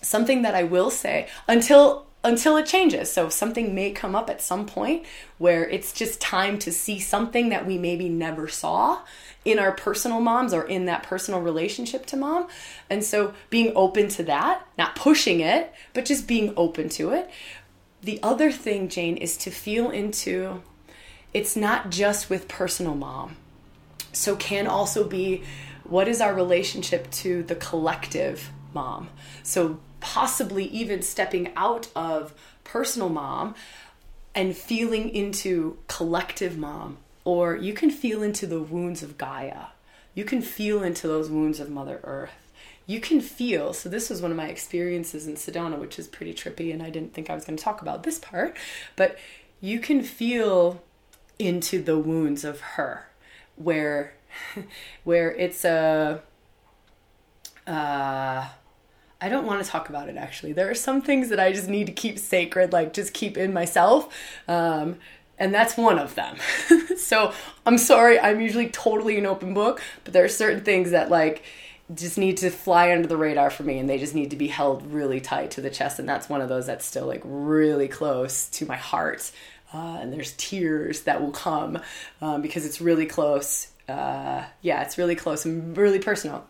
Something 0.00 0.42
that 0.42 0.54
I 0.56 0.64
will 0.64 0.90
say 0.90 1.28
until 1.46 2.07
until 2.24 2.56
it 2.56 2.66
changes. 2.66 3.12
So 3.12 3.28
something 3.28 3.74
may 3.74 3.92
come 3.92 4.14
up 4.14 4.28
at 4.28 4.42
some 4.42 4.66
point 4.66 5.06
where 5.38 5.68
it's 5.68 5.92
just 5.92 6.20
time 6.20 6.58
to 6.60 6.72
see 6.72 6.98
something 6.98 7.48
that 7.50 7.66
we 7.66 7.78
maybe 7.78 8.08
never 8.08 8.48
saw 8.48 9.00
in 9.44 9.58
our 9.58 9.72
personal 9.72 10.20
moms 10.20 10.52
or 10.52 10.64
in 10.64 10.86
that 10.86 11.04
personal 11.04 11.40
relationship 11.40 12.06
to 12.06 12.16
mom. 12.16 12.48
And 12.90 13.04
so 13.04 13.34
being 13.50 13.72
open 13.76 14.08
to 14.10 14.22
that, 14.24 14.66
not 14.76 14.96
pushing 14.96 15.40
it, 15.40 15.72
but 15.94 16.04
just 16.04 16.26
being 16.26 16.52
open 16.56 16.88
to 16.90 17.10
it. 17.10 17.30
The 18.02 18.20
other 18.22 18.52
thing, 18.52 18.88
Jane, 18.88 19.16
is 19.16 19.36
to 19.38 19.50
feel 19.50 19.90
into 19.90 20.62
it's 21.32 21.56
not 21.56 21.90
just 21.90 22.30
with 22.30 22.48
personal 22.48 22.94
mom 22.94 23.36
so 24.12 24.36
can 24.36 24.66
also 24.66 25.04
be 25.04 25.42
what 25.84 26.08
is 26.08 26.20
our 26.20 26.34
relationship 26.34 27.10
to 27.10 27.42
the 27.44 27.54
collective 27.54 28.50
mom? 28.74 29.08
So 29.42 29.80
possibly 30.00 30.64
even 30.66 31.02
stepping 31.02 31.52
out 31.56 31.88
of 31.94 32.34
personal 32.64 33.08
mom 33.08 33.54
and 34.34 34.56
feeling 34.56 35.08
into 35.08 35.78
collective 35.88 36.56
mom, 36.56 36.98
or 37.24 37.56
you 37.56 37.72
can 37.72 37.90
feel 37.90 38.22
into 38.22 38.46
the 38.46 38.60
wounds 38.60 39.02
of 39.02 39.18
Gaia. 39.18 39.66
You 40.14 40.24
can 40.24 40.42
feel 40.42 40.82
into 40.82 41.06
those 41.06 41.30
wounds 41.30 41.60
of 41.60 41.70
Mother 41.70 42.00
Earth. 42.04 42.30
You 42.86 43.00
can 43.00 43.20
feel, 43.20 43.72
so 43.72 43.88
this 43.88 44.08
was 44.08 44.22
one 44.22 44.30
of 44.30 44.36
my 44.36 44.48
experiences 44.48 45.26
in 45.26 45.34
Sedona, 45.34 45.78
which 45.78 45.98
is 45.98 46.08
pretty 46.08 46.32
trippy, 46.32 46.72
and 46.72 46.82
I 46.82 46.90
didn't 46.90 47.12
think 47.12 47.28
I 47.28 47.34
was 47.34 47.44
going 47.44 47.56
to 47.56 47.62
talk 47.62 47.82
about 47.82 48.02
this 48.02 48.18
part, 48.18 48.56
but 48.96 49.18
you 49.60 49.78
can 49.78 50.02
feel 50.02 50.82
into 51.38 51.82
the 51.82 51.98
wounds 51.98 52.44
of 52.44 52.60
her 52.60 53.08
where 53.56 54.14
where 55.04 55.32
it's 55.32 55.64
a 55.64 56.22
uh 57.66 58.48
I 59.20 59.28
don't 59.28 59.46
want 59.46 59.64
to 59.64 59.68
talk 59.68 59.88
about 59.88 60.08
it 60.08 60.16
actually. 60.16 60.52
There 60.52 60.70
are 60.70 60.74
some 60.74 61.02
things 61.02 61.30
that 61.30 61.40
I 61.40 61.52
just 61.52 61.68
need 61.68 61.86
to 61.86 61.92
keep 61.92 62.18
sacred, 62.18 62.72
like 62.72 62.92
just 62.92 63.12
keep 63.12 63.36
in 63.36 63.52
myself. 63.52 64.14
Um, 64.46 64.96
and 65.38 65.52
that's 65.54 65.76
one 65.76 65.98
of 65.98 66.14
them. 66.14 66.36
so 66.96 67.32
I'm 67.66 67.78
sorry, 67.78 68.18
I'm 68.18 68.40
usually 68.40 68.68
totally 68.68 69.18
an 69.18 69.26
open 69.26 69.54
book, 69.54 69.82
but 70.04 70.12
there 70.12 70.24
are 70.24 70.28
certain 70.28 70.62
things 70.62 70.92
that 70.92 71.10
like 71.10 71.42
just 71.94 72.18
need 72.18 72.36
to 72.38 72.50
fly 72.50 72.92
under 72.92 73.08
the 73.08 73.16
radar 73.16 73.50
for 73.50 73.62
me 73.62 73.78
and 73.78 73.88
they 73.88 73.98
just 73.98 74.14
need 74.14 74.30
to 74.30 74.36
be 74.36 74.48
held 74.48 74.86
really 74.92 75.20
tight 75.20 75.52
to 75.52 75.60
the 75.60 75.70
chest. 75.70 75.98
And 75.98 76.08
that's 76.08 76.28
one 76.28 76.40
of 76.40 76.48
those 76.48 76.66
that's 76.66 76.84
still 76.84 77.06
like 77.06 77.22
really 77.24 77.88
close 77.88 78.48
to 78.50 78.66
my 78.66 78.76
heart. 78.76 79.32
Uh, 79.72 79.98
and 80.00 80.12
there's 80.12 80.32
tears 80.32 81.02
that 81.02 81.20
will 81.20 81.30
come 81.30 81.80
um, 82.20 82.40
because 82.40 82.64
it's 82.64 82.80
really 82.80 83.06
close. 83.06 83.68
Uh, 83.88 84.44
yeah, 84.62 84.82
it's 84.82 84.96
really 84.96 85.16
close 85.16 85.44
and 85.44 85.76
really 85.76 85.98
personal 85.98 86.46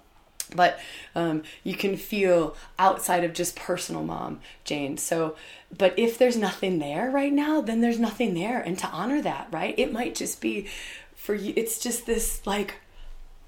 but 0.54 0.78
um, 1.14 1.42
you 1.64 1.74
can 1.74 1.96
feel 1.96 2.56
outside 2.78 3.24
of 3.24 3.32
just 3.32 3.56
personal 3.56 4.04
mom 4.04 4.40
jane. 4.64 4.96
So 4.96 5.36
but 5.76 5.98
if 5.98 6.18
there's 6.18 6.36
nothing 6.36 6.78
there 6.78 7.10
right 7.10 7.32
now 7.32 7.60
then 7.60 7.80
there's 7.80 7.98
nothing 7.98 8.34
there. 8.34 8.60
And 8.60 8.78
to 8.78 8.86
honor 8.88 9.22
that 9.22 9.48
right 9.50 9.74
it 9.78 9.92
might 9.92 10.14
just 10.14 10.40
be 10.40 10.68
for 11.14 11.34
you 11.34 11.52
it's 11.56 11.78
just 11.78 12.06
this 12.06 12.46
like 12.46 12.74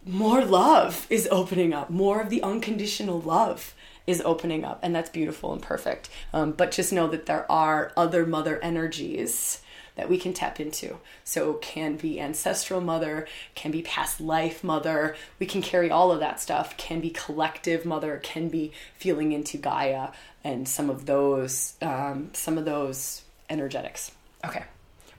more 0.07 0.44
love 0.44 1.07
is 1.11 1.28
opening 1.30 1.72
up. 1.72 1.90
More 1.90 2.20
of 2.20 2.30
the 2.30 2.42
unconditional 2.42 3.20
love 3.20 3.74
is 4.07 4.22
opening 4.24 4.64
up. 4.64 4.80
And 4.82 4.94
that's 4.94 5.11
beautiful 5.11 5.53
and 5.53 5.62
perfect. 5.62 6.09
Um, 6.32 6.53
but 6.53 6.70
just 6.70 6.92
know 6.92 7.07
that 7.09 7.26
there 7.26 7.51
are 7.51 7.92
other 7.96 8.26
mother 8.26 8.59
energies 8.62 9.62
that 9.97 10.09
we 10.09 10.18
can 10.18 10.32
tap 10.32 10.61
into. 10.61 10.99
So 11.24 11.55
can 11.55 11.97
be 11.97 12.20
ancestral 12.20 12.80
mother, 12.80 13.26
can 13.55 13.70
be 13.70 13.82
past 13.82 14.20
life 14.20 14.62
mother. 14.64 15.16
We 15.38 15.47
can 15.47 15.62
carry 15.62 15.91
all 15.91 16.11
of 16.12 16.20
that 16.20 16.41
stuff. 16.41 16.76
Can 16.76 17.01
be 17.01 17.11
collective 17.11 17.84
mother, 17.84 18.20
can 18.22 18.49
be 18.49 18.72
feeling 18.97 19.32
into 19.32 19.57
Gaia 19.57 20.09
and 20.43 20.68
some 20.68 20.91
of 20.91 21.07
those 21.07 21.74
um, 21.82 22.30
some 22.32 22.59
of 22.59 22.64
those 22.64 23.22
energetics. 23.49 24.12
Okay. 24.45 24.64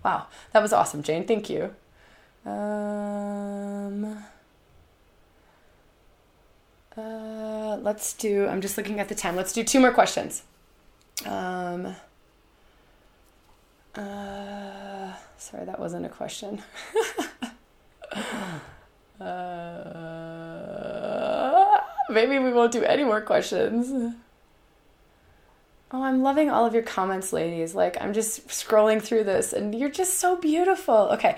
Wow, 0.03 0.27
that 0.51 0.61
was 0.61 0.73
awesome, 0.73 1.03
Jane. 1.03 1.27
Thank 1.27 1.49
you. 1.49 1.75
Um, 2.43 4.23
uh, 6.97 7.77
let's 7.77 8.13
do. 8.13 8.47
I'm 8.47 8.61
just 8.61 8.77
looking 8.77 8.99
at 8.99 9.09
the 9.09 9.15
time. 9.15 9.35
Let's 9.35 9.53
do 9.53 9.63
two 9.63 9.79
more 9.79 9.91
questions. 9.91 10.43
Um, 11.25 11.95
uh, 13.95 15.13
sorry, 15.37 15.65
that 15.65 15.79
wasn't 15.79 16.05
a 16.05 16.09
question. 16.09 16.61
uh, 19.19 19.91
maybe 22.09 22.39
we 22.39 22.51
won't 22.53 22.71
do 22.71 22.83
any 22.83 23.03
more 23.03 23.21
questions. 23.21 24.15
Oh, 25.93 26.03
I'm 26.03 26.23
loving 26.23 26.49
all 26.49 26.65
of 26.65 26.73
your 26.73 26.83
comments, 26.83 27.33
ladies. 27.33 27.75
Like, 27.75 28.01
I'm 28.01 28.13
just 28.13 28.47
scrolling 28.47 29.01
through 29.01 29.25
this, 29.25 29.51
and 29.51 29.75
you're 29.75 29.89
just 29.89 30.19
so 30.19 30.37
beautiful. 30.37 31.09
Okay. 31.13 31.37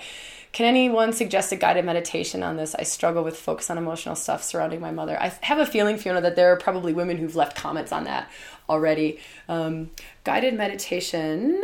Can 0.52 0.66
anyone 0.66 1.12
suggest 1.12 1.50
a 1.50 1.56
guided 1.56 1.84
meditation 1.84 2.44
on 2.44 2.56
this? 2.56 2.76
I 2.76 2.84
struggle 2.84 3.24
with 3.24 3.36
focus 3.36 3.70
on 3.70 3.78
emotional 3.78 4.14
stuff 4.14 4.44
surrounding 4.44 4.80
my 4.80 4.92
mother. 4.92 5.20
I 5.20 5.32
have 5.40 5.58
a 5.58 5.66
feeling, 5.66 5.96
Fiona, 5.96 6.20
that 6.20 6.36
there 6.36 6.52
are 6.52 6.56
probably 6.56 6.92
women 6.92 7.16
who've 7.16 7.34
left 7.34 7.56
comments 7.56 7.90
on 7.90 8.04
that 8.04 8.30
already. 8.68 9.18
Um, 9.48 9.90
guided 10.22 10.54
meditation. 10.54 11.60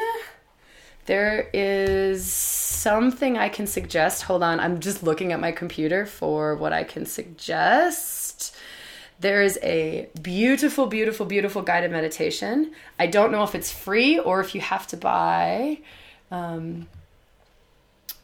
There 1.06 1.48
is 1.52 2.24
something 2.24 3.36
I 3.36 3.48
can 3.48 3.66
suggest. 3.66 4.22
Hold 4.22 4.42
on, 4.42 4.60
I'm 4.60 4.80
just 4.80 5.02
looking 5.02 5.32
at 5.32 5.40
my 5.40 5.52
computer 5.52 6.06
for 6.06 6.54
what 6.54 6.72
I 6.72 6.84
can 6.84 7.06
suggest. 7.06 8.56
There 9.20 9.42
is 9.42 9.58
a 9.62 10.08
beautiful, 10.22 10.86
beautiful, 10.86 11.26
beautiful 11.26 11.60
guided 11.62 11.90
meditation. 11.90 12.72
I 12.98 13.06
don't 13.06 13.32
know 13.32 13.42
if 13.42 13.54
it's 13.54 13.70
free 13.70 14.18
or 14.18 14.40
if 14.40 14.54
you 14.54 14.62
have 14.62 14.86
to 14.88 14.96
buy 14.96 15.80
um, 16.30 16.88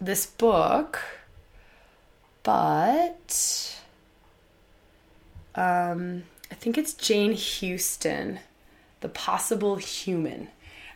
this 0.00 0.24
book, 0.24 1.00
but 2.42 3.76
um, 5.54 6.22
I 6.50 6.54
think 6.54 6.78
it's 6.78 6.94
Jane 6.94 7.32
Houston, 7.32 8.38
The 9.00 9.08
Possible 9.08 9.76
Human. 9.76 10.48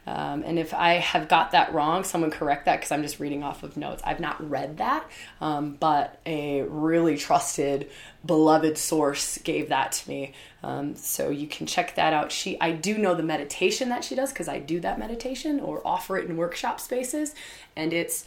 Um, 0.07 0.42
and 0.44 0.59
if 0.59 0.72
I 0.72 0.94
have 0.94 1.28
got 1.28 1.53
that 1.53 1.72
wrong, 1.72 2.05
someone 2.05 2.30
correct 2.30 2.64
that 2.64 2.76
because 2.76 2.90
I'm 2.90 3.03
just 3.03 3.20
reading 3.20 3.42
off 3.42 3.62
of 3.62 3.76
notes. 3.76 4.03
I've 4.05 4.20
not 4.20 4.48
read 4.48 4.78
that, 4.78 5.09
um, 5.40 5.76
but 5.78 6.18
a 6.26 6.62
really 6.62 7.16
trusted, 7.16 7.88
beloved 8.24 8.78
source 8.78 9.38
gave 9.38 9.68
that 9.68 9.92
to 9.92 10.09
me. 10.09 10.32
Um, 10.62 10.96
so 10.96 11.30
you 11.30 11.46
can 11.46 11.66
check 11.66 11.94
that 11.94 12.12
out. 12.12 12.32
She, 12.32 12.61
I 12.61 12.72
do 12.72 12.98
know 12.98 13.14
the 13.14 13.22
meditation 13.22 13.88
that 13.90 14.05
she 14.05 14.14
does 14.14 14.32
because 14.32 14.48
I 14.48 14.59
do 14.59 14.80
that 14.80 14.98
meditation 14.98 15.61
or 15.61 15.86
offer 15.86 16.16
it 16.18 16.28
in 16.28 16.36
workshop 16.36 16.80
spaces, 16.80 17.34
and 17.76 17.92
it's 17.92 18.24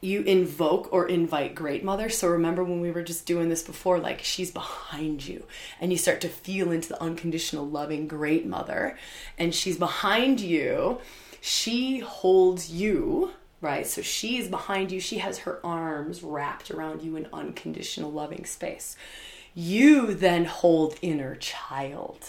you 0.00 0.22
invoke 0.22 0.92
or 0.92 1.06
invite 1.06 1.54
great 1.54 1.84
mother. 1.84 2.08
So 2.08 2.28
remember 2.28 2.64
when 2.64 2.80
we 2.80 2.90
were 2.90 3.02
just 3.02 3.26
doing 3.26 3.48
this 3.48 3.62
before, 3.62 3.98
like 3.98 4.20
she's 4.22 4.50
behind 4.50 5.26
you 5.26 5.44
and 5.80 5.92
you 5.92 5.98
start 5.98 6.20
to 6.22 6.28
feel 6.28 6.70
into 6.70 6.88
the 6.88 7.02
unconditional 7.02 7.68
loving 7.68 8.08
great 8.08 8.46
mother 8.46 8.98
and 9.38 9.54
she's 9.54 9.76
behind 9.76 10.40
you. 10.40 10.98
She 11.40 11.98
holds 12.00 12.70
you, 12.70 13.32
right? 13.60 13.86
So 13.86 14.02
she's 14.02 14.48
behind 14.48 14.90
you. 14.90 15.00
She 15.00 15.18
has 15.18 15.38
her 15.38 15.60
arms 15.64 16.22
wrapped 16.22 16.70
around 16.70 17.02
you 17.02 17.16
in 17.16 17.28
unconditional 17.32 18.10
loving 18.10 18.44
space. 18.44 18.96
You 19.54 20.14
then 20.14 20.44
hold 20.44 20.96
inner 21.02 21.34
child. 21.36 22.24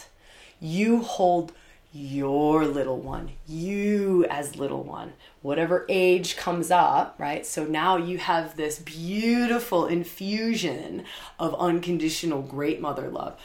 You 0.59 1.01
hold 1.01 1.53
your 1.93 2.65
little 2.65 2.99
one, 2.99 3.31
you 3.47 4.25
as 4.29 4.55
little 4.55 4.83
one, 4.83 5.13
whatever 5.41 5.85
age 5.89 6.37
comes 6.37 6.71
up, 6.71 7.15
right? 7.17 7.45
So 7.45 7.65
now 7.65 7.97
you 7.97 8.17
have 8.17 8.55
this 8.55 8.79
beautiful 8.79 9.87
infusion 9.87 11.03
of 11.37 11.53
unconditional 11.55 12.41
great 12.41 12.79
mother 12.79 13.09
love. 13.09 13.37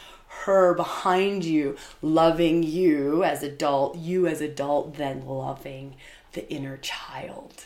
Her 0.45 0.73
behind 0.73 1.43
you, 1.43 1.75
loving 2.01 2.63
you 2.63 3.23
as 3.23 3.43
adult, 3.43 3.97
you 3.97 4.27
as 4.27 4.39
adult, 4.39 4.95
then 4.95 5.25
loving 5.25 5.95
the 6.33 6.49
inner 6.49 6.77
child. 6.77 7.65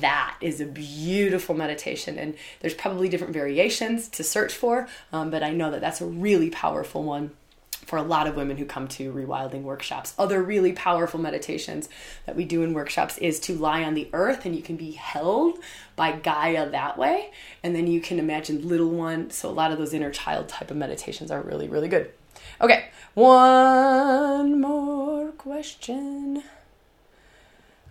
That 0.00 0.36
is 0.40 0.60
a 0.60 0.66
beautiful 0.66 1.56
meditation, 1.56 2.16
and 2.16 2.36
there's 2.60 2.74
probably 2.74 3.08
different 3.08 3.32
variations 3.32 4.08
to 4.10 4.22
search 4.22 4.52
for, 4.52 4.88
um, 5.12 5.30
but 5.30 5.42
I 5.42 5.50
know 5.50 5.72
that 5.72 5.80
that's 5.80 6.00
a 6.00 6.06
really 6.06 6.50
powerful 6.50 7.02
one 7.02 7.32
for 7.84 7.96
a 7.96 8.02
lot 8.02 8.26
of 8.26 8.36
women 8.36 8.56
who 8.56 8.64
come 8.64 8.88
to 8.88 9.12
rewilding 9.12 9.62
workshops. 9.62 10.14
Other 10.18 10.42
really 10.42 10.72
powerful 10.72 11.20
meditations 11.20 11.88
that 12.26 12.36
we 12.36 12.44
do 12.44 12.62
in 12.62 12.74
workshops 12.74 13.18
is 13.18 13.40
to 13.40 13.54
lie 13.54 13.82
on 13.82 13.94
the 13.94 14.08
earth 14.12 14.46
and 14.46 14.54
you 14.54 14.62
can 14.62 14.76
be 14.76 14.92
held 14.92 15.58
by 15.96 16.12
Gaia 16.12 16.70
that 16.70 16.96
way. 16.96 17.30
And 17.62 17.74
then 17.74 17.86
you 17.86 18.00
can 18.00 18.18
imagine 18.18 18.68
little 18.68 18.90
one. 18.90 19.30
So 19.30 19.48
a 19.48 19.52
lot 19.52 19.72
of 19.72 19.78
those 19.78 19.92
inner 19.92 20.10
child 20.10 20.48
type 20.48 20.70
of 20.70 20.76
meditations 20.76 21.30
are 21.30 21.42
really, 21.42 21.68
really 21.68 21.88
good. 21.88 22.10
Okay, 22.60 22.86
one 23.14 24.60
more 24.60 25.32
question. 25.32 26.42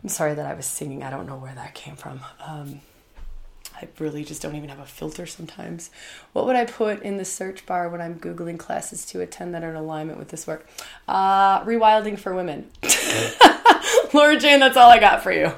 I'm 0.02 0.10
sorry 0.10 0.34
that 0.34 0.46
I 0.46 0.54
was 0.54 0.66
singing. 0.66 1.04
I 1.04 1.10
don't 1.10 1.28
know 1.28 1.38
where 1.38 1.54
that 1.54 1.76
came 1.76 1.96
from. 1.96 2.22
Um, 2.44 2.82
I 3.82 3.88
really 3.98 4.24
just 4.24 4.42
don't 4.42 4.56
even 4.56 4.70
have 4.70 4.80
a 4.80 4.86
filter 4.86 5.26
sometimes. 5.26 5.90
What 6.34 6.46
would 6.46 6.56
I 6.56 6.66
put 6.66 7.02
in 7.02 7.18
the 7.18 7.26
search 7.26 7.66
bar 7.66 7.90
when 7.90 8.00
I'm 8.00 8.20
Googling 8.20 8.60
classes 8.60 9.06
to 9.08 9.22
attend 9.22 9.56
that 9.56 9.64
are 9.64 9.72
in 9.72 9.76
alignment 9.76 10.20
with 10.20 10.30
this 10.30 10.46
work? 10.46 10.68
Uh, 11.08 11.64
rewilding 11.64 12.20
for 12.20 12.36
women. 12.36 12.70
Laura 14.14 14.38
Jane, 14.38 14.60
that's 14.60 14.78
all 14.78 14.90
I 14.90 15.00
got 15.00 15.24
for 15.24 15.32
you. 15.32 15.52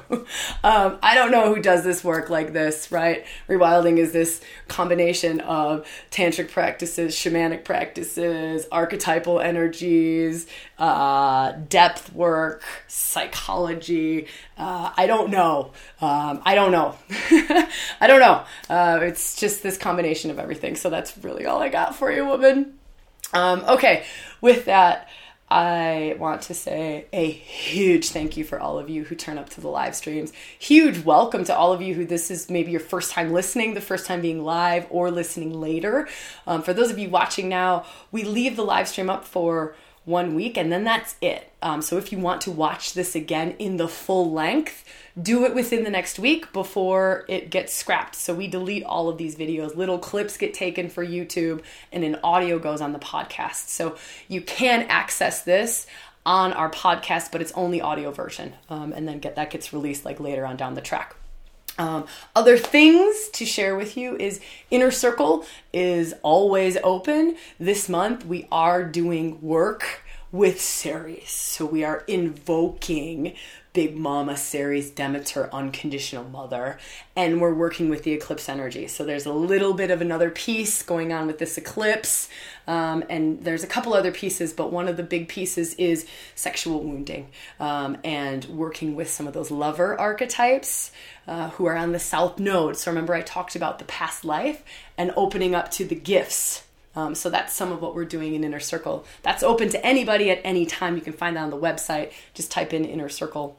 Um, 0.62 0.98
I 1.02 1.14
don't 1.14 1.30
know 1.30 1.54
who 1.54 1.60
does 1.60 1.84
this 1.84 2.02
work 2.02 2.30
like 2.30 2.52
this, 2.52 2.90
right? 2.90 3.26
Rewilding 3.48 3.98
is 3.98 4.12
this 4.12 4.40
combination 4.68 5.40
of 5.40 5.86
tantric 6.10 6.50
practices, 6.50 7.14
shamanic 7.14 7.64
practices, 7.64 8.66
archetypal 8.72 9.40
energies, 9.40 10.46
uh, 10.78 11.52
depth 11.68 12.12
work, 12.12 12.64
psychology. 12.88 14.26
Uh, 14.58 14.90
I 14.96 15.06
don't 15.06 15.30
know. 15.30 15.72
Um, 16.00 16.42
I 16.44 16.54
don't 16.54 16.72
know. 16.72 16.96
I 18.00 18.06
don't 18.06 18.20
know. 18.20 18.44
Uh, 18.68 19.00
it's 19.02 19.36
just 19.36 19.62
this 19.62 19.78
combination 19.78 20.30
of 20.30 20.38
everything. 20.38 20.76
So 20.76 20.90
that's 20.90 21.16
really 21.18 21.46
all 21.46 21.62
I 21.62 21.68
got 21.68 21.94
for 21.94 22.10
you, 22.10 22.26
woman. 22.26 22.78
Um, 23.32 23.64
okay, 23.68 24.04
with 24.40 24.66
that. 24.66 25.08
I 25.50 26.16
want 26.18 26.42
to 26.42 26.54
say 26.54 27.04
a 27.12 27.30
huge 27.30 28.08
thank 28.08 28.36
you 28.36 28.44
for 28.44 28.58
all 28.58 28.78
of 28.78 28.88
you 28.88 29.04
who 29.04 29.14
turn 29.14 29.36
up 29.38 29.50
to 29.50 29.60
the 29.60 29.68
live 29.68 29.94
streams. 29.94 30.32
Huge 30.58 31.04
welcome 31.04 31.44
to 31.44 31.54
all 31.54 31.72
of 31.72 31.82
you 31.82 31.94
who 31.94 32.06
this 32.06 32.30
is 32.30 32.50
maybe 32.50 32.70
your 32.70 32.80
first 32.80 33.12
time 33.12 33.30
listening, 33.30 33.74
the 33.74 33.80
first 33.80 34.06
time 34.06 34.22
being 34.22 34.42
live, 34.42 34.86
or 34.90 35.10
listening 35.10 35.60
later. 35.60 36.08
Um, 36.46 36.62
for 36.62 36.72
those 36.72 36.90
of 36.90 36.98
you 36.98 37.10
watching 37.10 37.48
now, 37.48 37.84
we 38.10 38.24
leave 38.24 38.56
the 38.56 38.64
live 38.64 38.88
stream 38.88 39.10
up 39.10 39.24
for 39.24 39.76
one 40.04 40.34
week 40.34 40.56
and 40.56 40.70
then 40.70 40.84
that's 40.84 41.16
it. 41.20 41.50
Um, 41.62 41.80
so 41.80 41.96
if 41.96 42.12
you 42.12 42.18
want 42.18 42.42
to 42.42 42.50
watch 42.50 42.92
this 42.92 43.14
again 43.14 43.54
in 43.58 43.78
the 43.78 43.88
full 43.88 44.32
length, 44.32 44.84
do 45.20 45.44
it 45.44 45.54
within 45.54 45.84
the 45.84 45.90
next 45.90 46.18
week 46.18 46.52
before 46.52 47.24
it 47.28 47.50
gets 47.50 47.72
scrapped. 47.72 48.14
So 48.14 48.34
we 48.34 48.46
delete 48.46 48.84
all 48.84 49.08
of 49.08 49.16
these 49.16 49.36
videos. 49.36 49.76
Little 49.76 49.98
clips 49.98 50.36
get 50.36 50.52
taken 50.52 50.90
for 50.90 51.04
YouTube 51.04 51.62
and 51.92 52.04
an 52.04 52.18
audio 52.22 52.58
goes 52.58 52.80
on 52.80 52.92
the 52.92 52.98
podcast. 52.98 53.68
So 53.68 53.96
you 54.28 54.42
can 54.42 54.82
access 54.88 55.42
this 55.42 55.86
on 56.26 56.52
our 56.52 56.70
podcast, 56.70 57.32
but 57.32 57.40
it's 57.40 57.52
only 57.52 57.80
audio 57.80 58.10
version. 58.10 58.54
Um, 58.68 58.92
and 58.92 59.06
then 59.06 59.20
get 59.20 59.36
that 59.36 59.50
gets 59.50 59.72
released 59.72 60.04
like 60.04 60.20
later 60.20 60.44
on 60.44 60.56
down 60.56 60.74
the 60.74 60.80
track. 60.80 61.16
Um, 61.78 62.06
other 62.36 62.56
things 62.56 63.28
to 63.30 63.44
share 63.44 63.76
with 63.76 63.96
you 63.96 64.16
is 64.16 64.40
Inner 64.70 64.90
Circle 64.90 65.44
is 65.72 66.14
always 66.22 66.76
open. 66.84 67.36
This 67.58 67.88
month 67.88 68.24
we 68.24 68.46
are 68.52 68.84
doing 68.84 69.40
work 69.42 70.02
with 70.30 70.60
Ceres. 70.60 71.30
So 71.30 71.64
we 71.64 71.84
are 71.84 72.04
invoking 72.06 73.34
Big 73.74 73.96
Mama 73.96 74.36
Ceres 74.36 74.88
Demeter 74.90 75.50
unconditional 75.52 76.22
mother 76.22 76.78
and 77.16 77.40
we're 77.40 77.52
working 77.52 77.88
with 77.90 78.04
the 78.04 78.12
eclipse 78.12 78.48
energy. 78.48 78.86
So 78.86 79.04
there's 79.04 79.26
a 79.26 79.32
little 79.32 79.74
bit 79.74 79.90
of 79.90 80.00
another 80.00 80.30
piece 80.30 80.84
going 80.84 81.12
on 81.12 81.26
with 81.26 81.38
this 81.38 81.58
eclipse 81.58 82.28
um, 82.68 83.02
and 83.10 83.42
there's 83.42 83.64
a 83.64 83.66
couple 83.66 83.92
other 83.92 84.12
pieces, 84.12 84.52
but 84.52 84.72
one 84.72 84.86
of 84.86 84.96
the 84.96 85.02
big 85.02 85.26
pieces 85.26 85.74
is 85.74 86.06
sexual 86.36 86.84
wounding 86.84 87.28
um, 87.58 87.98
and 88.04 88.44
working 88.44 88.94
with 88.94 89.10
some 89.10 89.26
of 89.26 89.34
those 89.34 89.50
lover 89.50 90.00
archetypes 90.00 90.92
uh, 91.26 91.50
who 91.50 91.66
are 91.66 91.76
on 91.76 91.90
the 91.90 91.98
south 91.98 92.38
node. 92.38 92.76
So 92.76 92.92
remember 92.92 93.12
I 93.12 93.22
talked 93.22 93.56
about 93.56 93.80
the 93.80 93.84
past 93.86 94.24
life 94.24 94.62
and 94.96 95.12
opening 95.16 95.56
up 95.56 95.72
to 95.72 95.84
the 95.84 95.96
gifts 95.96 96.62
um, 96.96 97.16
so 97.16 97.28
that's 97.28 97.52
some 97.52 97.72
of 97.72 97.82
what 97.82 97.96
we're 97.96 98.04
doing 98.04 98.34
in 98.34 98.44
Inner 98.44 98.60
Circle. 98.60 99.04
That's 99.22 99.42
open 99.42 99.68
to 99.70 99.84
anybody 99.84 100.30
at 100.30 100.40
any 100.44 100.64
time. 100.64 100.94
You 100.94 101.02
can 101.02 101.12
find 101.12 101.36
that 101.36 101.42
on 101.42 101.50
the 101.50 101.58
website. 101.58 102.12
Just 102.34 102.52
type 102.52 102.72
in 102.72 102.84
Inner 102.84 103.08
Circle 103.08 103.58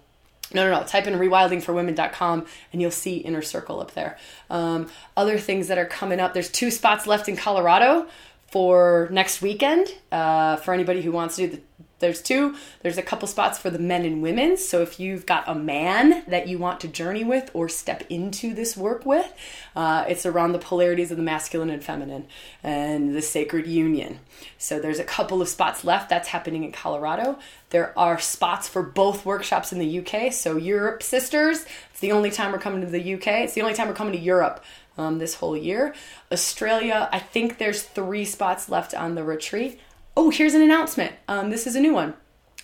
no, 0.53 0.69
no, 0.69 0.79
no. 0.79 0.85
Type 0.85 1.07
in 1.07 1.13
rewildingforwomen.com 1.15 2.45
and 2.71 2.81
you'll 2.81 2.91
see 2.91 3.17
Inner 3.17 3.41
Circle 3.41 3.81
up 3.81 3.93
there. 3.93 4.17
Um, 4.49 4.89
other 5.17 5.37
things 5.37 5.67
that 5.67 5.77
are 5.77 5.85
coming 5.85 6.19
up 6.19 6.33
there's 6.33 6.49
two 6.49 6.71
spots 6.71 7.07
left 7.07 7.27
in 7.27 7.35
Colorado 7.35 8.07
for 8.51 9.09
next 9.11 9.41
weekend 9.41 9.93
uh, 10.11 10.57
for 10.57 10.73
anybody 10.73 11.01
who 11.01 11.11
wants 11.11 11.35
to 11.37 11.47
do 11.47 11.55
the 11.57 11.61
there's 11.99 12.21
two. 12.21 12.55
There's 12.81 12.97
a 12.97 13.01
couple 13.01 13.27
spots 13.27 13.57
for 13.57 13.69
the 13.69 13.79
men 13.79 14.05
and 14.05 14.21
women. 14.21 14.57
So 14.57 14.81
if 14.81 14.99
you've 14.99 15.25
got 15.25 15.47
a 15.47 15.55
man 15.55 16.23
that 16.27 16.47
you 16.47 16.57
want 16.57 16.79
to 16.81 16.87
journey 16.87 17.23
with 17.23 17.49
or 17.53 17.69
step 17.69 18.03
into 18.09 18.53
this 18.53 18.75
work 18.75 19.05
with 19.05 19.33
uh, 19.75 20.05
it's 20.07 20.25
around 20.25 20.53
the 20.53 20.59
polarities 20.59 21.11
of 21.11 21.17
the 21.17 21.23
masculine 21.23 21.69
and 21.69 21.83
feminine 21.83 22.27
and 22.63 23.15
the 23.15 23.21
sacred 23.21 23.67
union. 23.67 24.19
So 24.57 24.79
there's 24.79 24.99
a 24.99 25.03
couple 25.03 25.41
of 25.41 25.49
spots 25.49 25.83
left. 25.83 26.09
That's 26.09 26.29
happening 26.29 26.63
in 26.63 26.71
colorado. 26.71 27.37
There 27.71 27.97
are 27.97 28.19
spots 28.19 28.69
for 28.69 28.81
both 28.81 29.25
workshops 29.25 29.73
in 29.73 29.79
the 29.79 29.99
uk 29.99 30.31
so 30.31 30.55
europe 30.55 31.03
sisters 31.03 31.65
it's 31.91 31.99
the 31.99 32.11
only 32.11 32.31
time 32.31 32.51
we're 32.51 32.59
coming 32.59 32.81
to 32.81 32.87
the 32.87 33.13
uk 33.15 33.27
it's 33.27 33.53
the 33.53 33.61
only 33.61 33.73
time 33.73 33.87
we're 33.87 33.93
coming 33.93 34.13
to 34.13 34.19
europe 34.19 34.63
um, 34.97 35.17
this 35.17 35.35
whole 35.35 35.57
year. 35.57 35.93
Australia 36.31 37.09
i 37.11 37.19
think 37.19 37.57
there's 37.57 37.83
three 37.83 38.23
spots 38.23 38.69
left 38.69 38.93
on 38.93 39.15
the 39.15 39.23
retreat 39.23 39.79
oh, 40.18 40.30
here's 40.30 40.53
an 40.53 40.61
announcement. 40.61 41.13
Um, 41.28 41.49
this 41.49 41.68
is 41.68 41.76
a 41.76 41.80
new 41.80 41.93
one. 41.93 42.13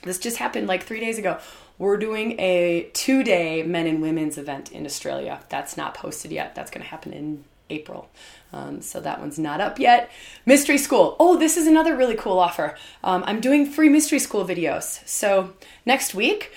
This 0.04 0.18
just 0.18 0.38
happened 0.38 0.68
like 0.68 0.84
three 0.84 1.00
days 1.00 1.18
ago. 1.18 1.40
We're 1.78 1.98
doing 1.98 2.40
a 2.40 2.90
two 2.94 3.24
day 3.24 3.64
men 3.64 3.88
and 3.88 4.02
women's 4.02 4.38
event 4.38 4.72
in 4.72 4.86
Australia. 4.86 5.42
That's 5.50 5.78
not 5.78 5.94
posted 5.94 6.32
yet. 6.32 6.56
That's 6.56 6.72
going 6.72 6.84
to 6.84 6.90
happen 6.90 7.14
in 7.14 7.44
April. 7.70 8.10
Um, 8.54 8.82
so 8.82 9.00
that 9.00 9.20
one's 9.20 9.40
not 9.40 9.62
up 9.62 9.80
yet. 9.80 10.12
Mystery 10.46 10.78
School. 10.78 11.16
Oh, 11.20 11.38
this 11.38 11.58
is 11.58 11.68
another 11.68 11.96
really 11.96 12.16
cool 12.16 12.38
offer. 12.38 12.76
Um, 13.04 13.24
I'm 13.26 13.40
doing 13.40 13.66
free 13.66 13.90
Mystery 13.90 14.20
School 14.20 14.46
videos. 14.46 15.08
So 15.08 15.54
next 15.86 16.14
week, 16.14 16.52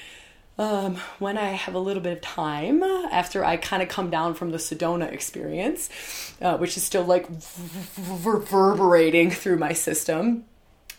um, 0.58 0.96
when 1.18 1.38
I 1.38 1.50
have 1.50 1.74
a 1.74 1.78
little 1.78 2.02
bit 2.02 2.12
of 2.12 2.20
time 2.20 2.82
after 2.82 3.44
I 3.44 3.56
kind 3.56 3.82
of 3.82 3.88
come 3.88 4.10
down 4.10 4.34
from 4.34 4.50
the 4.50 4.58
Sedona 4.58 5.10
experience, 5.12 5.88
uh, 6.40 6.56
which 6.58 6.76
is 6.76 6.82
still 6.82 7.04
like 7.04 7.26
reverberating 8.24 9.30
through 9.30 9.58
my 9.58 9.72
system. 9.72 10.44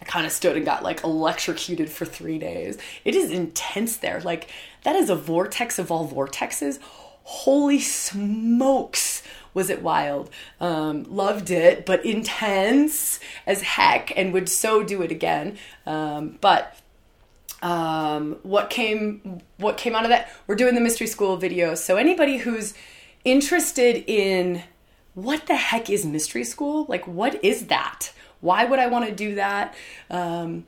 I 0.02 0.06
kind 0.06 0.26
of 0.26 0.32
stood 0.32 0.58
and 0.58 0.66
got 0.66 0.84
like 0.84 1.04
electrocuted 1.04 1.90
for 1.90 2.06
three 2.06 2.38
days. 2.38 2.78
It 3.04 3.16
is 3.16 3.32
intense 3.32 3.98
there. 3.98 4.20
Like, 4.22 4.50
that 4.84 4.96
is 4.96 5.10
a 5.10 5.16
vortex 5.16 5.80
of 5.80 5.92
all 5.92 6.08
vortexes. 6.08 6.80
Holy 7.24 7.80
smokes, 7.80 9.24
was 9.54 9.70
it 9.70 9.82
wild. 9.82 10.30
Um, 10.60 11.06
loved 11.10 11.50
it, 11.50 11.86
but 11.86 12.06
intense 12.06 13.20
as 13.48 13.62
heck, 13.62 14.16
and 14.16 14.32
would 14.34 14.48
so 14.50 14.84
do 14.84 15.02
it 15.02 15.12
again. 15.12 15.58
Um, 15.88 16.38
but 16.42 16.78
um, 17.64 18.38
what 18.44 18.70
came 18.70 19.42
what 19.58 19.78
came 19.78 19.96
out 19.96 20.04
of 20.04 20.10
that? 20.10 20.32
We're 20.46 20.56
doing 20.56 20.76
the 20.76 20.82
mystery 20.82 21.08
school 21.08 21.38
video, 21.38 21.74
So 21.74 21.96
anybody 21.96 22.38
who's 22.38 22.76
interested 23.24 24.04
in 24.08 24.62
what 25.16 25.48
the 25.48 25.56
heck 25.56 25.90
is 25.90 26.06
mystery 26.06 26.44
school? 26.44 26.86
Like, 26.88 27.08
what 27.08 27.44
is 27.44 27.68
that? 27.68 28.12
Why 28.46 28.64
would 28.64 28.78
I 28.78 28.88
want 28.88 29.08
to 29.10 29.12
do 29.12 29.36
that? 29.36 29.74
Um, 30.10 30.66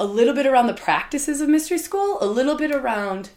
a 0.00 0.04
little 0.04 0.34
bit 0.34 0.46
around 0.46 0.66
the 0.66 0.74
practices 0.74 1.40
of 1.40 1.48
mystery 1.48 1.78
school, 1.78 2.18
a 2.20 2.26
little 2.26 2.56
bit 2.56 2.74
around 2.74 3.30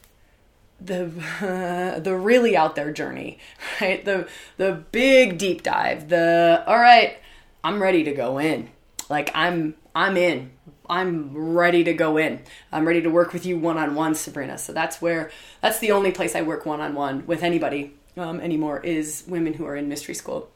the 0.82 1.12
uh, 1.42 2.00
the 2.08 2.18
really 2.18 2.58
out 2.58 2.76
there 2.76 2.92
journey, 2.92 3.38
right? 3.82 4.04
The 4.04 4.28
the 4.58 4.84
big 4.92 5.38
deep 5.38 5.62
dive. 5.62 6.10
The 6.10 6.64
all 6.66 6.80
right, 6.80 7.20
I'm 7.64 7.80
ready 7.82 8.04
to 8.04 8.12
go 8.14 8.40
in. 8.40 8.70
Like 9.10 9.30
I'm 9.36 9.76
I'm 9.94 10.18
in. 10.18 10.52
I'm 10.90 11.38
ready 11.38 11.84
to 11.84 11.94
go 11.94 12.18
in. 12.18 12.42
I'm 12.72 12.88
ready 12.88 13.04
to 13.04 13.12
work 13.12 13.32
with 13.32 13.46
you 13.46 13.60
one 13.60 13.78
on 13.78 13.94
one, 13.94 14.16
Sabrina. 14.16 14.58
So 14.58 14.74
that's 14.74 15.04
where 15.04 15.30
that's 15.62 15.78
the 15.78 15.92
only 15.92 16.12
place 16.12 16.36
I 16.36 16.42
work 16.42 16.66
one 16.66 16.82
on 16.82 16.96
one 16.96 17.28
with 17.28 17.44
anybody 17.44 17.94
um, 18.18 18.40
anymore 18.40 18.80
is 18.84 19.24
women 19.28 19.54
who 19.54 19.68
are 19.68 19.76
in 19.76 19.88
mystery 19.88 20.16
school. 20.16 20.50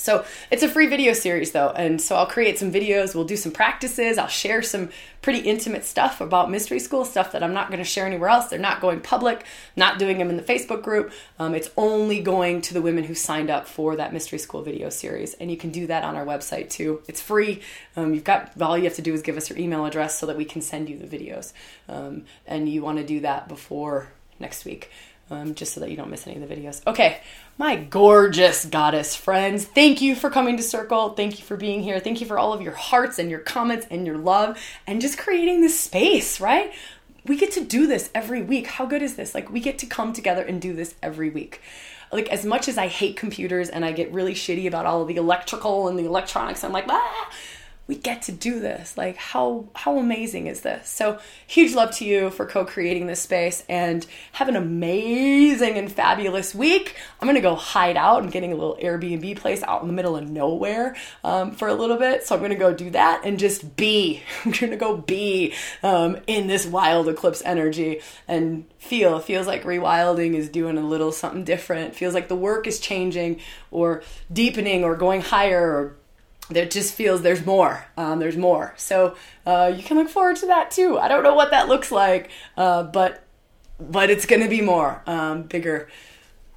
So 0.00 0.24
it's 0.50 0.62
a 0.62 0.68
free 0.68 0.86
video 0.86 1.12
series 1.12 1.50
though, 1.50 1.70
and 1.70 2.00
so 2.00 2.14
I'll 2.14 2.26
create 2.26 2.56
some 2.56 2.70
videos. 2.72 3.16
We'll 3.16 3.24
do 3.24 3.36
some 3.36 3.50
practices. 3.50 4.16
I'll 4.16 4.28
share 4.28 4.62
some 4.62 4.90
pretty 5.22 5.40
intimate 5.40 5.84
stuff 5.84 6.20
about 6.20 6.50
mystery 6.50 6.78
school 6.78 7.04
stuff 7.04 7.32
that 7.32 7.42
I'm 7.42 7.52
not 7.52 7.68
going 7.68 7.80
to 7.80 7.84
share 7.84 8.06
anywhere 8.06 8.28
else. 8.28 8.46
They're 8.46 8.60
not 8.60 8.80
going 8.80 9.00
public. 9.00 9.44
Not 9.74 9.98
doing 9.98 10.18
them 10.18 10.30
in 10.30 10.36
the 10.36 10.42
Facebook 10.42 10.82
group. 10.82 11.12
Um, 11.40 11.52
it's 11.52 11.70
only 11.76 12.22
going 12.22 12.60
to 12.62 12.74
the 12.74 12.80
women 12.80 13.04
who 13.04 13.14
signed 13.14 13.50
up 13.50 13.66
for 13.66 13.96
that 13.96 14.12
mystery 14.12 14.38
school 14.38 14.62
video 14.62 14.88
series, 14.88 15.34
and 15.34 15.50
you 15.50 15.56
can 15.56 15.70
do 15.70 15.88
that 15.88 16.04
on 16.04 16.14
our 16.14 16.24
website 16.24 16.70
too. 16.70 17.02
It's 17.08 17.20
free. 17.20 17.60
Um, 17.96 18.14
you've 18.14 18.24
got 18.24 18.52
all 18.60 18.78
you 18.78 18.84
have 18.84 18.94
to 18.94 19.02
do 19.02 19.12
is 19.14 19.22
give 19.22 19.36
us 19.36 19.50
your 19.50 19.58
email 19.58 19.84
address 19.84 20.16
so 20.16 20.26
that 20.26 20.36
we 20.36 20.44
can 20.44 20.62
send 20.62 20.88
you 20.88 20.96
the 20.96 21.06
videos, 21.06 21.52
um, 21.88 22.24
and 22.46 22.68
you 22.68 22.82
want 22.82 22.98
to 22.98 23.04
do 23.04 23.20
that 23.20 23.48
before 23.48 24.10
next 24.38 24.64
week 24.64 24.90
um, 25.30 25.54
just 25.54 25.74
so 25.74 25.80
that 25.80 25.90
you 25.90 25.96
don't 25.96 26.10
miss 26.10 26.26
any 26.26 26.40
of 26.40 26.48
the 26.48 26.54
videos. 26.54 26.86
Okay, 26.86 27.20
my 27.56 27.76
gorgeous 27.76 28.64
goddess 28.64 29.14
friends, 29.14 29.64
thank 29.64 30.00
you 30.00 30.14
for 30.14 30.30
coming 30.30 30.56
to 30.56 30.62
Circle. 30.62 31.10
Thank 31.10 31.38
you 31.38 31.44
for 31.44 31.56
being 31.56 31.82
here. 31.82 32.00
Thank 32.00 32.20
you 32.20 32.26
for 32.26 32.38
all 32.38 32.52
of 32.52 32.62
your 32.62 32.74
hearts 32.74 33.18
and 33.18 33.30
your 33.30 33.40
comments 33.40 33.86
and 33.90 34.06
your 34.06 34.18
love 34.18 34.58
and 34.86 35.00
just 35.00 35.18
creating 35.18 35.60
this 35.60 35.78
space, 35.78 36.40
right? 36.40 36.72
We 37.24 37.36
get 37.36 37.52
to 37.52 37.64
do 37.64 37.86
this 37.86 38.10
every 38.14 38.42
week. 38.42 38.66
How 38.66 38.86
good 38.86 39.02
is 39.02 39.16
this? 39.16 39.34
Like, 39.34 39.50
we 39.50 39.60
get 39.60 39.78
to 39.80 39.86
come 39.86 40.12
together 40.12 40.42
and 40.42 40.60
do 40.60 40.72
this 40.72 40.94
every 41.02 41.30
week. 41.30 41.60
Like, 42.10 42.28
as 42.30 42.46
much 42.46 42.68
as 42.68 42.78
I 42.78 42.86
hate 42.86 43.16
computers 43.16 43.68
and 43.68 43.84
I 43.84 43.92
get 43.92 44.12
really 44.12 44.34
shitty 44.34 44.66
about 44.66 44.86
all 44.86 45.02
of 45.02 45.08
the 45.08 45.16
electrical 45.16 45.88
and 45.88 45.98
the 45.98 46.06
electronics, 46.06 46.64
I'm 46.64 46.72
like, 46.72 46.86
ah 46.88 47.30
we 47.88 47.96
get 47.96 48.20
to 48.22 48.32
do 48.32 48.60
this. 48.60 48.96
Like 48.98 49.16
how 49.16 49.64
how 49.74 49.98
amazing 49.98 50.46
is 50.46 50.60
this? 50.60 50.88
So 50.90 51.18
huge 51.46 51.74
love 51.74 51.90
to 51.96 52.04
you 52.04 52.28
for 52.28 52.44
co-creating 52.44 53.06
this 53.06 53.22
space 53.22 53.64
and 53.66 54.06
have 54.32 54.48
an 54.48 54.56
amazing 54.56 55.78
and 55.78 55.90
fabulous 55.90 56.54
week. 56.54 56.96
I'm 57.20 57.26
gonna 57.26 57.40
go 57.40 57.54
hide 57.54 57.96
out 57.96 58.22
and 58.22 58.30
getting 58.30 58.52
a 58.52 58.56
little 58.56 58.76
Airbnb 58.76 59.36
place 59.38 59.62
out 59.62 59.80
in 59.80 59.88
the 59.88 59.94
middle 59.94 60.16
of 60.16 60.28
nowhere 60.28 60.96
um, 61.24 61.52
for 61.52 61.66
a 61.66 61.74
little 61.74 61.96
bit. 61.96 62.24
So 62.24 62.36
I'm 62.36 62.42
gonna 62.42 62.56
go 62.56 62.74
do 62.74 62.90
that 62.90 63.22
and 63.24 63.38
just 63.38 63.74
be. 63.74 64.22
I'm 64.44 64.52
gonna 64.52 64.76
go 64.76 64.98
be 64.98 65.54
um, 65.82 66.18
in 66.26 66.46
this 66.46 66.66
wild 66.66 67.08
eclipse 67.08 67.42
energy 67.42 68.02
and 68.28 68.66
feel. 68.78 69.16
It 69.16 69.24
feels 69.24 69.46
like 69.46 69.64
rewilding 69.64 70.34
is 70.34 70.50
doing 70.50 70.76
a 70.76 70.82
little 70.82 71.10
something 71.10 71.44
different. 71.44 71.92
It 71.92 71.96
feels 71.96 72.12
like 72.12 72.28
the 72.28 72.36
work 72.36 72.66
is 72.66 72.80
changing 72.80 73.40
or 73.70 74.02
deepening 74.30 74.84
or 74.84 74.94
going 74.94 75.22
higher 75.22 75.62
or 75.62 75.96
there 76.50 76.66
just 76.66 76.94
feels 76.94 77.22
there's 77.22 77.44
more. 77.44 77.86
Um, 77.96 78.18
there's 78.18 78.36
more. 78.36 78.74
So 78.76 79.16
uh, 79.46 79.72
you 79.74 79.82
can 79.82 79.96
look 79.96 80.08
forward 80.08 80.36
to 80.36 80.46
that 80.46 80.70
too. 80.70 80.98
I 80.98 81.08
don't 81.08 81.22
know 81.22 81.34
what 81.34 81.50
that 81.50 81.68
looks 81.68 81.90
like, 81.92 82.30
uh, 82.56 82.84
but 82.84 83.24
but 83.78 84.10
it's 84.10 84.26
gonna 84.26 84.48
be 84.48 84.60
more 84.60 85.02
um, 85.06 85.42
bigger. 85.42 85.88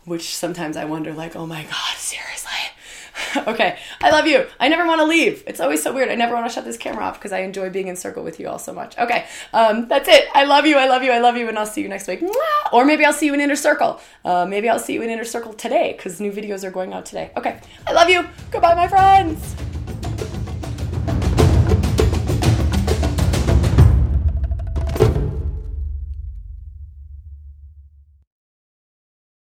Which 0.04 0.36
sometimes 0.36 0.78
I 0.78 0.86
wonder, 0.86 1.14
like, 1.14 1.36
oh 1.36 1.46
my 1.46 1.62
god, 1.62 1.96
seriously, 1.98 2.52
okay, 3.48 3.78
I 4.02 4.10
love 4.10 4.28
you. 4.28 4.46
I 4.60 4.68
never 4.68 4.86
want 4.86 5.00
to 5.00 5.06
leave. 5.06 5.44
It's 5.48 5.60
always 5.60 5.82
so 5.82 5.94
weird. 5.94 6.10
I 6.10 6.16
never 6.16 6.34
want 6.34 6.48
to 6.48 6.54
shut 6.54 6.66
this 6.66 6.78
camera 6.78 7.06
off 7.06 7.20
because 7.20 7.32
I 7.32 7.40
enjoy 7.40 7.70
being 7.70 7.88
in 7.88 7.96
circle 7.96 8.24
with 8.24 8.40
you 8.40 8.48
all 8.48 8.60
so 8.60 8.74
much. 8.74 8.98
Okay, 8.98 9.26
um, 9.54 9.88
that's 9.88 10.08
it. 10.08 10.28
I 10.34 10.46
love 10.46 10.66
you. 10.66 10.78
I 10.78 10.88
love 10.88 11.04
you. 11.04 11.12
I 11.12 11.20
love 11.20 11.38
you. 11.38 11.48
And 11.48 11.58
I'll 11.58 11.66
see 11.66 11.82
you 11.82 11.90
next 11.90 12.08
week. 12.08 12.22
Mwah! 12.22 12.74
Or 12.74 12.86
maybe 12.86 13.06
I'll 13.06 13.14
see 13.14 13.26
you 13.26 13.34
in 13.34 13.42
Inner 13.42 13.56
Circle. 13.56 14.00
Uh, 14.26 14.46
maybe 14.46 14.70
I'll 14.70 14.80
see 14.80 14.94
you 14.94 15.02
in 15.02 15.10
Inner 15.10 15.26
Circle 15.26 15.54
today 15.54 15.94
because 15.96 16.20
new 16.20 16.32
videos 16.32 16.64
are 16.64 16.72
going 16.72 16.94
out 16.94 17.06
today. 17.06 17.32
Okay, 17.38 17.60
I 17.88 17.92
love 17.94 18.10
you. 18.10 18.28
Goodbye, 18.52 18.76
my 18.76 18.88
friends. 18.88 19.56